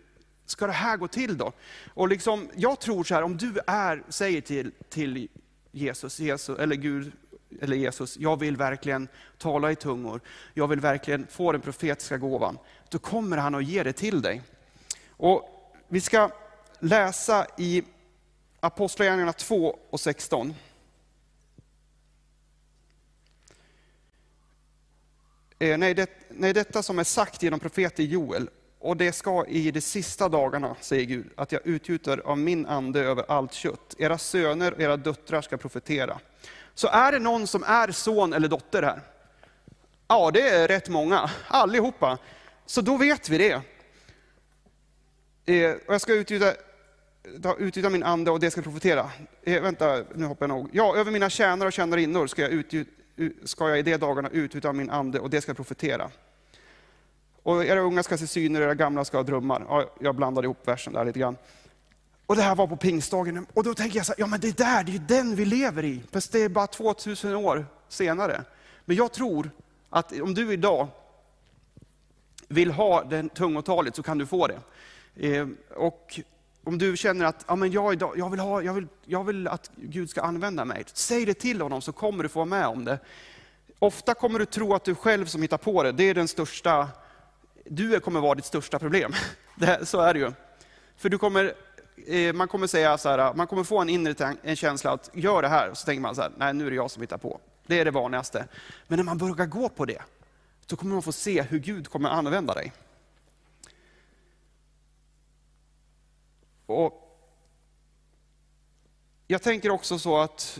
ska 0.46 0.66
det 0.66 0.72
här 0.72 0.96
gå 0.96 1.08
till 1.08 1.38
då? 1.38 1.52
Och 1.94 2.08
liksom, 2.08 2.50
jag 2.56 2.80
tror 2.80 3.04
så 3.04 3.14
här, 3.14 3.22
om 3.22 3.36
du 3.36 3.58
är, 3.66 4.02
säger 4.08 4.40
till, 4.40 4.72
till 4.88 5.28
Jesus, 5.72 6.20
Jesus, 6.20 6.58
eller 6.58 6.76
Gud, 6.76 7.12
eller 7.60 7.76
Jesus, 7.76 8.16
jag 8.16 8.40
vill 8.40 8.56
verkligen 8.56 9.08
tala 9.38 9.72
i 9.72 9.76
tungor, 9.76 10.20
jag 10.52 10.68
vill 10.68 10.80
verkligen 10.80 11.26
få 11.26 11.52
den 11.52 11.60
profetiska 11.60 12.18
gåvan, 12.18 12.58
då 12.88 12.98
kommer 12.98 13.36
han 13.36 13.54
att 13.54 13.64
ge 13.64 13.82
det 13.82 13.92
till 13.92 14.22
dig. 14.22 14.42
Och 15.08 15.72
vi 15.88 16.00
ska 16.00 16.30
läsa 16.78 17.46
i 17.58 17.82
Apostlagärningarna 18.60 19.32
2 19.32 19.78
och 19.90 20.00
16. 20.00 20.54
Eh, 25.64 25.78
nej, 25.78 25.94
det, 25.94 26.10
nej, 26.28 26.52
detta 26.52 26.82
som 26.82 26.98
är 26.98 27.04
sagt 27.04 27.42
genom 27.42 27.60
profeten 27.60 28.06
Joel, 28.06 28.50
och 28.78 28.96
det 28.96 29.12
ska 29.12 29.46
i 29.46 29.70
de 29.70 29.80
sista 29.80 30.28
dagarna, 30.28 30.76
säger 30.80 31.04
Gud, 31.04 31.30
att 31.36 31.52
jag 31.52 31.66
utgjuter 31.66 32.18
av 32.18 32.38
min 32.38 32.66
ande 32.66 33.00
över 33.00 33.24
allt 33.28 33.52
kött. 33.52 33.94
Era 33.98 34.18
söner 34.18 34.72
och 34.72 34.80
era 34.80 34.96
döttrar 34.96 35.42
ska 35.42 35.56
profetera. 35.56 36.18
Så 36.74 36.88
är 36.88 37.12
det 37.12 37.18
någon 37.18 37.46
som 37.46 37.62
är 37.62 37.92
son 37.92 38.32
eller 38.32 38.48
dotter 38.48 38.82
här? 38.82 39.00
Ja, 40.08 40.30
det 40.30 40.48
är 40.48 40.68
rätt 40.68 40.88
många, 40.88 41.30
allihopa. 41.48 42.18
Så 42.66 42.80
då 42.80 42.96
vet 42.96 43.28
vi 43.28 43.38
det. 43.38 43.60
Eh, 45.54 45.74
och 45.86 45.94
jag 45.94 46.00
ska 46.00 46.14
utgjuta, 46.14 46.54
utgjuta 47.58 47.90
min 47.90 48.02
ande 48.02 48.30
och 48.30 48.40
det 48.40 48.50
ska 48.50 48.62
profetera. 48.62 49.10
Eh, 49.42 49.62
vänta, 49.62 50.04
nu 50.14 50.24
hoppar 50.24 50.48
jag 50.48 50.56
nog. 50.56 50.68
Ja, 50.72 50.96
över 50.96 51.10
mina 51.10 51.30
tjänare 51.30 51.66
och 51.66 51.72
tjänarinnor 51.72 52.26
ska 52.26 52.42
jag, 52.42 52.50
utgjuta, 52.50 52.90
ska 53.44 53.68
jag 53.68 53.78
i 53.78 53.82
de 53.82 53.96
dagarna 53.96 54.28
utgjuta 54.28 54.72
min 54.72 54.90
ande 54.90 55.20
och 55.20 55.30
det 55.30 55.40
ska 55.40 55.54
profetera. 55.54 56.10
Och 57.42 57.64
era 57.64 57.80
unga 57.80 58.02
ska 58.02 58.18
se 58.18 58.26
syner, 58.26 58.60
era 58.60 58.74
gamla 58.74 59.04
ska 59.04 59.16
ha 59.16 59.22
drömmar. 59.22 59.66
Ja, 59.68 59.90
jag 60.00 60.14
blandade 60.14 60.46
ihop 60.46 60.68
versen 60.68 60.92
där 60.92 61.04
lite 61.04 61.18
grann. 61.18 61.36
Och 62.26 62.36
det 62.36 62.42
här 62.42 62.54
var 62.54 62.66
på 62.66 62.76
pingstdagen. 62.76 63.46
Och 63.54 63.64
då 63.64 63.74
tänker 63.74 63.96
jag 63.96 64.06
så 64.06 64.12
här, 64.12 64.20
ja 64.20 64.26
men 64.26 64.40
det 64.40 64.48
är 64.48 64.52
där, 64.52 64.84
det 64.84 64.90
är 64.90 64.92
ju 64.92 64.98
den 64.98 65.36
vi 65.36 65.44
lever 65.44 65.84
i. 65.84 66.02
Fast 66.10 66.32
det 66.32 66.42
är 66.42 66.48
bara 66.48 66.66
2000 66.66 67.34
år 67.34 67.66
senare. 67.88 68.44
Men 68.84 68.96
jag 68.96 69.12
tror 69.12 69.50
att 69.90 70.20
om 70.20 70.34
du 70.34 70.52
idag 70.52 70.88
vill 72.48 72.70
ha 72.70 73.04
det 73.04 73.28
tungotalet 73.34 73.96
så 73.96 74.02
kan 74.02 74.18
du 74.18 74.26
få 74.26 74.46
det. 74.46 74.58
Eh, 75.16 75.48
och 75.76 76.20
om 76.64 76.78
du 76.78 76.96
känner 76.96 77.24
att 77.24 77.44
ja, 77.48 77.56
men 77.56 77.72
jag, 77.72 77.92
idag, 77.92 78.18
jag, 78.18 78.30
vill 78.30 78.40
ha, 78.40 78.62
jag, 78.62 78.74
vill, 78.74 78.86
jag 79.04 79.24
vill 79.24 79.48
att 79.48 79.70
Gud 79.76 80.10
ska 80.10 80.22
använda 80.22 80.64
mig, 80.64 80.84
säg 80.92 81.24
det 81.24 81.34
till 81.34 81.60
honom 81.60 81.82
så 81.82 81.92
kommer 81.92 82.22
du 82.22 82.28
få 82.28 82.38
vara 82.38 82.46
med 82.46 82.66
om 82.66 82.84
det. 82.84 82.98
Ofta 83.78 84.14
kommer 84.14 84.38
du 84.38 84.46
tro 84.46 84.74
att 84.74 84.84
du 84.84 84.94
själv 84.94 85.26
som 85.26 85.42
hittar 85.42 85.58
på 85.58 85.82
det, 85.82 85.92
det 85.92 86.04
är 86.04 86.14
den 86.14 86.28
största, 86.28 86.88
du 87.64 88.00
kommer 88.00 88.20
vara 88.20 88.34
ditt 88.34 88.44
största 88.44 88.78
problem. 88.78 89.12
Det, 89.56 89.86
så 89.86 90.00
är 90.00 90.14
det 90.14 90.20
ju. 90.20 90.32
För 90.96 91.08
du 91.08 91.18
kommer 91.18 91.54
eh, 92.06 92.32
man 92.32 92.48
kommer 92.48 92.66
säga 92.66 92.98
så 92.98 93.08
här, 93.08 93.34
man 93.34 93.46
kommer 93.46 93.64
få 93.64 93.78
en 93.78 93.88
inre 93.88 94.34
en 94.42 94.56
känsla 94.56 94.92
att 94.92 95.10
gör 95.12 95.42
det 95.42 95.48
här, 95.48 95.70
så 95.74 95.86
tänker 95.86 96.02
man 96.02 96.14
så 96.14 96.22
här, 96.22 96.32
nej 96.36 96.54
nu 96.54 96.66
är 96.66 96.70
det 96.70 96.76
jag 96.76 96.90
som 96.90 97.00
hittar 97.00 97.18
på. 97.18 97.40
Det 97.66 97.80
är 97.80 97.84
det 97.84 97.90
vanligaste. 97.90 98.46
Men 98.86 98.96
när 98.96 99.04
man 99.04 99.18
börjar 99.18 99.46
gå 99.46 99.68
på 99.68 99.84
det, 99.84 100.02
så 100.66 100.76
kommer 100.76 100.92
man 100.92 101.02
få 101.02 101.12
se 101.12 101.42
hur 101.42 101.58
Gud 101.58 101.88
kommer 101.88 102.08
använda 102.08 102.54
dig. 102.54 102.72
Och 106.66 107.00
jag 109.26 109.42
tänker 109.42 109.70
också 109.70 109.98
så 109.98 110.18
att 110.18 110.58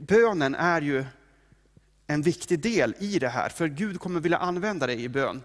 bönen 0.00 0.54
är 0.54 0.80
ju 0.80 1.04
en 2.06 2.22
viktig 2.22 2.60
del 2.60 2.94
i 2.98 3.18
det 3.18 3.28
här, 3.28 3.48
för 3.48 3.68
Gud 3.68 4.00
kommer 4.00 4.20
vilja 4.20 4.38
använda 4.38 4.86
dig 4.86 5.04
i 5.04 5.08
bön. 5.08 5.42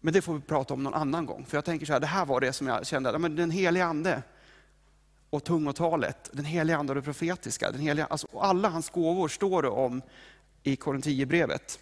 Men 0.00 0.14
det 0.14 0.22
får 0.22 0.34
vi 0.34 0.40
prata 0.40 0.74
om 0.74 0.82
någon 0.82 0.94
annan 0.94 1.26
gång. 1.26 1.46
För 1.46 1.56
jag 1.56 1.64
tänker 1.64 1.86
så 1.86 1.92
här, 1.92 2.00
det 2.00 2.06
här 2.06 2.26
var 2.26 2.40
det 2.40 2.52
som 2.52 2.66
jag 2.66 2.86
kände, 2.86 3.18
men 3.18 3.36
den 3.36 3.50
heliga 3.50 3.84
ande 3.84 4.22
och 5.30 5.44
tungotalet, 5.44 6.30
den 6.32 6.44
heliga 6.44 6.76
ande 6.76 6.90
och 6.90 6.96
det 6.96 7.02
profetiska, 7.02 7.70
den 7.70 7.80
heliga, 7.80 8.06
alltså 8.06 8.26
alla 8.38 8.68
hans 8.68 8.90
gåvor 8.90 9.28
står 9.28 9.62
det 9.62 9.68
om 9.68 10.02
i 10.62 10.76
Korinthierbrevet. 10.76 11.78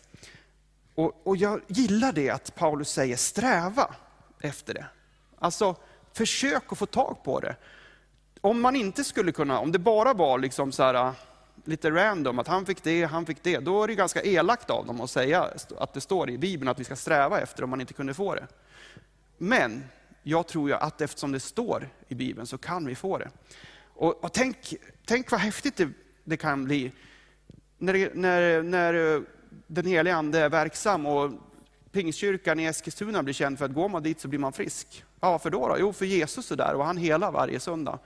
Och, 0.95 1.27
och 1.27 1.37
jag 1.37 1.61
gillar 1.67 2.13
det 2.13 2.31
att 2.31 2.55
Paulus 2.55 2.89
säger 2.91 3.17
sträva 3.17 3.95
efter 4.41 4.75
det. 4.75 4.87
Alltså 5.39 5.77
försök 6.12 6.62
att 6.73 6.79
få 6.79 6.87
tag 6.87 7.16
på 7.25 7.40
det. 7.40 7.57
Om 8.40 8.61
man 8.61 8.77
inte 8.77 9.05
skulle 9.05 9.33
kunna, 9.33 9.59
om 9.59 9.73
det 9.73 9.79
bara 9.79 10.12
var 10.14 10.38
liksom 10.38 10.73
så 10.73 10.83
här, 10.83 10.94
äh, 10.94 11.12
lite 11.64 11.90
random, 11.90 12.38
att 12.38 12.49
han 12.49 12.66
fick 12.66 12.83
det, 12.83 13.05
han 13.05 13.27
fick 13.27 13.42
det, 13.42 13.59
då 13.59 13.83
är 13.83 13.88
det 13.88 13.94
ganska 13.94 14.23
elakt 14.23 14.70
av 14.70 14.87
dem 14.87 15.01
att 15.01 15.11
säga 15.11 15.51
att 15.79 15.94
det 15.94 16.01
står 16.01 16.31
i 16.31 16.38
Bibeln 16.38 16.68
att 16.68 16.81
vi 16.81 16.85
ska 16.85 16.96
sträva 16.96 17.40
efter 17.40 17.64
om 17.64 17.70
man 17.70 17.81
inte 17.81 17.94
kunde 17.94 18.14
få 18.14 18.35
det. 18.35 18.46
Men 19.38 19.85
jag 20.23 20.46
tror 20.46 20.68
ju 20.68 20.75
att 20.75 21.01
eftersom 21.01 21.33
det 21.33 21.40
står 21.40 21.88
i 22.09 22.14
Bibeln 22.14 22.46
så 22.46 22.59
kan 22.59 22.87
vi 22.87 22.94
få 22.94 23.18
det. 23.18 23.31
Och, 23.94 24.25
och 24.25 24.33
tänk, 24.33 24.75
tänk 25.05 25.31
vad 25.31 25.40
häftigt 25.40 25.77
det, 25.77 25.88
det 26.25 26.37
kan 26.37 26.64
bli 26.64 26.92
när, 27.79 28.11
när, 28.14 28.62
när 28.62 29.23
den 29.66 29.87
helige 29.87 30.16
Ande 30.16 30.38
är 30.38 30.49
verksam 30.49 31.07
och 31.07 31.33
Pingstkyrkan 31.92 32.61
i 32.61 32.64
Eskilstuna 32.64 33.22
blir 33.22 33.35
känd 33.35 33.59
för 33.59 33.64
att 33.64 33.74
går 33.74 33.88
man 33.88 34.03
dit 34.03 34.20
så 34.20 34.29
blir 34.29 34.38
man 34.38 34.53
frisk. 34.53 35.05
Ja, 35.20 35.31
varför 35.31 35.50
då, 35.50 35.68
då? 35.68 35.76
Jo, 35.79 35.92
för 35.92 36.05
Jesus 36.05 36.50
är 36.50 36.57
där 36.57 36.74
och 36.74 36.85
han 36.85 36.96
helar 36.96 37.33
varje 37.33 37.61
söndag. 37.61 37.98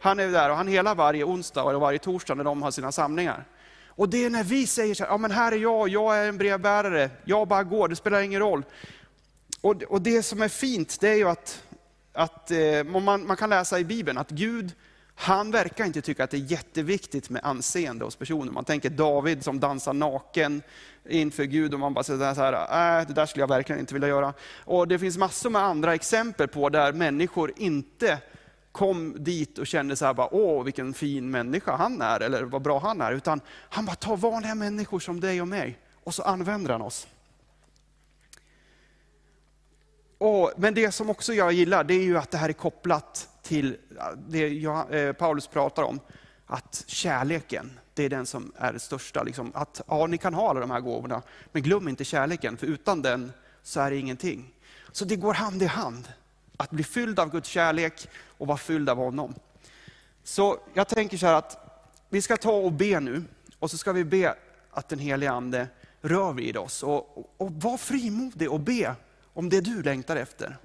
Han 0.00 0.20
är 0.20 0.28
där 0.28 0.50
och 0.50 0.56
han 0.56 0.68
helar 0.68 0.94
varje 0.94 1.24
onsdag 1.24 1.62
och 1.62 1.80
varje 1.80 1.98
torsdag 1.98 2.34
när 2.34 2.44
de 2.44 2.62
har 2.62 2.70
sina 2.70 2.92
samlingar. 2.92 3.44
Och 3.88 4.08
det 4.08 4.24
är 4.24 4.30
när 4.30 4.44
vi 4.44 4.66
säger 4.66 4.94
så 4.94 5.04
här, 5.04 5.10
ja 5.10 5.16
men 5.16 5.30
här 5.30 5.52
är 5.52 5.56
jag, 5.56 5.88
jag 5.88 6.18
är 6.18 6.28
en 6.28 6.38
brevbärare, 6.38 7.10
jag 7.24 7.48
bara 7.48 7.62
går, 7.62 7.88
det 7.88 7.96
spelar 7.96 8.20
ingen 8.20 8.40
roll. 8.40 8.64
Och, 9.60 9.82
och 9.82 10.02
det 10.02 10.22
som 10.22 10.42
är 10.42 10.48
fint, 10.48 11.00
det 11.00 11.08
är 11.08 11.14
ju 11.14 11.28
att, 11.28 11.62
att 12.12 12.50
eh, 12.50 12.84
man, 12.84 13.26
man 13.26 13.36
kan 13.36 13.50
läsa 13.50 13.78
i 13.78 13.84
Bibeln 13.84 14.18
att 14.18 14.30
Gud 14.30 14.72
han 15.14 15.50
verkar 15.50 15.84
inte 15.84 16.02
tycka 16.02 16.24
att 16.24 16.30
det 16.30 16.36
är 16.36 16.50
jätteviktigt 16.50 17.30
med 17.30 17.44
anseende 17.44 18.04
hos 18.04 18.16
personer. 18.16 18.52
Man 18.52 18.64
tänker 18.64 18.90
David 18.90 19.44
som 19.44 19.60
dansar 19.60 19.92
naken 19.92 20.62
inför 21.08 21.44
Gud 21.44 21.74
och 21.74 21.80
man 21.80 21.94
bara 21.94 22.04
säger 22.04 22.34
så 22.34 22.40
här, 22.40 23.00
äh, 23.00 23.06
det 23.06 23.14
där 23.14 23.26
skulle 23.26 23.42
jag 23.42 23.48
verkligen 23.48 23.80
inte 23.80 23.94
vilja 23.94 24.08
göra. 24.08 24.34
Och 24.64 24.88
det 24.88 24.98
finns 24.98 25.18
massor 25.18 25.50
med 25.50 25.62
andra 25.62 25.94
exempel 25.94 26.48
på 26.48 26.68
där 26.68 26.92
människor 26.92 27.52
inte 27.56 28.18
kom 28.72 29.24
dit 29.24 29.58
och 29.58 29.66
kände 29.66 29.96
så 29.96 30.06
här, 30.06 30.14
bara, 30.14 30.34
åh 30.34 30.64
vilken 30.64 30.94
fin 30.94 31.30
människa 31.30 31.76
han 31.76 32.02
är, 32.02 32.20
eller 32.20 32.42
vad 32.42 32.62
bra 32.62 32.78
han 32.78 33.00
är. 33.00 33.12
Utan 33.12 33.40
han 33.48 33.84
bara 33.84 33.96
tar 33.96 34.16
vanliga 34.16 34.54
människor 34.54 35.00
som 35.00 35.20
dig 35.20 35.40
och 35.40 35.48
mig 35.48 35.78
och 36.04 36.14
så 36.14 36.22
använder 36.22 36.72
han 36.72 36.82
oss. 36.82 37.06
Och, 40.18 40.52
men 40.56 40.74
det 40.74 40.92
som 40.92 41.10
också 41.10 41.34
jag 41.34 41.52
gillar, 41.52 41.84
det 41.84 41.94
är 41.94 42.02
ju 42.02 42.18
att 42.18 42.30
det 42.30 42.38
här 42.38 42.48
är 42.48 42.52
kopplat 42.52 43.28
till 43.42 43.76
det 44.28 44.48
jag, 44.48 45.06
eh, 45.06 45.12
Paulus 45.12 45.46
pratar 45.46 45.82
om. 45.82 46.00
Att 46.46 46.84
kärleken, 46.86 47.78
det 47.94 48.04
är 48.04 48.08
den 48.08 48.26
som 48.26 48.52
är 48.56 48.72
det 48.72 48.78
största. 48.78 49.22
Liksom. 49.22 49.52
Att, 49.54 49.80
ja, 49.86 50.06
ni 50.06 50.18
kan 50.18 50.34
ha 50.34 50.50
alla 50.50 50.60
de 50.60 50.70
här 50.70 50.80
gåvorna, 50.80 51.22
men 51.52 51.62
glöm 51.62 51.88
inte 51.88 52.04
kärleken, 52.04 52.56
för 52.56 52.66
utan 52.66 53.02
den 53.02 53.32
så 53.62 53.80
är 53.80 53.90
det 53.90 53.96
ingenting. 53.96 54.54
Så 54.92 55.04
det 55.04 55.16
går 55.16 55.34
hand 55.34 55.62
i 55.62 55.66
hand. 55.66 56.08
Att 56.56 56.70
bli 56.70 56.84
fylld 56.84 57.20
av 57.20 57.30
Guds 57.30 57.48
kärlek 57.48 58.08
och 58.38 58.46
vara 58.46 58.58
fylld 58.58 58.88
av 58.88 58.96
honom. 58.96 59.34
Så 60.24 60.58
jag 60.74 60.88
tänker 60.88 61.16
så 61.16 61.26
här 61.26 61.34
att 61.34 61.58
vi 62.08 62.22
ska 62.22 62.36
ta 62.36 62.52
och 62.52 62.72
be 62.72 63.00
nu, 63.00 63.24
och 63.58 63.70
så 63.70 63.78
ska 63.78 63.92
vi 63.92 64.04
be 64.04 64.34
att 64.70 64.88
den 64.88 64.98
helige 64.98 65.30
Ande 65.30 65.68
rör 66.00 66.32
vid 66.32 66.56
oss. 66.56 66.82
Och, 66.82 67.18
och, 67.18 67.34
och 67.36 67.52
var 67.52 67.76
frimodig 67.76 68.52
och 68.52 68.60
be 68.60 68.94
om 69.32 69.48
det 69.48 69.60
du 69.60 69.82
längtar 69.82 70.16
efter. 70.16 70.56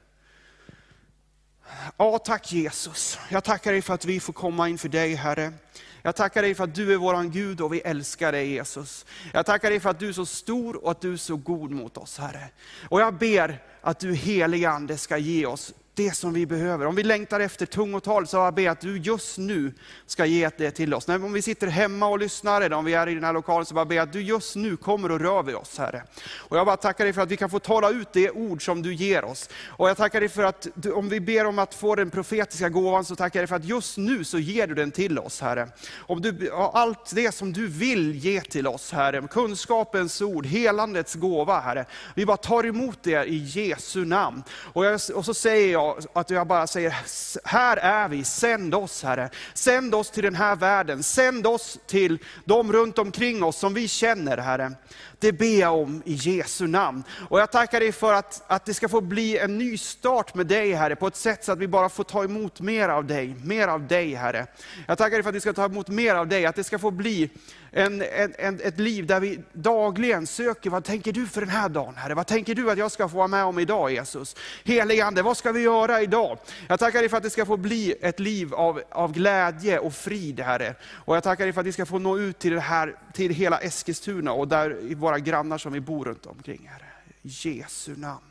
Ja, 1.97 2.17
tack 2.17 2.51
Jesus. 2.51 3.19
Jag 3.29 3.43
tackar 3.43 3.71
dig 3.71 3.81
för 3.81 3.93
att 3.93 4.05
vi 4.05 4.19
får 4.19 4.33
komma 4.33 4.69
inför 4.69 4.89
dig 4.89 5.15
Herre. 5.15 5.53
Jag 6.01 6.15
tackar 6.15 6.41
dig 6.41 6.55
för 6.55 6.63
att 6.63 6.75
du 6.75 6.93
är 6.93 6.97
våran 6.97 7.31
Gud 7.31 7.61
och 7.61 7.73
vi 7.73 7.79
älskar 7.79 8.31
dig 8.31 8.49
Jesus. 8.51 9.05
Jag 9.33 9.45
tackar 9.45 9.69
dig 9.69 9.79
för 9.79 9.89
att 9.89 9.99
du 9.99 10.09
är 10.09 10.13
så 10.13 10.25
stor 10.25 10.83
och 10.83 10.91
att 10.91 11.01
du 11.01 11.13
är 11.13 11.17
så 11.17 11.35
god 11.35 11.71
mot 11.71 11.97
oss 11.97 12.17
Herre. 12.17 12.49
Och 12.89 13.01
jag 13.01 13.13
ber 13.13 13.63
att 13.81 13.99
du 13.99 14.13
helige 14.13 14.69
Ande 14.69 14.97
ska 14.97 15.17
ge 15.17 15.45
oss 15.45 15.73
det 15.97 16.11
som 16.11 16.33
vi 16.33 16.45
behöver. 16.45 16.85
Om 16.85 16.95
vi 16.95 17.03
längtar 17.03 17.39
efter 17.39 17.65
tungotal 17.65 18.27
så 18.27 18.37
jag 18.37 18.53
ber 18.53 18.69
att 18.69 18.81
du 18.81 18.97
just 18.97 19.37
nu 19.37 19.73
ska 20.05 20.25
ge 20.25 20.49
det 20.57 20.71
till 20.71 20.93
oss. 20.93 21.07
Om 21.07 21.33
vi 21.33 21.41
sitter 21.41 21.67
hemma 21.67 22.07
och 22.07 22.19
lyssnar, 22.19 22.61
eller 22.61 22.75
om 22.75 22.85
vi 22.85 22.93
är 22.93 23.07
i 23.09 23.13
den 23.13 23.23
här 23.23 23.33
lokalen, 23.33 23.65
så 23.65 23.73
bara 23.73 23.85
ber 23.85 23.95
jag 23.95 24.03
att 24.03 24.13
du 24.13 24.21
just 24.21 24.55
nu 24.55 24.77
kommer 24.77 25.11
och 25.11 25.19
rör 25.19 25.43
vid 25.43 25.55
oss 25.55 25.77
Herre. 25.77 26.03
Och 26.37 26.57
jag 26.57 26.65
bara 26.65 26.77
tackar 26.77 27.03
dig 27.03 27.13
för 27.13 27.21
att 27.21 27.31
vi 27.31 27.37
kan 27.37 27.49
få 27.49 27.59
tala 27.59 27.89
ut 27.89 28.07
det 28.13 28.31
ord 28.31 28.65
som 28.65 28.81
du 28.81 28.93
ger 28.93 29.25
oss. 29.25 29.49
Och 29.67 29.89
jag 29.89 29.97
tackar 29.97 30.19
dig 30.19 30.29
för 30.29 30.43
att 30.43 30.67
du, 30.73 30.91
om 30.91 31.09
vi 31.09 31.19
ber 31.19 31.45
om 31.45 31.59
att 31.59 31.73
få 31.73 31.95
den 31.95 32.09
profetiska 32.09 32.69
gåvan, 32.69 33.05
så 33.05 33.15
tackar 33.15 33.39
jag 33.39 33.41
dig 33.41 33.47
för 33.47 33.55
att 33.55 33.65
just 33.65 33.97
nu 33.97 34.23
så 34.23 34.39
ger 34.39 34.67
du 34.67 34.75
den 34.75 34.91
till 34.91 35.19
oss 35.19 35.41
Herre. 35.41 35.67
Om 35.97 36.21
du, 36.21 36.51
allt 36.51 37.15
det 37.15 37.31
som 37.31 37.53
du 37.53 37.67
vill 37.67 38.15
ge 38.15 38.41
till 38.41 38.67
oss 38.67 38.91
Herre, 38.91 39.27
kunskapens 39.27 40.21
ord, 40.21 40.45
helandets 40.45 41.15
gåva 41.15 41.59
Herre. 41.59 41.85
Vi 42.15 42.25
bara 42.25 42.37
tar 42.37 42.65
emot 42.65 42.99
det 43.03 43.25
i 43.25 43.37
Jesu 43.37 44.05
namn. 44.05 44.43
Och, 44.73 44.85
jag, 44.85 45.01
och 45.13 45.25
så 45.25 45.33
säger 45.33 45.71
jag, 45.71 45.86
att 46.13 46.29
jag 46.29 46.47
bara 46.47 46.67
säger, 46.67 46.95
här 47.43 47.77
är 47.77 48.09
vi, 48.09 48.23
sänd 48.23 48.75
oss 48.75 49.03
Herre. 49.03 49.29
Sänd 49.53 49.95
oss 49.95 50.11
till 50.11 50.23
den 50.23 50.35
här 50.35 50.55
världen, 50.55 51.03
sänd 51.03 51.47
oss 51.47 51.79
till 51.87 52.19
de 52.45 52.73
runt 52.73 52.99
omkring 52.99 53.43
oss 53.43 53.57
som 53.57 53.73
vi 53.73 53.87
känner 53.87 54.37
Herre. 54.37 54.71
Det 55.19 55.31
ber 55.31 55.59
jag 55.59 55.75
om 55.75 56.01
i 56.05 56.13
Jesu 56.13 56.67
namn. 56.67 57.03
Och 57.29 57.39
jag 57.39 57.51
tackar 57.51 57.79
dig 57.79 57.91
för 57.91 58.13
att, 58.13 58.43
att 58.47 58.65
det 58.65 58.73
ska 58.73 58.89
få 58.89 59.01
bli 59.01 59.37
en 59.37 59.57
ny 59.57 59.77
start 59.77 60.35
med 60.35 60.47
dig 60.47 60.73
Herre, 60.73 60.95
på 60.95 61.07
ett 61.07 61.15
sätt 61.15 61.43
så 61.43 61.51
att 61.51 61.59
vi 61.59 61.67
bara 61.67 61.89
får 61.89 62.03
ta 62.03 62.23
emot 62.23 62.61
mer 62.61 62.89
av 62.89 63.05
dig, 63.05 63.35
mer 63.43 63.67
av 63.67 63.87
dig 63.87 64.13
Herre. 64.13 64.47
Jag 64.87 64.97
tackar 64.97 65.11
dig 65.11 65.23
för 65.23 65.29
att 65.29 65.35
vi 65.35 65.39
ska 65.39 65.53
ta 65.53 65.65
emot 65.65 65.87
mer 65.87 66.15
av 66.15 66.27
dig, 66.27 66.45
att 66.45 66.55
det 66.55 66.63
ska 66.63 66.79
få 66.79 66.91
bli 66.91 67.29
en, 67.71 68.03
en, 68.37 68.59
ett 68.63 68.79
liv 68.79 69.05
där 69.05 69.19
vi 69.19 69.39
dagligen 69.53 70.27
söker, 70.27 70.69
vad 70.69 70.83
tänker 70.83 71.11
du 71.11 71.27
för 71.27 71.41
den 71.41 71.49
här 71.49 71.69
dagen 71.69 71.95
Herre? 71.95 72.13
Vad 72.13 72.27
tänker 72.27 72.55
du 72.55 72.71
att 72.71 72.77
jag 72.77 72.91
ska 72.91 73.09
få 73.09 73.17
vara 73.17 73.27
med 73.27 73.45
om 73.45 73.59
idag 73.59 73.91
Jesus? 73.91 74.35
Helige 74.63 75.05
Ande, 75.05 75.21
vad 75.21 75.37
ska 75.37 75.51
vi 75.51 75.61
göra 75.61 76.01
idag? 76.01 76.37
Jag 76.67 76.79
tackar 76.79 76.99
dig 76.99 77.09
för 77.09 77.17
att 77.17 77.23
det 77.23 77.29
ska 77.29 77.45
få 77.45 77.57
bli 77.57 77.95
ett 78.01 78.19
liv 78.19 78.53
av, 78.53 78.81
av 78.89 79.13
glädje 79.13 79.79
och 79.79 79.93
frid 79.93 80.39
Herre. 80.39 80.75
Och 80.91 81.15
jag 81.15 81.23
tackar 81.23 81.43
dig 81.43 81.53
för 81.53 81.61
att 81.61 81.67
vi 81.67 81.71
ska 81.71 81.85
få 81.85 81.99
nå 81.99 82.17
ut 82.17 82.39
till, 82.39 82.53
det 82.53 82.59
här, 82.59 82.95
till 83.13 83.31
hela 83.31 83.57
Eskilstuna 83.57 84.31
och 84.31 84.47
där 84.47 84.77
våra 85.07 85.19
grannar 85.19 85.57
som 85.57 85.73
vi 85.73 85.79
bor 85.79 86.05
runt 86.05 86.25
omkring 86.25 86.69
Herre. 86.71 86.85
I 87.21 87.29
Jesu 87.29 87.95
namn. 87.95 88.23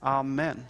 Amen. 0.00 0.66